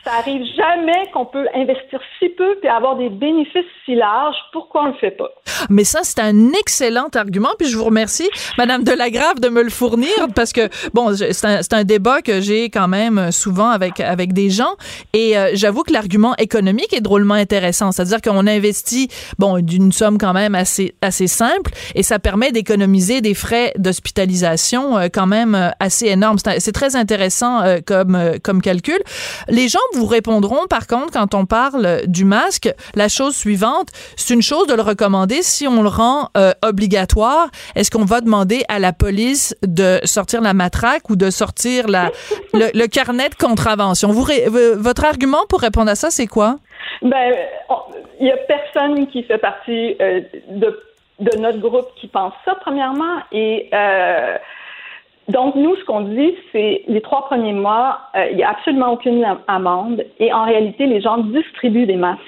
Ça 0.05 0.13
arrive 0.19 0.45
jamais 0.57 1.11
qu'on 1.13 1.27
peut 1.27 1.47
investir 1.55 2.01
si 2.19 2.29
peu 2.31 2.57
et 2.63 2.69
avoir 2.69 2.97
des 2.97 3.09
bénéfices 3.09 3.65
si 3.85 3.95
larges. 3.95 4.37
Pourquoi 4.53 4.85
on 4.85 4.87
le 4.89 4.95
fait 4.95 5.11
pas? 5.11 5.31
Mais 5.71 5.85
ça, 5.85 6.01
c'est 6.03 6.21
un 6.21 6.53
excellent 6.53 7.09
argument, 7.15 7.51
puis 7.59 7.69
je 7.69 7.77
vous 7.77 7.85
remercie, 7.85 8.29
Madame 8.59 8.85
Delagrave, 8.85 9.41
de 9.41 9.49
me 9.49 9.63
le 9.63 9.71
fournir, 9.71 10.09
parce 10.35 10.53
que, 10.53 10.69
bon, 10.93 11.15
c'est 11.15 11.47
un, 11.47 11.61
un 11.73 11.85
débat 11.85 12.21
que 12.23 12.41
j'ai 12.41 12.71
quand 12.71 12.89
même 12.89 13.33
souvent 13.33 13.69
avec, 13.69 14.01
avec 14.01 14.33
des 14.33 14.51
gens, 14.51 14.75
et 15.13 15.39
euh, 15.39 15.51
j'avoue 15.55 15.83
que 15.83 15.93
l'argument 15.93 16.35
économique 16.37 16.93
est 16.93 17.01
drôlement 17.01 17.35
intéressant, 17.35 17.93
c'est-à-dire 17.93 18.21
qu'on 18.21 18.47
investit, 18.47 19.09
bon, 19.39 19.59
d'une 19.61 19.93
somme 19.93 20.19
quand 20.19 20.35
même 20.35 20.55
assez, 20.55 20.95
assez 21.01 21.27
simple, 21.27 21.71
et 21.95 22.03
ça 22.03 22.19
permet 22.19 22.53
d'économiser 22.53 23.21
des 23.21 23.35
frais 23.35 23.73
d'hospitalisation 23.79 24.99
euh, 24.99 25.07
quand 25.13 25.27
même 25.27 25.55
euh, 25.55 25.71
assez 25.81 26.07
énormes. 26.07 26.39
C'est 26.39 26.73
très 26.73 26.97
intéressant 26.97 27.63
euh, 27.63 27.79
comme, 27.85 28.15
euh, 28.15 28.37
comme 28.43 28.61
calcul. 28.61 28.99
Les 29.55 29.69
gens 29.69 29.79
vous 29.95 30.07
répondront, 30.07 30.67
par 30.69 30.89
contre, 30.89 31.13
quand 31.13 31.33
on 31.33 31.47
parle 31.47 32.01
du 32.09 32.25
masque, 32.25 32.69
la 32.97 33.07
chose 33.07 33.37
suivante, 33.37 33.91
c'est 34.17 34.35
une 34.35 34.43
chose 34.43 34.67
de 34.67 34.75
le 34.75 34.83
recommander. 34.83 35.43
Si 35.43 35.69
on 35.69 35.81
le 35.81 35.89
rend 35.89 36.31
euh, 36.37 36.51
obligatoire, 36.65 37.51
est-ce 37.77 37.89
qu'on 37.89 38.05
va 38.05 38.21
demander 38.21 38.65
à 38.69 38.81
la 38.81 38.93
police 38.93 39.57
de 39.63 40.01
sortir 40.03 40.41
la 40.41 40.55
matraque 40.55 41.09
ou 41.09 41.15
de 41.15 41.31
sortir 41.31 41.87
la, 41.87 42.11
le, 42.53 42.77
le 42.77 42.87
carnet 42.89 43.29
de 43.29 43.37
contravention? 43.37 44.09
Vous, 44.09 44.27
votre 44.77 45.05
argument 45.05 45.47
pour 45.49 45.61
répondre 45.61 45.89
à 45.89 45.95
ça, 45.95 46.11
c'est 46.11 46.27
quoi? 46.27 46.57
Ben, 47.03 47.33
il 48.19 48.27
y 48.27 48.33
a 48.33 48.37
personne 48.49 49.07
qui 49.07 49.23
fait 49.23 49.39
partie 49.39 49.95
euh, 50.01 50.21
de, 50.51 50.81
de 51.21 51.39
notre 51.39 51.59
groupe 51.59 51.87
qui 52.01 52.09
pense 52.09 52.35
ça, 52.45 52.57
premièrement. 52.61 53.19
Et 53.31 53.71
euh, 53.73 54.37
donc, 55.29 55.55
nous, 55.55 55.75
ce 55.77 55.85
qu'on 55.85 56.03
dit, 56.03 56.35
c'est 56.53 56.83
les 56.87 57.01
trois 57.01 57.25
premiers 57.27 57.53
mois, 57.53 57.99
euh, 58.15 58.27
il 58.31 58.37
n'y 58.37 58.43
a 58.45 58.51
absolument 58.51 58.93
aucune 58.93 59.25
am- 59.25 59.41
amende. 59.49 60.05
Et 60.19 60.33
en 60.33 60.45
réalité, 60.45 60.87
les 60.87 61.01
gens 61.01 61.19
distribuent 61.19 61.87
des 61.87 61.97
masques. 61.97 62.21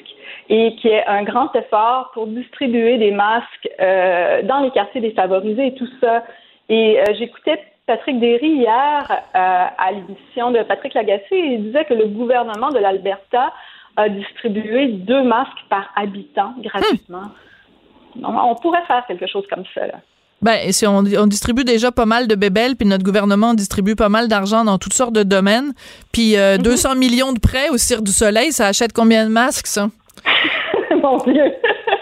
Et 0.49 0.77
qu'il 0.77 0.91
y 0.91 0.95
ait 0.95 1.07
un 1.07 1.25
grand 1.25 1.55
effort 1.57 2.11
pour 2.15 2.27
distribuer 2.29 2.99
des 2.99 3.11
masques 3.11 3.69
euh, 3.81 4.43
dans 4.43 4.61
les 4.61 4.71
quartiers 4.71 5.01
défavorisés 5.01 5.69
et 5.69 5.75
tout 5.75 5.89
ça. 6.01 6.23
Et 6.69 7.01
euh, 7.01 7.05
j'écoutais 7.19 7.61
Patrick 7.87 8.19
Derry 8.21 8.49
hier 8.49 9.07
euh, 9.11 9.19
à 9.35 9.93
l'émission 9.93 10.53
de 10.53 10.63
Patrick 10.63 10.95
Lagacé 10.95 11.35
et 11.35 11.55
il 11.55 11.65
disait 11.65 11.85
que 11.85 11.95
le 11.95 12.07
gouvernement 12.07 12.71
de 12.71 12.79
l'Alberta 12.79 13.53
a 13.97 14.09
distribué 14.09 14.89
deux 14.89 15.23
masques 15.23 15.65
par 15.69 15.91
habitant 15.97 16.55
gratuitement. 16.59 17.29
On, 18.23 18.37
on 18.37 18.55
pourrait 18.57 18.83
faire 18.87 19.05
quelque 19.07 19.27
chose 19.27 19.47
comme 19.49 19.65
ça. 19.75 19.87
Là. 19.87 19.99
Ben, 20.47 20.71
si 20.71 20.87
on, 20.87 20.99
on 20.99 21.27
distribue 21.27 21.65
déjà 21.65 21.91
pas 21.91 22.07
mal 22.07 22.29
de 22.29 22.37
bébelles, 22.37 22.77
puis 22.77 22.87
notre 22.87 23.03
gouvernement 23.03 23.53
distribue 23.53 23.97
pas 23.97 24.09
mal 24.09 24.29
d'argent 24.29 24.63
dans 24.65 24.79
toutes 24.79 24.93
sortes 24.93 25.13
de 25.13 25.25
domaines, 25.25 25.73
puis 26.13 26.37
euh, 26.37 26.57
200 26.57 26.95
millions 26.95 27.33
de 27.33 27.41
prêts 27.41 27.69
au 27.69 27.77
Cirque 27.79 28.05
du 28.05 28.13
Soleil, 28.13 28.53
ça 28.53 28.69
achète 28.69 28.93
combien 28.93 29.25
de 29.27 29.31
masques, 29.33 29.67
ça? 29.67 29.89
Mon 31.03 31.17
Dieu! 31.25 31.53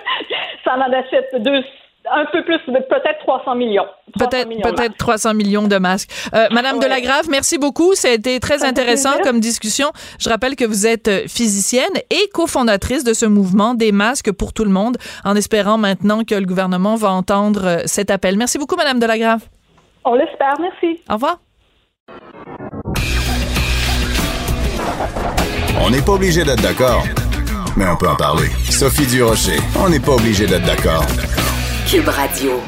ça 0.64 0.74
en 0.76 0.92
achète 0.92 1.42
deux, 1.42 1.62
un 2.11 2.24
peu 2.32 2.44
plus, 2.44 2.59
peut-être 2.66 3.18
300 3.26 3.55
millions. 3.55 3.86
300 4.18 4.30
Peut-être 4.30 4.62
peut-être 4.76 4.96
300 4.96 5.34
millions 5.34 5.66
de 5.68 5.76
masques. 5.78 6.11
Euh, 6.34 6.46
Madame 6.50 6.76
Ouais. 6.76 6.84
Delagrave, 6.84 7.28
merci 7.30 7.59
beaucoup. 7.59 7.94
Ça 7.94 8.09
a 8.09 8.12
été 8.12 8.38
très 8.40 8.59
Ça 8.59 8.68
intéressant 8.68 9.18
comme 9.22 9.40
discussion. 9.40 9.90
Je 10.18 10.28
rappelle 10.28 10.57
que 10.57 10.64
vous 10.64 10.86
êtes 10.86 11.09
euh, 11.09 11.22
physicienne 11.28 11.92
et 12.11 12.28
cofondatrice 12.32 13.05
de 13.05 13.12
ce 13.14 13.26
mouvement 13.26 13.74
des 13.74 13.92
masques 13.92 14.32
pour 14.32 14.52
tout 14.52 14.64
le 14.64 14.70
monde, 14.70 14.96
en 15.24 15.34
espérant 15.36 15.78
maintenant 15.78 16.24
que 16.24 16.34
le 16.34 16.46
gouvernement 16.46 16.96
va 16.96 17.11
entendre 17.11 17.62
euh, 17.64 17.78
cet 17.86 18.11
appel. 18.11 18.36
Merci 18.36 18.59
beaucoup, 18.59 18.76
Madame 18.76 18.98
Delagrave. 18.98 19.40
On 20.05 20.14
l'espère. 20.14 20.55
Merci. 20.61 21.00
Au 21.11 21.14
revoir. 21.14 21.38
On 25.80 25.90
n'est 25.90 26.02
pas 26.02 26.12
obligé 26.12 26.44
d'être 26.44 26.62
d'accord, 26.62 27.05
mais 27.76 27.86
on 27.86 27.96
peut 27.96 28.09
en 28.09 28.16
parler. 28.16 28.48
Sophie 28.70 29.07
Durocher, 29.07 29.59
on 29.84 29.88
n'est 29.88 30.00
pas 30.00 30.12
obligé 30.12 30.46
d'être 30.46 30.64
d'accord. 30.66 31.05
Cube 31.87 32.09
Radio. 32.09 32.62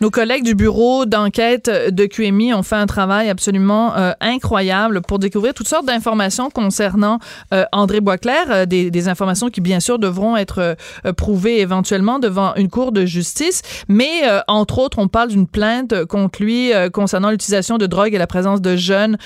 Nos 0.00 0.10
collègues 0.10 0.44
du 0.44 0.54
bureau 0.54 1.06
d'enquête 1.06 1.68
de 1.68 2.06
QMI 2.06 2.54
ont 2.54 2.62
fait 2.62 2.76
un 2.76 2.86
travail 2.86 3.28
absolument 3.28 3.96
euh, 3.96 4.12
incroyable 4.20 5.00
pour 5.00 5.18
découvrir 5.18 5.54
toutes 5.54 5.66
sortes 5.68 5.86
d'informations 5.86 6.50
concernant 6.50 7.18
euh, 7.52 7.64
André 7.72 8.00
Boisclair, 8.00 8.44
euh, 8.50 8.66
des, 8.66 8.90
des 8.90 9.08
informations 9.08 9.48
qui 9.50 9.60
bien 9.60 9.80
sûr 9.80 9.98
devront 9.98 10.36
être 10.36 10.76
euh, 11.04 11.12
prouvées 11.12 11.60
éventuellement 11.60 12.18
devant 12.20 12.54
une 12.54 12.68
cour 12.68 12.92
de 12.92 13.06
justice, 13.06 13.62
mais 13.88 14.22
euh, 14.24 14.40
entre 14.46 14.78
autres 14.78 14.98
on 14.98 15.08
parle 15.08 15.28
d'une 15.28 15.48
plainte 15.48 16.04
contre 16.04 16.42
lui 16.42 16.72
euh, 16.72 16.90
concernant 16.90 17.30
l'utilisation 17.30 17.76
de 17.76 17.86
drogue 17.86 18.14
et 18.14 18.18
la 18.18 18.28
présence 18.28 18.60
de 18.60 18.76
jeunes 18.76 19.18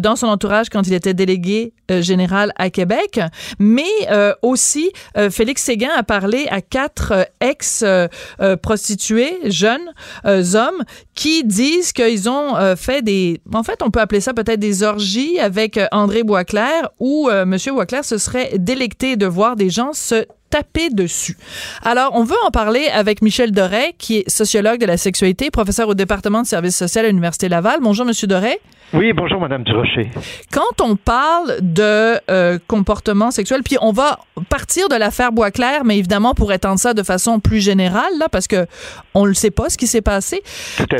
dans 0.00 0.16
son 0.16 0.26
entourage 0.26 0.70
quand 0.70 0.86
il 0.86 0.94
était 0.94 1.14
délégué 1.14 1.72
euh, 1.90 2.02
général 2.02 2.52
à 2.56 2.70
Québec, 2.70 3.20
mais 3.58 3.84
euh, 4.10 4.34
aussi 4.42 4.90
euh, 5.16 5.30
Félix 5.30 5.62
Séguin 5.62 5.90
a 5.96 6.02
parlé 6.02 6.46
à 6.50 6.60
quatre 6.60 7.12
euh, 7.12 7.24
ex-prostituées 7.40 9.38
jeunes 9.50 9.92
euh, 10.24 10.42
hommes 10.54 10.82
qui 11.16 11.42
disent 11.42 11.92
qu'ils 11.92 12.28
ont 12.28 12.56
euh, 12.56 12.76
fait 12.76 13.02
des 13.02 13.40
en 13.52 13.64
fait 13.64 13.82
on 13.82 13.90
peut 13.90 14.00
appeler 14.00 14.20
ça 14.20 14.34
peut-être 14.34 14.60
des 14.60 14.84
orgies 14.84 15.40
avec 15.40 15.78
euh, 15.78 15.86
André 15.90 16.22
Boisclair 16.22 16.90
où 17.00 17.28
euh, 17.28 17.44
monsieur 17.44 17.72
Boisclair 17.72 18.04
se 18.04 18.18
serait 18.18 18.58
délecté 18.58 19.16
de 19.16 19.26
voir 19.26 19.56
des 19.56 19.70
gens 19.70 19.92
se 19.92 20.26
taper 20.50 20.90
dessus. 20.90 21.36
Alors, 21.82 22.12
on 22.14 22.24
veut 22.24 22.36
en 22.46 22.50
parler 22.50 22.86
avec 22.94 23.20
Michel 23.20 23.50
Doré, 23.50 23.94
qui 23.98 24.18
est 24.18 24.30
sociologue 24.30 24.78
de 24.78 24.86
la 24.86 24.96
sexualité, 24.96 25.50
professeur 25.50 25.88
au 25.88 25.94
département 25.94 26.42
de 26.42 26.46
services 26.46 26.76
social 26.76 27.04
à 27.04 27.08
l'Université 27.08 27.48
Laval. 27.48 27.80
Bonjour, 27.82 28.06
Monsieur 28.06 28.26
Doré. 28.28 28.60
Oui, 28.92 29.12
bonjour, 29.12 29.40
Madame 29.40 29.64
Durocher. 29.64 30.08
Quand 30.52 30.80
on 30.80 30.94
parle 30.94 31.56
de 31.60 32.20
euh, 32.30 32.58
comportement 32.68 33.32
sexuel, 33.32 33.62
puis 33.64 33.76
on 33.80 33.90
va 33.90 34.20
partir 34.48 34.88
de 34.88 34.94
l'affaire 34.94 35.32
Boisclair, 35.32 35.84
mais 35.84 35.98
évidemment 35.98 36.34
pour 36.34 36.52
étendre 36.52 36.78
ça 36.78 36.94
de 36.94 37.02
façon 37.02 37.40
plus 37.40 37.60
générale, 37.60 38.12
là, 38.20 38.28
parce 38.30 38.46
que 38.46 38.66
on 39.12 39.26
ne 39.26 39.32
sait 39.32 39.50
pas 39.50 39.70
ce 39.70 39.76
qui 39.76 39.88
s'est 39.88 40.02
passé. 40.02 40.40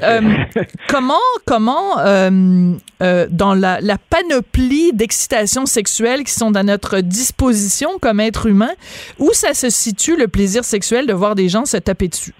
Euh, 0.07 0.20
comment, 0.88 1.14
comment, 1.46 1.98
euh, 1.98 2.74
euh, 3.02 3.26
dans 3.30 3.54
la, 3.54 3.80
la 3.80 3.96
panoplie 3.98 4.92
d'excitations 4.92 5.66
sexuelles 5.66 6.24
qui 6.24 6.32
sont 6.32 6.54
à 6.57 6.62
notre 6.62 7.00
disposition 7.00 7.90
comme 8.00 8.20
être 8.20 8.46
humain, 8.46 8.72
où 9.18 9.30
ça 9.32 9.54
se 9.54 9.70
situe 9.70 10.16
le 10.16 10.28
plaisir 10.28 10.64
sexuel 10.64 11.07
de 11.07 11.12
voir 11.12 11.34
des 11.34 11.48
gens 11.48 11.64
se 11.64 11.76
taper 11.76 12.09
dessus? 12.09 12.32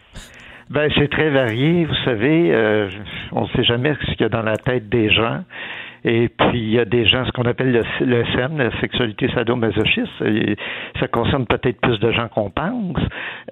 Ben, 0.71 0.91
c'est 0.97 1.11
très 1.11 1.31
varié, 1.31 1.85
vous 1.85 2.05
savez. 2.05 2.53
on 3.33 3.43
ne 3.43 3.49
sait 3.55 3.65
jamais 3.65 3.95
ce 4.01 4.13
qu'il 4.13 4.23
y 4.23 4.25
a 4.25 4.29
dans 4.29 4.43
la 4.43 4.57
tête 4.57 4.89
des 4.89 5.11
gens. 5.11 5.45
Et 6.09 6.29
puis, 6.29 6.61
il 6.61 6.71
y 6.71 6.79
a 6.79 6.85
des 6.85 7.05
gens, 7.05 7.25
ce 7.25 7.33
qu'on 7.33 7.47
appelle 7.47 7.73
le, 7.73 7.83
le 8.05 8.25
SEM, 8.27 8.59
la 8.59 8.71
sexualité 8.81 9.29
sadomasochiste. 9.35 10.23
Ça 11.01 11.09
concerne 11.09 11.47
peut-être 11.47 11.81
plus 11.81 11.99
de 11.99 12.13
gens 12.13 12.29
qu'on 12.29 12.49
pense. 12.49 12.97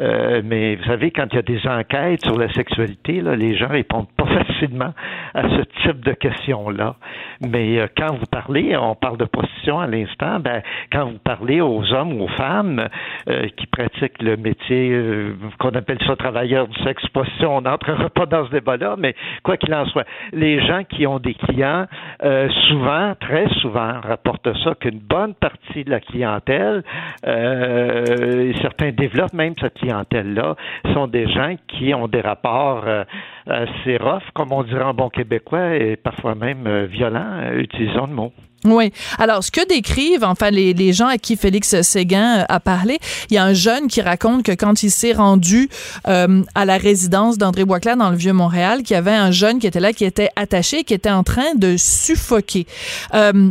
Euh, 0.01 0.41
mais 0.45 0.77
vous 0.77 0.85
savez, 0.85 1.11
quand 1.11 1.27
il 1.33 1.37
y 1.37 1.39
a 1.39 1.43
des 1.43 1.67
enquêtes 1.67 2.23
sur 2.23 2.39
la 2.39 2.53
sexualité, 2.53 3.23
là, 3.23 3.35
les 3.35 3.57
gens 3.57 3.67
répondent 3.67 4.09
pas 4.17 4.27
facilement 4.45 4.95
à 5.35 5.49
ce 5.49 5.63
type 5.83 6.05
de 6.05 6.13
questions-là. 6.13 6.95
Mais 7.41 7.81
euh, 7.81 7.89
quand 7.97 8.15
vous 8.15 8.27
parlez, 8.31 8.77
on 8.77 8.95
parle 8.95 9.17
de 9.19 9.25
prostitution 9.25 9.81
à 9.81 9.89
l'instant, 9.89 10.39
ben, 10.39 10.63
quand 10.93 11.07
vous 11.07 11.19
parlez 11.25 11.61
aux 11.61 11.93
hommes 11.93 12.13
ou 12.13 12.25
aux 12.25 12.37
femmes 12.37 12.89
euh, 13.29 13.49
qui 13.57 13.67
pratiquent 13.67 14.23
le 14.23 14.37
métier 14.37 14.91
euh, 14.93 15.35
qu'on 15.59 15.71
appelle 15.71 15.99
ça 16.07 16.15
travailleurs 16.15 16.69
du 16.69 16.83
sexe, 16.85 17.05
prostitution, 17.09 17.57
on 17.57 17.63
n'entrera 17.63 18.11
pas 18.11 18.27
dans 18.27 18.47
ce 18.47 18.53
débat-là, 18.53 18.95
mais 18.97 19.17
quoi 19.43 19.57
qu'il 19.57 19.75
en 19.75 19.87
soit, 19.87 20.07
les 20.33 20.65
gens 20.65 20.85
qui 20.85 21.05
ont 21.07 21.19
des 21.19 21.35
clients, 21.35 21.87
euh, 22.23 22.44
souvent, 22.69 23.15
très 23.21 23.49
souvent, 23.61 24.01
rapportent 24.01 24.53
ça 24.65 24.75
qu'une 24.75 24.99
bonne 24.99 25.35
partie 25.35 25.85
de 25.85 25.91
la 25.91 26.01
clientèle, 26.01 26.83
euh, 27.27 28.53
certains 28.61 28.93
développent 28.93 29.33
même 29.33 29.55
cette 29.61 29.75
clientèle-là, 29.75 30.57
sont 30.93 31.07
des 31.07 31.29
gens 31.29 31.57
qui 31.69 31.95
ont 31.95 32.09
des 32.09 32.21
rapports 32.21 32.85
euh, 32.87 33.05
assez 33.47 33.97
rough 33.97 34.23
comme 34.35 34.53
on 34.53 34.63
dirait 34.63 34.85
en 34.85 34.95
bon 34.95 35.09
québécois, 35.09 35.75
et 35.75 35.97
parfois 35.97 36.35
même 36.35 36.67
euh, 36.67 36.87
violent, 36.87 37.41
euh, 37.43 37.59
utilisons 37.59 38.07
le 38.07 38.15
mot. 38.15 38.33
Oui. 38.65 38.93
Alors, 39.19 39.45
ce 39.45 39.51
que 39.51 39.67
décrivent, 39.67 40.25
enfin, 40.25 40.51
les, 40.51 40.93
gens 40.93 41.07
à 41.07 41.19
qui 41.19 41.37
Félix 41.37 41.81
Séguin 41.83 42.41
euh, 42.41 42.45
a 42.49 42.61
parlé, 42.61 42.99
il 43.31 43.35
y 43.35 43.39
a 43.39 43.45
un 43.45 43.53
jeune 43.53 43.89
qui 43.89 44.01
raconte 44.01 44.43
que 44.43 44.53
quand 44.53 44.83
il 44.83 44.91
s'est 44.91 45.13
rendu 45.13 45.69
euh, 46.09 46.43
à 46.55 46.65
la 46.65 46.79
résidence 46.79 47.37
d'André 47.37 47.65
Boisclair 47.65 47.97
dans 47.97 48.11
le 48.11 48.17
Vieux-Montréal, 48.17 48.83
qu'il 48.83 48.95
y 48.95 48.97
avait 48.97 49.11
un 49.13 49.31
jeune 49.31 49.59
qui 49.59 49.67
était 49.67 49.81
là, 49.81 49.93
qui 49.93 50.05
était 50.05 50.31
attaché, 50.37 50.85
qui 50.85 50.95
était 50.95 51.11
en 51.11 51.25
train 51.25 51.55
de 51.57 51.77
suffoquer. 51.77 52.67
Euh, 53.15 53.51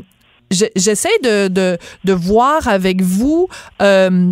J'essaie 0.76 1.18
de, 1.24 1.48
de, 1.48 1.78
de, 2.04 2.14
voir 2.14 2.68
avec 2.68 3.02
vous 3.02 3.48
euh, 3.82 4.32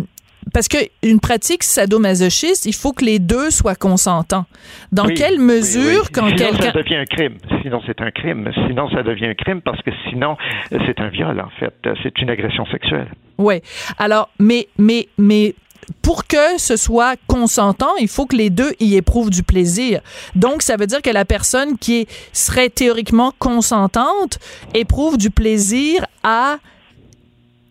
parce 0.52 0.68
que 0.68 0.78
une 1.02 1.20
pratique 1.20 1.62
sadomasochiste, 1.62 2.66
il 2.66 2.74
faut 2.74 2.92
que 2.92 3.04
les 3.04 3.18
deux 3.18 3.50
soient 3.50 3.74
consentants. 3.74 4.44
Dans 4.90 5.06
Oui, 5.06 5.14
quelle 5.14 5.38
oui, 5.38 5.44
mesure, 5.46 6.02
oui. 6.04 6.08
quand 6.12 6.26
sinon, 6.26 6.36
quelqu'un 6.36 6.72
ça 6.72 6.72
devient 6.72 6.96
un 6.96 7.04
crime. 7.04 7.36
Sinon, 7.62 7.80
c'est 7.86 8.00
un 8.00 8.10
crime. 8.10 8.50
Sinon, 8.66 8.90
ça 8.90 9.02
devient 9.02 9.26
un 9.26 9.34
crime 9.34 9.60
parce 9.62 9.80
que 9.82 9.90
sinon, 10.08 10.36
c'est 10.70 10.98
un 11.00 11.08
viol, 11.08 11.40
en 11.40 11.50
fait. 11.60 11.74
C'est 12.02 12.18
une 12.20 12.30
agression 12.30 12.66
sexuelle. 12.66 13.08
Oui. 13.38 13.60
Alors, 13.98 14.28
mais, 14.38 14.68
mais, 14.78 15.08
mais 15.16 15.54
pour 16.00 16.26
que 16.26 16.58
ce 16.58 16.76
soit 16.76 17.16
consentant, 17.26 17.96
il 18.00 18.08
faut 18.08 18.26
que 18.26 18.36
les 18.36 18.50
deux 18.50 18.72
y 18.78 18.96
éprouvent 18.96 19.30
du 19.30 19.42
plaisir. 19.42 20.00
Donc, 20.34 20.62
ça 20.62 20.76
veut 20.76 20.86
dire 20.86 21.02
que 21.02 21.10
la 21.10 21.24
personne 21.24 21.78
qui 21.78 22.06
serait 22.32 22.68
théoriquement 22.68 23.32
consentante 23.38 24.38
éprouve 24.74 25.18
du 25.18 25.30
plaisir 25.30 26.04
à 26.22 26.58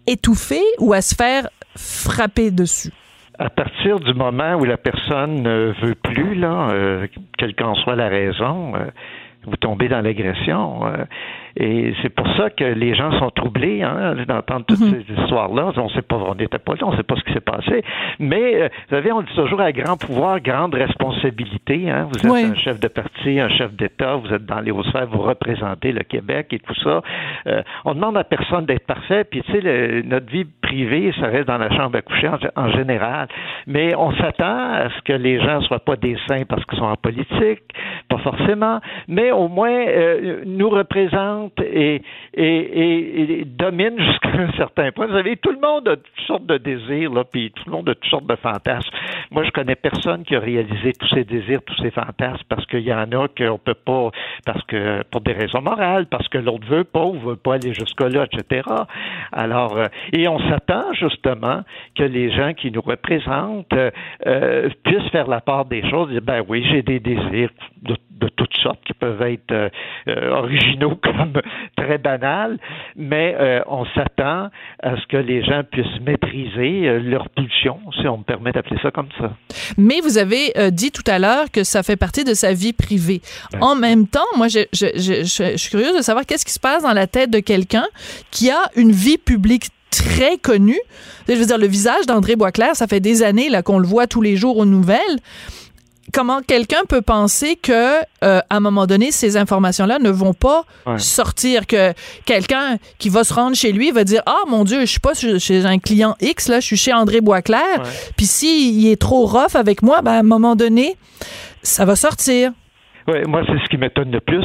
étouffer 0.08 0.62
ou 0.80 0.94
à 0.94 1.02
se 1.02 1.16
faire 1.16 1.48
frapper 1.78 2.52
dessus. 2.52 2.92
À 3.40 3.50
partir 3.50 4.00
du 4.00 4.14
moment 4.14 4.56
où 4.56 4.66
la 4.66 4.78
personne 4.78 5.42
ne 5.42 5.74
veut 5.82 5.96
plus, 5.96 6.36
là, 6.36 6.70
euh, 6.72 7.08
quelle 7.38 7.56
qu'en 7.56 7.76
soit 7.76 7.96
la 7.96 8.08
raison, 8.10 8.76
euh, 8.76 8.80
vous 9.46 9.56
tombez 9.58 9.88
dans 9.88 10.02
l'agression. 10.02 10.86
euh, 10.86 11.06
et 11.58 11.94
c'est 12.02 12.10
pour 12.10 12.26
ça 12.38 12.50
que 12.50 12.64
les 12.64 12.96
gens 12.96 13.12
sont 13.20 13.30
troublés 13.32 13.82
hein, 13.84 14.16
d'entendre 14.26 14.66
toutes 14.66 14.78
ces 14.78 15.04
histoires-là. 15.18 15.74
On 15.76 15.90
sait 15.90 16.02
pas, 16.02 16.16
on 16.16 16.36
n'était 16.36 16.60
pas 16.60 16.74
là, 16.76 16.80
on 16.84 16.92
ne 16.92 16.96
sait 16.98 17.04
pas 17.04 17.16
ce 17.18 17.24
qui 17.24 17.34
s'est 17.34 17.42
passé. 17.42 17.84
Mais 18.20 18.56
euh, 18.62 18.70
vous 18.90 18.96
savez, 18.96 19.12
on 19.12 19.22
dit 19.22 19.34
toujours 19.36 19.60
à 19.60 19.72
grand 19.74 19.98
pouvoir, 19.98 20.40
grande 20.40 20.76
responsabilité. 20.76 21.90
Hein. 21.90 22.08
Vous 22.10 22.20
êtes 22.26 22.32
Oui. 22.32 22.44
un 22.46 22.56
chef 22.56 22.80
de 22.80 22.88
parti, 22.88 23.38
un 23.40 23.50
chef 23.50 23.74
d'État, 23.74 24.16
vous 24.16 24.34
êtes 24.34 24.46
dans 24.46 24.62
les 24.62 24.72
hautes 24.72 24.86
sphères, 24.86 25.08
vous 25.08 25.22
représentez 25.24 25.92
le 25.92 26.04
Québec 26.04 26.48
et 26.52 26.60
tout 26.60 26.76
ça. 26.84 27.02
Euh, 27.48 27.62
on 27.84 27.96
demande 27.96 28.16
à 28.18 28.24
personne 28.24 28.66
d'être 28.66 28.86
parfait. 28.86 29.26
Puis 29.26 29.42
tu 29.42 29.52
sais, 29.52 29.60
le- 29.60 30.04
notre 30.04 30.32
vie 30.32 30.46
privée, 30.72 31.12
ça 31.20 31.28
reste 31.28 31.48
dans 31.48 31.58
la 31.58 31.70
chambre 31.76 31.98
à 31.98 32.02
coucher 32.02 32.30
en, 32.56 32.70
général. 32.72 33.28
Mais 33.68 33.94
on 33.96 34.14
s'attend 34.16 34.74
à 34.74 34.90
ce 34.90 35.02
que 35.02 35.14
les 35.14 35.38
gens 35.40 35.60
soient 35.62 35.84
pas 35.84 35.98
des 35.98 36.16
saints 36.28 36.46
parce 36.48 36.64
qu'ils 36.66 36.80
sont 36.80 36.86
en 36.86 36.96
politique, 36.96 37.64
pas 38.08 38.18
forcément, 38.20 38.80
mais 39.10 39.32
au 39.32 39.50
moins 39.50 39.70
euh, 39.70 40.44
nous 40.46 40.70
représentent 40.70 41.60
et, 41.62 42.02
et, 42.34 43.44
dominent 43.46 44.00
jusqu'à 44.00 44.30
un 44.30 44.52
certain 44.54 44.92
point. 44.92 45.08
Vous 45.08 45.14
savez, 45.14 45.36
tout 45.38 45.52
le 45.52 45.60
monde 45.60 45.88
a 45.90 45.98
toutes 45.98 46.26
sortes 46.26 46.46
de 46.46 46.58
désirs, 46.58 47.12
là, 47.14 47.24
puis 47.26 47.52
tout 47.52 47.64
le 47.66 47.72
monde 47.72 47.90
a 47.90 47.96
toutes 47.96 48.10
sortes 48.10 48.28
de 48.28 48.36
fantasmes. 48.38 48.90
Moi, 49.32 49.44
je 49.44 49.52
connais 49.52 49.76
personne 49.76 50.24
qui 50.24 50.36
a 50.36 50.40
réalisé 50.40 50.94
tous 50.94 51.08
ces 51.10 51.26
désirs, 51.26 51.60
tous 51.66 51.82
ces 51.82 51.92
fantasmes, 51.92 52.44
parce 52.48 52.66
qu'il 52.68 52.82
y 52.82 52.94
en 52.94 53.12
a 53.12 53.28
qu'on 53.28 53.58
peut 53.58 53.74
pas, 53.74 54.10
parce 54.46 54.64
que 54.66 55.04
pour 55.12 55.20
des 55.22 55.34
raisons 55.34 55.62
morales, 55.62 56.06
parce 56.06 56.28
que 56.30 56.38
l'autre 56.38 56.66
veut 56.68 56.86
pas 56.86 57.04
ou 57.04 57.20
veut 57.20 57.36
pas 57.36 57.56
aller 57.56 57.74
jusque-là, 57.74 58.26
etc. 58.32 58.62
Alors, 59.34 59.78
euh, 59.78 59.88
et 60.14 60.28
on 60.28 60.40
s'attend 60.40 60.61
justement 60.94 61.62
que 61.96 62.04
les 62.04 62.32
gens 62.36 62.54
qui 62.54 62.72
nous 62.72 62.82
représentent 62.82 63.72
euh, 63.74 63.92
euh, 64.26 64.70
puissent 64.84 65.10
faire 65.12 65.28
la 65.28 65.42
part 65.42 65.66
des 65.66 65.88
choses. 65.90 66.10
Dire, 66.12 66.22
ben 66.22 66.44
oui, 66.48 66.66
j'ai 66.70 66.82
des 66.82 67.00
désirs 67.00 67.50
de, 67.82 67.96
de 68.20 68.28
toutes 68.30 68.56
sortes 68.58 68.80
qui 68.86 68.94
peuvent 68.94 69.22
être 69.22 69.52
euh, 69.52 70.30
originaux 70.32 70.96
comme 71.04 71.34
très 71.76 71.98
banals, 71.98 72.58
mais 72.96 73.36
euh, 73.40 73.62
on 73.68 73.86
s'attend 73.96 74.50
à 74.84 74.96
ce 74.98 75.06
que 75.08 75.18
les 75.18 75.44
gens 75.44 75.64
puissent 75.70 76.00
maîtriser 76.06 77.00
leurs 77.00 77.30
pulsions, 77.30 77.80
si 78.00 78.08
on 78.08 78.20
me 78.20 78.24
permet 78.24 78.52
d'appeler 78.52 78.80
ça 78.82 78.92
comme 78.92 79.10
ça. 79.20 79.32
Mais 79.78 80.00
vous 80.02 80.18
avez 80.18 80.52
dit 80.72 80.92
tout 80.92 81.04
à 81.08 81.20
l'heure 81.20 81.46
que 81.52 81.64
ça 81.64 81.84
fait 81.84 81.96
partie 81.98 82.24
de 82.24 82.34
sa 82.34 82.54
vie 82.54 82.74
privée. 82.74 83.22
En 83.60 83.76
même 83.76 84.08
temps, 84.08 84.20
moi, 84.38 84.48
je, 84.48 84.60
je, 84.74 84.88
je, 84.96 85.24
je- 85.24 85.52
je 85.52 85.58
suis 85.58 85.70
curieuse 85.72 85.96
de 85.98 86.02
savoir 86.02 86.26
qu'est-ce 86.26 86.46
qui 86.46 86.54
se 86.54 86.60
passe 86.60 86.84
dans 86.84 86.94
la 86.94 87.08
tête 87.08 87.30
de 87.32 87.40
quelqu'un 87.40 87.86
qui 88.32 88.50
a 88.50 88.60
une 88.76 88.92
vie 88.92 89.18
publique 89.18 89.66
très 89.92 90.38
connue. 90.38 90.80
Je 91.28 91.34
veux 91.34 91.46
dire, 91.46 91.58
le 91.60 91.68
visage 91.68 92.06
d'André 92.08 92.36
Boisclair, 92.36 92.76
ça 92.76 92.88
fait 92.88 93.00
des 93.00 93.22
années 93.24 93.50
là 93.50 93.62
qu'on 93.62 93.78
le 93.80 93.88
voit 93.88 94.08
tous 94.08 94.22
les 94.22 94.36
jours 94.36 94.58
aux 94.58 94.66
nouvelles. 94.66 95.20
Comment 96.14 96.42
quelqu'un 96.42 96.82
peut 96.90 97.02
penser 97.02 97.56
que, 97.56 98.00
euh, 98.24 98.40
à 98.50 98.56
un 98.58 98.60
moment 98.60 98.86
donné, 98.86 99.12
ces 99.12 99.38
informations-là 99.38 99.98
ne 100.00 100.10
vont 100.10 100.34
pas 100.34 100.66
Ouais. 100.86 100.98
sortir, 100.98 101.68
que 101.68 101.94
quelqu'un 102.26 102.78
qui 102.98 103.08
va 103.08 103.24
se 103.24 103.34
rendre 103.34 103.56
chez 103.56 103.72
lui 103.72 103.92
va 103.92 104.04
dire 104.04 104.22
ah 104.26 104.40
mon 104.50 104.66
Dieu, 104.66 104.82
je 104.82 104.86
suis 104.88 105.00
pas 105.00 105.14
chez 105.14 105.40
chez 105.40 105.64
un 105.66 105.78
client 105.80 106.16
X 106.20 106.50
là, 106.50 106.60
je 106.60 106.66
suis 106.66 106.76
chez 106.78 106.92
André 106.92 107.22
Boisclair. 107.22 107.84
Puis 108.18 108.26
s'il 108.26 108.88
est 108.88 109.00
trop 109.00 109.26
rough 109.26 109.56
avec 109.56 109.84
moi, 109.84 110.02
ben 110.02 110.12
à 110.12 110.20
un 110.20 110.24
moment 110.24 110.56
donné, 110.58 110.98
ça 111.64 111.86
va 111.86 111.96
sortir. 111.96 112.52
Oui, 113.08 113.20
moi, 113.28 113.42
c'est 113.48 113.58
ce 113.64 113.70
qui 113.70 113.78
m'étonne 113.78 114.12
le 114.12 114.20
plus, 114.20 114.44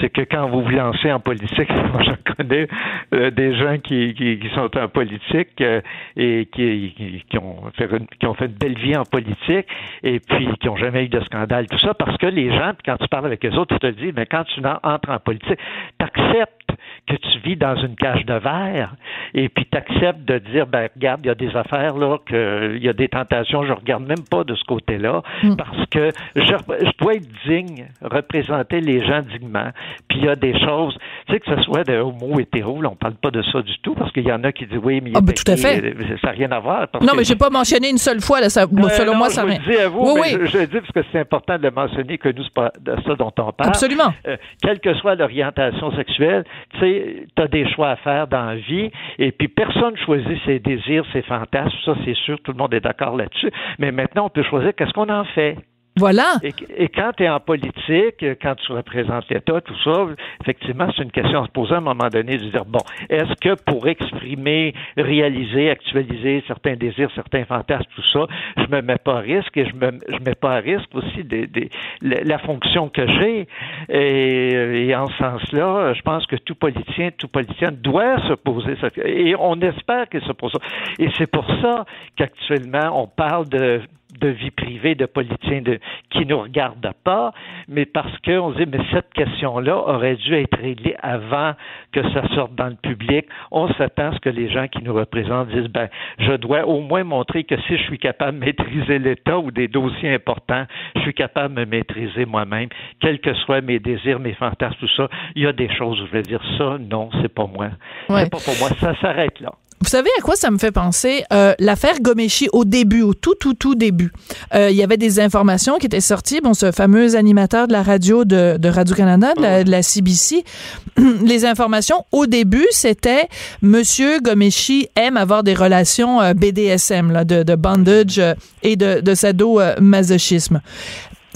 c'est 0.00 0.10
que 0.10 0.22
quand 0.22 0.48
vous 0.48 0.62
vous 0.62 0.70
lancez 0.70 1.10
en 1.12 1.20
politique, 1.20 1.68
moi, 1.92 2.02
j'en 2.02 2.34
connais 2.36 2.68
euh, 3.14 3.30
des 3.30 3.54
gens 3.56 3.78
qui, 3.78 4.14
qui, 4.14 4.48
sont 4.54 4.70
en 4.76 4.88
politique 4.88 5.60
euh, 5.60 5.80
et 6.16 6.48
qui, 6.52 7.24
qui, 7.28 7.38
ont 7.38 7.70
fait 7.76 7.88
une, 7.90 8.06
qui 8.06 8.26
ont 8.26 8.34
fait 8.34 8.46
une 8.46 8.52
belle 8.52 8.78
vie 8.78 8.96
en 8.96 9.04
politique 9.04 9.66
et 10.02 10.20
puis 10.20 10.48
qui 10.60 10.66
n'ont 10.66 10.76
jamais 10.76 11.04
eu 11.04 11.08
de 11.08 11.20
scandale, 11.20 11.66
tout 11.68 11.78
ça, 11.78 11.94
parce 11.94 12.16
que 12.18 12.26
les 12.26 12.50
gens, 12.50 12.72
quand 12.84 12.96
tu 12.96 13.08
parles 13.08 13.26
avec 13.26 13.42
les 13.42 13.56
autres, 13.56 13.74
tu 13.74 13.80
te 13.80 13.86
dis, 13.98 14.12
mais 14.14 14.26
quand 14.26 14.44
tu 14.44 14.60
en- 14.64 14.78
entres 14.82 15.10
en 15.10 15.18
politique, 15.18 15.58
tu 15.98 16.04
acceptes 16.04 16.72
que 17.06 17.14
tu 17.14 17.38
vis 17.44 17.56
dans 17.56 17.76
une 17.76 17.94
cage 17.94 18.24
de 18.26 18.34
verre 18.34 18.94
et 19.34 19.48
puis 19.48 19.64
tu 19.70 19.78
acceptes 19.78 20.24
de 20.24 20.38
dire, 20.38 20.66
ben 20.66 20.88
regarde, 20.94 21.20
il 21.24 21.28
y 21.28 21.30
a 21.30 21.34
des 21.34 21.54
affaires 21.56 21.96
là, 21.96 22.18
que 22.26 22.74
il 22.76 22.82
y 22.84 22.88
a 22.88 22.92
des 22.92 23.08
tentations, 23.08 23.64
je 23.64 23.72
regarde 23.72 24.04
même 24.06 24.24
pas 24.30 24.42
de 24.44 24.54
ce 24.54 24.64
côté-là 24.64 25.22
parce 25.56 25.86
que 25.90 26.10
je, 26.34 26.42
je 26.42 26.90
dois 26.98 27.14
être 27.14 27.28
digne, 27.46 27.86
représenter 28.02 28.80
les 28.80 29.04
gens 29.06 29.22
dignement. 29.22 29.70
Puis 30.08 30.18
il 30.18 30.24
y 30.24 30.28
a 30.28 30.34
des 30.36 30.58
choses, 30.58 30.96
tu 31.26 31.34
sais, 31.34 31.40
que 31.40 31.54
ce 31.54 31.62
soit 31.62 31.84
de 31.84 31.96
homo 31.98 32.40
hétéro, 32.40 32.80
là, 32.82 32.90
on 32.92 32.96
parle 32.96 33.14
pas 33.14 33.30
de 33.30 33.42
ça 33.42 33.62
du 33.62 33.78
tout 33.82 33.94
parce 33.94 34.10
qu'il 34.12 34.24
y 34.26 34.32
en 34.32 34.42
a 34.44 34.52
qui 34.52 34.66
disent 34.66 34.80
oui, 34.82 35.00
mais 35.02 35.12
Ah, 35.14 35.20
ben, 35.20 35.32
tout 35.34 35.50
à 35.50 35.56
fait. 35.56 35.82
euh, 35.84 36.16
ça 36.20 36.28
n'a 36.28 36.32
rien 36.32 36.50
à 36.52 36.58
voir. 36.58 36.88
parce 36.88 37.04
Non, 37.06 37.12
mais 37.16 37.24
j'ai 37.24 37.36
pas 37.36 37.50
mentionné 37.50 37.88
une 37.90 37.98
seule 37.98 38.20
fois 38.20 38.40
là, 38.40 38.48
ça, 38.48 38.62
euh, 38.62 38.88
selon 38.90 39.12
non, 39.12 39.18
moi 39.18 39.28
je 39.28 39.34
ça 39.34 39.42
vous 39.42 39.48
rien. 39.50 39.60
le 39.64 39.72
dis 39.72 39.78
à 39.78 39.88
vous, 39.88 40.00
oui, 40.00 40.12
mais 40.16 40.20
oui. 40.36 40.38
Je, 40.42 40.46
je 40.46 40.58
le 40.58 40.66
dis 40.66 40.78
parce 40.80 40.92
que 40.92 41.00
c'est 41.12 41.20
important 41.20 41.56
de 41.56 41.62
le 41.62 41.70
mentionner 41.70 42.18
que 42.18 42.28
nous, 42.30 42.42
c'est 42.42 42.52
pas 42.54 42.72
de 42.80 42.96
ça 43.06 43.14
dont 43.14 43.32
on 43.38 43.52
parle. 43.52 43.68
Absolument. 43.70 44.12
Euh, 44.26 44.36
quelle 44.62 44.80
que 44.80 44.92
soit 44.94 45.14
l'orientation 45.14 45.94
sexuelle, 45.94 46.44
tu 46.74 46.80
sais, 46.80 46.95
tu 47.34 47.42
as 47.42 47.48
des 47.48 47.68
choix 47.70 47.90
à 47.90 47.96
faire 47.96 48.26
dans 48.28 48.44
la 48.44 48.56
vie, 48.56 48.90
et 49.18 49.32
puis 49.32 49.48
personne 49.48 49.96
choisit 49.98 50.38
ses 50.44 50.58
désirs, 50.58 51.04
ses 51.12 51.22
fantasmes, 51.22 51.76
ça 51.84 51.94
c'est 52.04 52.16
sûr, 52.16 52.38
tout 52.42 52.52
le 52.52 52.58
monde 52.58 52.74
est 52.74 52.80
d'accord 52.80 53.16
là-dessus, 53.16 53.50
mais 53.78 53.92
maintenant 53.92 54.26
on 54.26 54.30
peut 54.30 54.42
choisir 54.42 54.74
qu'est-ce 54.74 54.92
qu'on 54.92 55.08
en 55.08 55.24
fait. 55.24 55.56
Voilà. 55.98 56.34
Et, 56.42 56.88
quand 56.88 57.12
tu 57.16 57.24
es 57.24 57.28
en 57.28 57.40
politique, 57.40 58.24
quand 58.42 58.54
tu 58.56 58.72
représentes 58.72 59.28
l'État, 59.30 59.60
tout 59.62 59.76
ça, 59.82 60.06
effectivement, 60.42 60.88
c'est 60.94 61.02
une 61.02 61.10
question 61.10 61.42
à 61.42 61.46
se 61.46 61.50
poser 61.50 61.74
à 61.74 61.78
un 61.78 61.80
moment 61.80 62.08
donné, 62.08 62.36
de 62.36 62.50
dire, 62.50 62.64
bon, 62.66 62.80
est-ce 63.08 63.34
que 63.40 63.54
pour 63.64 63.88
exprimer, 63.88 64.74
réaliser, 64.96 65.70
actualiser 65.70 66.44
certains 66.46 66.76
désirs, 66.76 67.10
certains 67.14 67.44
fantasmes, 67.46 67.88
tout 67.94 68.02
ça, 68.12 68.26
je 68.58 68.66
me 68.66 68.82
mets 68.82 68.98
pas 68.98 69.16
à 69.16 69.20
risque 69.20 69.56
et 69.56 69.64
je 69.64 69.74
me 69.74 69.98
je 70.08 70.18
mets 70.24 70.34
pas 70.34 70.56
à 70.56 70.60
risque 70.60 70.94
aussi 70.94 71.24
des, 71.24 71.46
des- 71.46 71.70
la, 72.02 72.20
la 72.24 72.38
fonction 72.38 72.88
que 72.90 73.06
j'ai? 73.06 73.48
Et, 73.88 74.88
et 74.88 74.94
en 74.94 75.06
ce 75.06 75.16
sens-là, 75.16 75.94
je 75.94 76.02
pense 76.02 76.26
que 76.26 76.36
tout 76.36 76.54
politicien, 76.54 77.10
tout 77.16 77.28
politicien 77.28 77.70
doit 77.72 78.18
se 78.28 78.34
poser 78.34 78.76
cette 78.80 78.98
et 78.98 79.34
on 79.38 79.58
espère 79.60 80.08
qu'il 80.08 80.20
se 80.22 80.32
pose 80.32 80.52
ça. 80.52 80.58
Et 80.98 81.08
c'est 81.16 81.30
pour 81.30 81.46
ça 81.62 81.84
qu'actuellement, 82.16 83.02
on 83.02 83.06
parle 83.06 83.48
de 83.48 83.80
de 84.20 84.28
vie 84.28 84.50
privée 84.50 84.94
de 84.94 85.06
politiciens 85.06 85.62
de, 85.62 85.78
qui 86.10 86.26
nous 86.26 86.40
regardent 86.40 86.92
pas, 87.04 87.32
mais 87.68 87.84
parce 87.84 88.16
qu'on 88.24 88.52
se 88.52 88.58
dit, 88.58 88.70
mais 88.70 88.82
cette 88.92 89.12
question-là 89.12 89.76
aurait 89.76 90.16
dû 90.16 90.34
être 90.34 90.58
réglée 90.58 90.96
avant 91.02 91.52
que 91.92 92.02
ça 92.12 92.26
sorte 92.34 92.54
dans 92.54 92.68
le 92.68 92.76
public. 92.76 93.26
On 93.50 93.72
s'attend 93.74 94.10
à 94.10 94.14
ce 94.14 94.20
que 94.20 94.28
les 94.28 94.48
gens 94.48 94.68
qui 94.68 94.82
nous 94.82 94.94
représentent 94.94 95.48
disent, 95.48 95.68
ben, 95.68 95.88
je 96.18 96.32
dois 96.32 96.66
au 96.66 96.80
moins 96.80 97.04
montrer 97.04 97.44
que 97.44 97.56
si 97.62 97.76
je 97.76 97.82
suis 97.82 97.98
capable 97.98 98.38
de 98.38 98.44
maîtriser 98.44 98.98
l'État 98.98 99.38
ou 99.38 99.50
des 99.50 99.68
dossiers 99.68 100.14
importants, 100.14 100.64
je 100.94 101.00
suis 101.00 101.14
capable 101.14 101.54
de 101.54 101.60
me 101.60 101.66
maîtriser 101.66 102.24
moi-même, 102.24 102.68
quels 103.00 103.20
que 103.20 103.34
soient 103.34 103.60
mes 103.60 103.78
désirs, 103.78 104.20
mes 104.20 104.34
fantasmes, 104.34 104.76
tout 104.78 104.88
ça. 104.96 105.08
Il 105.34 105.42
y 105.42 105.46
a 105.46 105.52
des 105.52 105.72
choses 105.74 106.00
où 106.00 106.06
je 106.06 106.12
vais 106.12 106.22
dire, 106.22 106.40
ça, 106.58 106.78
non, 106.78 107.10
c'est 107.20 107.32
pas 107.32 107.46
moi. 107.46 107.70
Ouais. 108.08 108.24
C'est 108.24 108.30
pas 108.30 108.38
pour 108.38 108.54
moi. 108.60 108.68
Ça 108.80 108.94
s'arrête 109.00 109.40
là. 109.40 109.52
Vous 109.82 109.90
savez 109.90 110.08
à 110.18 110.22
quoi 110.22 110.36
ça 110.36 110.50
me 110.50 110.58
fait 110.58 110.72
penser? 110.72 111.24
Euh, 111.32 111.54
L'affaire 111.58 112.00
Gomeshi, 112.00 112.48
au 112.52 112.64
début, 112.64 113.02
au 113.02 113.12
tout, 113.14 113.34
tout, 113.34 113.52
tout 113.54 113.74
début, 113.74 114.10
euh, 114.54 114.70
il 114.70 114.76
y 114.76 114.82
avait 114.82 114.96
des 114.96 115.20
informations 115.20 115.76
qui 115.78 115.86
étaient 115.86 116.00
sorties. 116.00 116.40
Bon, 116.40 116.54
ce 116.54 116.72
fameux 116.72 117.14
animateur 117.14 117.68
de 117.68 117.72
la 117.72 117.82
radio 117.82 118.24
de, 118.24 118.56
de 118.56 118.68
Radio-Canada, 118.68 119.34
de, 119.36 119.42
la- 119.42 119.64
de 119.64 119.70
la 119.70 119.82
CBC, 119.82 120.44
les 121.22 121.44
informations, 121.44 122.04
au 122.10 122.26
début, 122.26 122.66
c'était 122.70 123.28
Monsieur 123.60 124.18
Gomeshi 124.20 124.88
aime 124.96 125.16
avoir 125.18 125.42
des 125.42 125.54
relations 125.54 126.20
euh, 126.22 126.32
BDSM, 126.32 127.12
là, 127.12 127.24
de, 127.24 127.42
de 127.42 127.54
bondage 127.54 128.18
euh, 128.18 128.34
et 128.62 128.76
de, 128.76 129.00
de 129.00 129.14
sadomasochisme. 129.14 130.60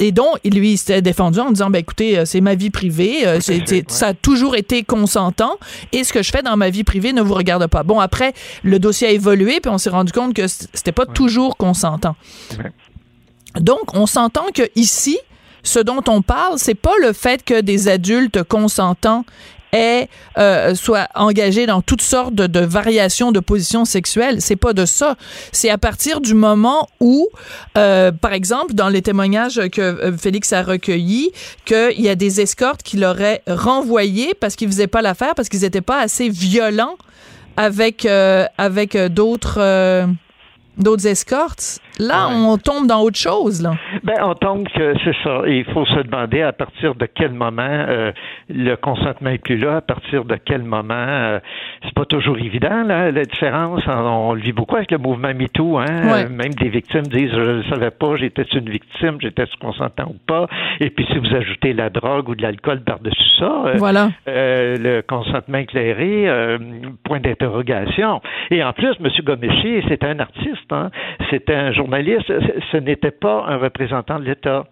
Et 0.01 0.13
donc, 0.13 0.39
lui, 0.45 0.73
il 0.73 0.79
s'était 0.79 1.03
défendu 1.03 1.39
en 1.39 1.51
disant, 1.51 1.71
ben 1.71 1.79
écoutez, 1.79 2.19
euh, 2.19 2.25
c'est 2.25 2.41
ma 2.41 2.55
vie 2.55 2.71
privée, 2.71 3.27
euh, 3.27 3.39
c'est- 3.41 3.91
ça 3.93 4.09
a 4.09 4.15
toujours 4.15 4.57
été 4.57 4.83
consentant, 4.83 5.59
et 5.93 6.03
ce 6.05 6.13
que 6.13 6.23
je 6.23 6.31
fais 6.33 6.43
dans 6.43 6.57
ma 6.57 6.71
vie 6.71 6.83
privée 6.85 7.13
ne 7.13 7.23
vous 7.23 7.35
regarde 7.35 7.67
pas. 7.69 7.83
Bon, 7.83 8.01
après, 8.01 8.33
le 8.65 8.79
dossier 8.79 9.09
a 9.09 9.11
évolué, 9.11 9.61
puis 9.61 9.71
on 9.71 9.79
s'est 9.79 9.91
rendu 9.91 10.11
compte 10.13 10.35
que 10.35 10.47
c'était 10.49 10.93
pas 10.93 11.07
toujours 11.07 11.57
consentant. 11.57 12.17
Donc, 13.61 13.95
on 13.95 14.07
s'entend 14.07 14.47
que 14.55 14.63
ici, 14.77 15.19
ce 15.63 15.79
dont 15.79 16.03
on 16.09 16.23
parle, 16.23 16.59
c'est 16.59 16.75
pas 16.75 16.95
le 17.03 17.13
fait 17.13 17.45
que 17.45 17.61
des 17.61 17.89
adultes 17.89 18.43
consentants 18.45 19.25
aient 19.73 20.09
euh, 20.39 20.75
soient 20.75 21.09
engagés 21.15 21.67
dans 21.67 21.83
toutes 21.83 22.03
sortes 22.03 22.35
de, 22.35 22.61
variations 22.61 23.33
de 23.33 23.41
positions 23.41 23.85
sexuelles. 23.85 24.41
C'est 24.41 24.57
pas 24.57 24.73
de 24.73 24.85
ça. 24.85 25.17
C'est 25.53 25.71
à 25.71 25.79
partir 25.79 26.21
du 26.21 26.35
moment 26.35 26.89
où, 27.01 27.29
euh, 27.77 28.13
par 28.13 28.33
exemple, 28.33 28.75
dans 28.75 28.89
les 28.89 29.03
témoignages 29.03 29.61
que 29.73 29.81
euh, 29.81 30.17
Félix 30.17 30.53
a 30.53 30.63
recueillis, 30.63 31.31
qu'il 31.65 32.01
y 32.01 32.09
a 32.09 32.15
des 32.15 32.41
escortes 32.41 32.83
qui 32.83 32.97
l'auraient 32.97 33.43
renvoyé 33.47 34.35
parce 34.39 34.57
qu'ils 34.57 34.69
faisaient 34.69 34.87
pas 34.87 35.03
l'affaire, 35.03 35.35
parce 35.35 35.49
qu'ils 35.49 35.65
étaient 35.65 35.81
pas 35.81 36.01
assez 36.01 36.29
violents 36.29 36.97
avec 37.61 38.07
euh, 38.07 38.47
avec 38.59 38.97
euh, 38.97 39.09
d'autres 39.09 39.59
euh, 39.59 40.07
d'autres 40.79 41.07
escortes. 41.07 41.81
Là, 42.01 42.29
on 42.33 42.57
tombe 42.57 42.87
dans 42.87 43.03
autre 43.03 43.19
chose 43.19 43.63
là. 43.63 43.73
Ben, 44.03 44.15
on 44.23 44.35
tombe 44.35 44.67
que 44.69 44.95
c'est 45.05 45.15
ça. 45.23 45.43
Il 45.47 45.65
faut 45.67 45.85
se 45.85 46.01
demander 46.01 46.41
à 46.43 46.53
partir 46.53 46.95
de 46.95 47.07
quel 47.07 47.33
moment 47.33 47.63
euh, 47.69 48.11
le 48.49 48.75
consentement 48.77 49.31
est 49.31 49.39
plus 49.39 49.59
là, 49.59 49.77
à 49.77 49.81
partir 49.83 50.25
de 50.25 50.37
quel 50.37 50.63
moment. 50.63 50.95
euh, 50.95 51.39
c'est 51.85 51.95
pas 51.95 52.07
toujours 52.07 52.39
évident 52.39 52.83
là, 52.85 53.11
la 53.11 53.25
différence. 53.25 53.83
On, 53.87 53.93
on 54.31 54.33
le 54.35 54.41
vit 54.41 54.53
beaucoup 54.53 54.77
avec 54.77 54.91
le 54.91 54.99
mouvement 54.99 55.33
MeToo. 55.35 55.79
Hein? 55.79 56.11
Ouais. 56.11 56.29
Même 56.29 56.55
des 56.55 56.69
victimes 56.71 57.03
disent 57.07 57.31
je 57.33 57.59
ne 57.59 57.63
savais 57.65 57.91
pas, 57.91 58.17
j'étais 58.17 58.43
une 58.55 58.71
victime, 58.71 59.19
j'étais 59.21 59.45
consentant 59.61 60.07
ou 60.09 60.17
pas. 60.27 60.47
Et 60.81 60.89
puis 60.91 61.07
si 61.13 61.19
vous 61.19 61.35
ajoutez 61.35 61.73
la 61.75 61.91
drogue 61.91 62.29
ou 62.31 62.35
de 62.35 62.43
l'alcool 62.43 62.81
par-dessus 62.83 63.29
ça, 63.39 63.63
euh, 63.67 63.75
Voilà. 63.77 64.09
euh, 64.29 64.77
le 64.79 65.03
consentement 65.03 65.59
éclairé, 65.59 66.27
point 67.05 67.21
d'interrogation. 67.21 68.21
Et 68.51 68.63
en 68.65 68.73
plus, 68.73 68.95
M. 69.01 69.09
Gomeshi, 69.25 69.83
c'est 69.89 70.05
un 70.05 70.19
artiste, 70.19 70.71
hein? 70.73 70.91
c'est 71.31 71.51
un 71.51 71.73
journaliste, 71.73 71.90
ce, 72.27 72.61
ce 72.73 72.77
n'était 72.77 73.11
pas 73.11 73.45
un 73.47 73.57
représentant 73.57 74.19
de 74.19 74.25
l'État. 74.25 74.65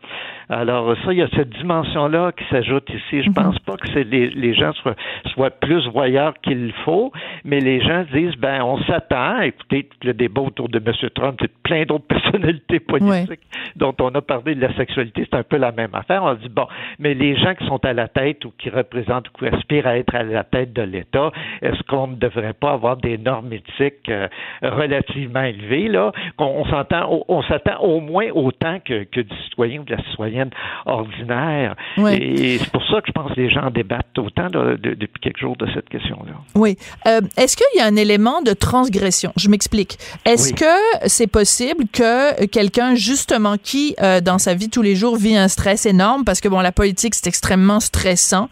Alors 0.51 0.97
ça, 1.05 1.13
il 1.13 1.19
y 1.19 1.23
a 1.23 1.29
cette 1.37 1.51
dimension-là 1.51 2.33
qui 2.33 2.45
s'ajoute 2.49 2.89
ici. 2.89 3.23
Je 3.23 3.31
pense 3.31 3.59
pas 3.61 3.77
que 3.77 3.99
les, 3.99 4.31
les 4.31 4.55
gens 4.55 4.73
soient, 4.75 4.95
soient 5.35 5.51
plus 5.51 5.87
voyeurs 5.89 6.35
qu'il 6.43 6.73
faut, 6.85 7.13
mais 7.45 7.61
les 7.61 7.81
gens 7.81 8.05
disent, 8.13 8.37
ben 8.37 8.63
on 8.63 8.83
s'attend, 8.85 9.41
écoutez, 9.41 9.89
le 10.03 10.15
débat 10.15 10.41
autour 10.41 10.71
de 10.71 10.79
M. 10.79 11.11
Trump, 11.15 11.39
c'est 11.41 11.53
plein 11.63 11.85
d'autres 11.85 12.07
personnalités 12.09 12.81
politiques 12.81 13.41
dont 13.77 13.95
on 14.01 14.09
a 14.15 14.23
parlé 14.23 14.55
de 14.55 14.61
la 14.61 14.75
sexualité, 14.75 15.27
c'est 15.31 15.39
un 15.39 15.43
peu 15.43 15.57
la 15.57 15.73
même 15.73 15.95
affaire. 15.95 16.23
On 16.25 16.35
dit, 16.35 16.49
bon, 16.49 16.67
mais 16.99 17.13
les 17.15 17.37
gens 17.37 17.55
qui 17.55 17.67
sont 17.67 17.85
à 17.85 17.93
la 17.93 18.09
tête 18.09 18.45
ou 18.45 18.53
qui 18.59 18.71
représentent 18.71 19.29
ou 19.29 19.33
qui 19.39 19.47
aspirent 19.47 19.87
à 19.87 19.99
être 19.99 20.15
à 20.15 20.23
la 20.23 20.45
tête 20.45 20.73
de 20.73 20.83
l'État, 20.83 21.31
est-ce 21.61 21.83
qu'on 21.83 22.09
ne 22.09 22.17
devrait 22.17 22.55
pas 22.55 22.73
avoir 22.73 22.97
des 22.97 23.19
normes 23.19 23.53
éthiques 23.53 24.09
euh, 24.09 24.29
relativement 24.63 25.43
élevées, 25.43 25.89
là? 25.89 26.13
Qu'on 26.37 26.47
on 26.47 26.65
s'entend, 26.65 27.08
on, 27.11 27.25
on 27.29 27.43
s'attend 27.43 27.79
au 27.81 28.01
moins 28.01 28.27
autant 28.35 28.79
que, 28.85 29.05
que 29.05 29.21
du 29.21 29.35
citoyen 29.45 29.81
ou 29.81 29.85
de 29.85 29.95
la 29.95 30.03
citoyenne 30.11 30.51
ordinaire. 30.87 31.75
Et 32.13 32.59
c'est 32.59 32.71
pour 32.71 32.83
ça 32.87 33.01
que 33.01 33.07
je 33.09 33.13
pense 33.13 33.33
que 33.33 33.41
les 33.41 33.51
gens 33.51 33.71
débattent 33.71 34.19
autant 34.19 34.49
de- 34.49 34.77
de- 34.77 34.95
depuis 34.95 35.21
quelques 35.21 35.39
jours 35.41 35.57
de 35.57 35.67
cette 35.75 35.89
question-là. 35.89 36.33
Oui. 36.55 36.77
Euh, 37.07 37.21
Est-ce 37.37 37.57
qu'il 37.57 37.67
y 37.79 37.81
a 37.81 37.87
un 37.87 37.97
élément 37.97 38.43
de 38.43 38.53
transgression? 38.53 39.33
Je 39.37 39.49
m'explique. 39.49 39.99
Est-ce 40.25 40.49
Oui. 40.49 40.55
que 40.55 41.09
c'est 41.09 41.27
possible 41.27 41.85
que 41.93 42.47
quelqu'un, 42.47 42.95
justement, 42.95 43.57
qui, 43.63 43.95
euh, 44.03 44.21
dans 44.21 44.39
sa 44.39 44.55
vie 44.55 44.69
tous 44.71 44.83
les 44.83 44.97
jours, 44.97 45.17
vit 45.17 45.37
un 45.37 45.49
stress 45.49 45.87
énorme, 45.87 46.25
parce 46.25 46.41
que, 46.41 46.49
bon, 46.49 46.61
la 46.61 46.73
politique, 46.73 47.15
c'est 47.15 47.27
extrêmement 47.27 47.81
stressant, 47.81 48.49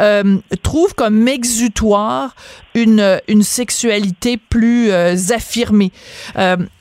euh, 0.00 0.36
trouve 0.62 0.94
comme 0.94 1.26
exutoire 1.28 2.34
une, 2.74 3.18
une 3.26 3.42
sexualité 3.42 4.36
plus 4.36 4.92
affirmée? 5.32 5.90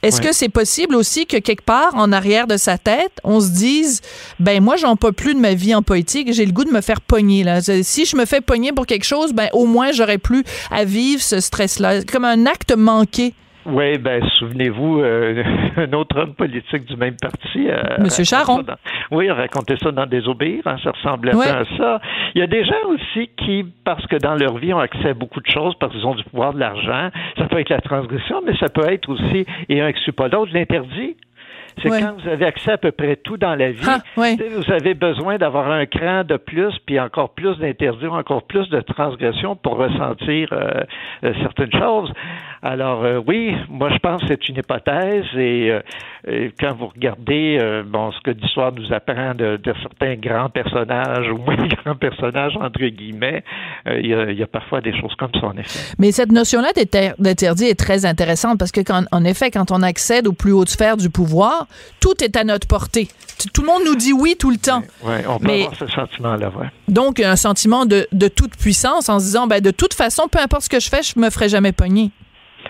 Est-ce 0.03 0.21
que 0.21 0.32
c'est 0.32 0.49
possible 0.49 0.95
aussi 0.95 1.07
que, 1.26 1.38
quelque 1.38 1.64
part, 1.64 1.95
en 1.95 2.12
arrière 2.12 2.47
de 2.47 2.58
sa 2.58 2.78
tête, 2.78 3.12
on 3.24 3.39
se 3.39 3.49
dise, 3.49 4.01
ben, 4.39 4.64
moi, 4.64 4.76
j'en 4.76 4.95
peux 4.95 5.12
plus 5.12 5.34
de 5.34 5.39
ma 5.39 5.53
vie 5.53 5.74
en 5.74 5.82
politique, 5.82 6.34
j'ai 6.34 6.45
le 6.45 6.51
goût 6.51 6.66
de 6.66 6.72
me 6.72 6.82
faire 6.82 7.01
pogner, 7.01 7.43
là. 7.43 7.62
Si 7.62 8.05
je 8.05 8.16
me 8.16 8.26
fais 8.26 8.41
pogner 8.41 8.72
pour 8.72 8.86
quelque 8.86 9.05
chose, 9.05 9.34
ben, 9.34 9.49
au 9.53 9.66
moins, 9.66 9.91
j'aurais 9.91 10.18
plus 10.18 10.43
à 10.72 10.84
vivre 10.84 11.22
ce 11.22 11.39
stress-là. 11.39 12.03
Comme 12.03 12.26
un 12.26 12.45
acte 12.45 12.76
manqué. 12.76 13.34
Oui, 13.70 13.97
ben 13.97 14.24
souvenez-vous, 14.36 15.01
euh, 15.01 15.43
un 15.78 15.91
autre 15.93 16.18
homme 16.20 16.34
politique 16.36 16.86
du 16.86 16.95
même 16.95 17.15
parti. 17.22 17.70
euh, 17.70 17.97
Monsieur 17.99 18.24
Charon. 18.24 18.61
dans- 18.63 18.76
oui, 19.11 19.30
racontait 19.30 19.76
ça 19.78 19.91
dans 19.91 20.05
Désobéir, 20.05 20.61
hein, 20.65 20.78
ça 20.84 20.91
ressemblait 20.91 21.36
Ouais. 21.36 21.47
à 21.47 21.63
ça. 21.78 22.01
Il 22.34 22.39
y 22.39 22.41
a 22.43 22.47
des 22.47 22.63
gens 22.63 22.88
aussi 22.89 23.30
qui, 23.38 23.65
parce 23.84 24.05
que 24.07 24.15
dans 24.15 24.36
leur 24.36 24.57
vie, 24.57 24.74
ont 24.74 24.80
accès 24.80 25.09
à 25.09 25.13
beaucoup 25.13 25.41
de 25.41 25.47
choses, 25.51 25.76
parce 25.80 25.91
qu'ils 25.93 26.05
ont 26.05 26.15
du 26.15 26.24
pouvoir 26.24 26.53
de 26.53 26.59
l'argent. 26.59 27.09
Ça 27.38 27.45
peut 27.45 27.59
être 27.59 27.70
la 27.70 27.82
transgression, 27.82 28.41
mais 28.45 28.55
ça 28.57 28.70
peut 28.70 28.89
être 28.89 29.09
aussi, 29.09 29.45
et 29.70 29.82
un 29.82 29.88
exclut 29.89 30.13
pas 30.13 30.28
l'autre, 30.30 30.51
l'interdit. 30.53 31.18
C'est 31.82 31.89
Ouais. 31.91 32.01
quand 32.01 32.15
vous 32.21 32.28
avez 32.28 32.45
accès 32.45 32.71
à 32.71 32.78
peu 32.78 32.91
près 32.91 33.15
tout 33.17 33.38
dans 33.38 33.55
la 33.55 33.71
vie, 33.71 33.86
Ah, 33.88 33.99
ouais. 34.17 34.36
vous 34.36 34.71
avez 34.71 34.93
besoin 34.93 35.38
d'avoir 35.38 35.69
un 35.69 35.86
cran 35.86 36.23
de 36.23 36.38
plus, 36.38 36.73
puis 36.86 36.99
encore 36.99 37.30
plus 37.36 37.57
d'interdits, 37.59 38.07
encore 38.07 38.43
plus 38.43 38.67
de 38.69 38.82
transgressions 38.82 39.55
pour 39.55 39.78
ressentir 39.78 40.49
euh, 40.51 40.71
euh, 41.23 41.34
certaines 41.41 41.71
choses. 41.73 42.11
Alors 42.63 43.03
euh, 43.03 43.21
oui, 43.25 43.55
moi 43.69 43.89
je 43.91 43.97
pense 43.99 44.21
que 44.21 44.28
c'est 44.30 44.49
une 44.49 44.57
hypothèse 44.57 45.25
et, 45.36 45.71
euh, 45.71 45.80
et 46.28 46.51
quand 46.59 46.73
vous 46.75 46.88
regardez 46.88 47.57
euh, 47.61 47.84
bon 47.86 48.11
ce 48.11 48.19
que 48.21 48.32
l'histoire 48.32 48.71
nous 48.71 48.91
apprend 48.91 49.36
de, 49.36 49.57
de 49.57 49.73
certains 49.84 50.15
grands 50.15 50.49
personnages 50.49 51.30
ou 51.32 51.38
moins 51.38 51.55
grands 51.84 51.95
personnages 51.95 52.57
entre 52.57 52.84
guillemets, 52.86 53.43
euh, 53.88 54.00
il 54.02 54.10
y, 54.10 54.14
a, 54.14 54.32
il 54.32 54.38
y 54.38 54.44
a 54.44 54.48
parfois 54.48 54.82
des 54.82 54.92
choses 55.00 55.14
comme 55.18 55.32
ça 55.40 55.48
en 55.48 55.58
effet. 55.58 55.80
Mais 55.98 56.12
cette 56.12 56.32
notion-là 56.32 56.72
d'inter- 56.76 57.14
d'interdit 57.20 57.66
est 57.66 57.80
très 57.80 58.06
intéressante 58.06 58.58
parce 58.60 58.72
que, 58.72 58.82
quand, 58.82 59.04
en 59.12 59.24
effet, 59.24 59.52
quand 59.52 59.72
on 59.72 59.82
accède 59.82 60.28
aux 60.28 60.34
plus 60.34 60.52
hautes 60.52 60.70
sphères 60.70 60.98
du 60.98 61.10
pouvoir, 61.10 61.68
tout 62.00 62.24
est 62.24 62.36
à 62.36 62.44
notre 62.44 62.68
portée. 62.68 63.08
Tout 63.54 63.62
le 63.62 63.68
monde 63.68 63.82
nous 63.86 63.96
dit 63.96 64.14
oui 64.14 64.36
tout 64.38 64.50
le 64.50 64.58
temps. 64.58 64.82
Ouais, 65.04 65.24
on 65.28 65.38
peut 65.40 65.48
Mais- 65.48 65.62
avoir 65.64 65.76
ce 65.78 65.88
sentiment-là, 65.88 66.50
ouais. 66.60 66.68
Donc, 66.88 67.20
un 67.20 67.36
sentiment 67.36 67.86
de, 67.86 68.08
de 68.12 68.28
toute 68.28 68.56
puissance 68.58 69.10
en 69.10 69.20
se 69.20 69.26
disant, 69.26 69.48
ben, 69.48 69.62
de 69.62 69.72
toute 69.72 69.94
façon, 69.94 70.28
peu 70.30 70.40
importe 70.40 70.64
ce 70.64 70.70
que 70.70 70.80
je 70.80 70.90
fais, 70.90 71.04
je 71.04 71.20
me 71.20 71.30
ferai 71.30 71.48
jamais 71.50 71.72
pogner. 71.72 72.12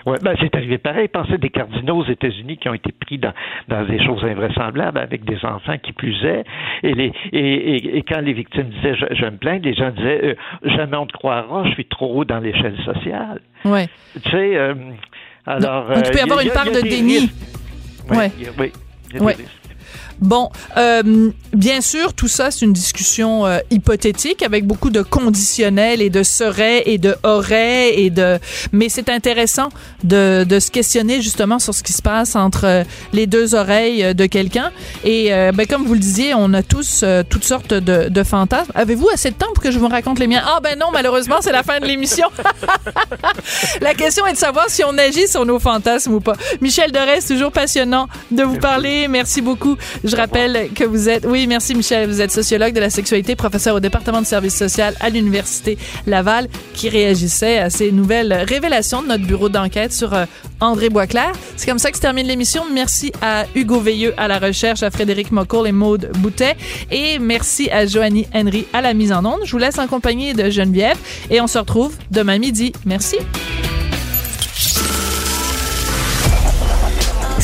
Ouais, 0.06 0.16
ben 0.22 0.34
c'est 0.40 0.54
arrivé 0.54 0.78
pareil. 0.78 1.08
Pensez 1.08 1.38
des 1.38 1.50
cardinaux 1.50 1.96
aux 1.98 2.04
États-Unis 2.06 2.56
qui 2.58 2.68
ont 2.68 2.74
été 2.74 2.92
pris 2.92 3.18
dans, 3.18 3.32
dans 3.68 3.84
des 3.84 4.02
choses 4.04 4.24
invraisemblables 4.24 4.98
avec 4.98 5.24
des 5.24 5.44
enfants 5.44 5.76
qui 5.82 5.92
plusaient. 5.92 6.44
Et, 6.82 6.92
les, 6.94 7.12
et, 7.32 7.38
et, 7.76 7.96
et 7.98 8.02
quand 8.02 8.20
les 8.20 8.32
victimes 8.32 8.68
disaient 8.68 8.94
je, 8.94 9.06
je 9.14 9.24
me 9.24 9.36
plains, 9.36 9.58
les 9.58 9.74
gens 9.74 9.90
disaient 9.90 10.20
euh, 10.24 10.34
jamais 10.76 10.96
on 10.96 11.06
te 11.06 11.12
croira, 11.12 11.64
je 11.66 11.70
suis 11.72 11.84
trop 11.86 12.14
haut 12.14 12.24
dans 12.24 12.38
l'échelle 12.38 12.76
sociale. 12.84 13.40
Ouais. 13.64 13.86
Tu 14.22 14.30
sais, 14.30 14.56
euh, 14.56 14.74
alors. 15.46 15.88
Donc, 15.88 15.96
il 16.06 16.10
peut 16.12 16.18
y 16.18 16.20
euh, 16.20 16.24
avoir 16.24 16.38
a- 16.38 16.42
une 16.44 16.50
part 16.50 16.66
il 16.66 16.72
y 16.74 16.76
a 16.76 16.82
de 16.82 16.88
déni. 16.88 17.18
risques. 17.18 17.34
Ouais, 18.10 18.16
Ouais. 18.16 18.30
oui. 18.58 18.72
des 19.12 19.20
Ouais. 19.20 19.34
Bon, 20.20 20.50
euh, 20.76 21.30
bien 21.52 21.80
sûr, 21.80 22.12
tout 22.12 22.28
ça, 22.28 22.50
c'est 22.50 22.64
une 22.64 22.72
discussion 22.72 23.46
euh, 23.46 23.58
hypothétique 23.70 24.42
avec 24.42 24.66
beaucoup 24.66 24.90
de 24.90 25.02
conditionnels 25.02 26.02
et 26.02 26.10
de 26.10 26.22
serait 26.22 26.82
et 26.86 26.98
de 26.98 27.14
aurait 27.22 27.98
et 27.98 28.10
de. 28.10 28.38
Mais 28.72 28.88
c'est 28.88 29.08
intéressant 29.08 29.68
de, 30.04 30.44
de 30.44 30.58
se 30.58 30.70
questionner 30.70 31.22
justement 31.22 31.58
sur 31.58 31.74
ce 31.74 31.82
qui 31.82 31.92
se 31.92 32.02
passe 32.02 32.36
entre 32.36 32.64
euh, 32.64 32.84
les 33.12 33.26
deux 33.26 33.54
oreilles 33.54 34.04
euh, 34.04 34.14
de 34.14 34.26
quelqu'un. 34.26 34.70
Et 35.04 35.32
euh, 35.32 35.52
ben, 35.52 35.66
comme 35.66 35.84
vous 35.84 35.94
le 35.94 36.00
disiez, 36.00 36.34
on 36.34 36.52
a 36.54 36.62
tous 36.62 37.02
euh, 37.02 37.22
toutes 37.28 37.44
sortes 37.44 37.72
de, 37.74 38.08
de 38.08 38.22
fantasmes. 38.22 38.72
Avez-vous 38.74 39.08
assez 39.12 39.30
de 39.30 39.36
temps 39.36 39.52
pour 39.54 39.62
que 39.62 39.70
je 39.70 39.78
vous 39.78 39.88
raconte 39.88 40.18
les 40.18 40.26
miens? 40.26 40.42
Ah 40.44 40.60
ben 40.62 40.78
non, 40.78 40.86
malheureusement, 40.92 41.36
c'est 41.40 41.52
la 41.52 41.62
fin 41.62 41.78
de 41.80 41.86
l'émission. 41.86 42.28
la 43.80 43.94
question 43.94 44.26
est 44.26 44.32
de 44.32 44.38
savoir 44.38 44.66
si 44.68 44.82
on 44.84 44.96
agit 44.98 45.28
sur 45.28 45.46
nos 45.46 45.58
fantasmes 45.58 46.14
ou 46.14 46.20
pas. 46.20 46.34
Michel 46.60 46.92
Dorès, 46.92 47.26
toujours 47.26 47.52
passionnant 47.52 48.08
de 48.30 48.42
vous 48.42 48.58
parler. 48.58 49.08
Merci 49.08 49.40
beaucoup. 49.40 49.76
Je 50.08 50.16
rappelle 50.16 50.70
que 50.74 50.84
vous 50.84 51.08
êtes, 51.08 51.26
oui, 51.26 51.46
merci 51.46 51.74
Michel, 51.74 52.08
vous 52.08 52.20
êtes 52.20 52.32
sociologue 52.32 52.72
de 52.72 52.80
la 52.80 52.90
sexualité, 52.90 53.36
professeur 53.36 53.76
au 53.76 53.80
département 53.80 54.20
de 54.20 54.26
services 54.26 54.56
social 54.56 54.94
à 55.00 55.10
l'Université 55.10 55.76
Laval, 56.06 56.48
qui 56.72 56.88
réagissait 56.88 57.58
à 57.58 57.70
ces 57.70 57.92
nouvelles 57.92 58.32
révélations 58.48 59.02
de 59.02 59.08
notre 59.08 59.24
bureau 59.24 59.48
d'enquête 59.48 59.92
sur 59.92 60.14
euh, 60.14 60.24
André 60.60 60.88
Boisclair. 60.88 61.32
C'est 61.56 61.66
comme 61.66 61.78
ça 61.78 61.90
que 61.90 61.96
se 61.96 62.02
termine 62.02 62.26
l'émission. 62.26 62.64
Merci 62.72 63.12
à 63.20 63.44
Hugo 63.54 63.80
Veilleux 63.80 64.14
à 64.16 64.28
la 64.28 64.38
recherche, 64.38 64.82
à 64.82 64.90
Frédéric 64.90 65.30
Mocoll 65.30 65.68
et 65.68 65.72
Maude 65.72 66.10
Boutet. 66.18 66.56
Et 66.90 67.18
merci 67.18 67.70
à 67.70 67.86
Joanie 67.86 68.26
Henry 68.34 68.66
à 68.72 68.80
la 68.80 68.94
mise 68.94 69.12
en 69.12 69.24
onde. 69.24 69.40
Je 69.44 69.52
vous 69.52 69.58
laisse 69.58 69.78
en 69.78 69.86
compagnie 69.86 70.32
de 70.32 70.50
Geneviève 70.50 70.98
et 71.30 71.40
on 71.40 71.46
se 71.46 71.58
retrouve 71.58 71.94
demain 72.10 72.38
midi. 72.38 72.72
Merci. 72.86 73.16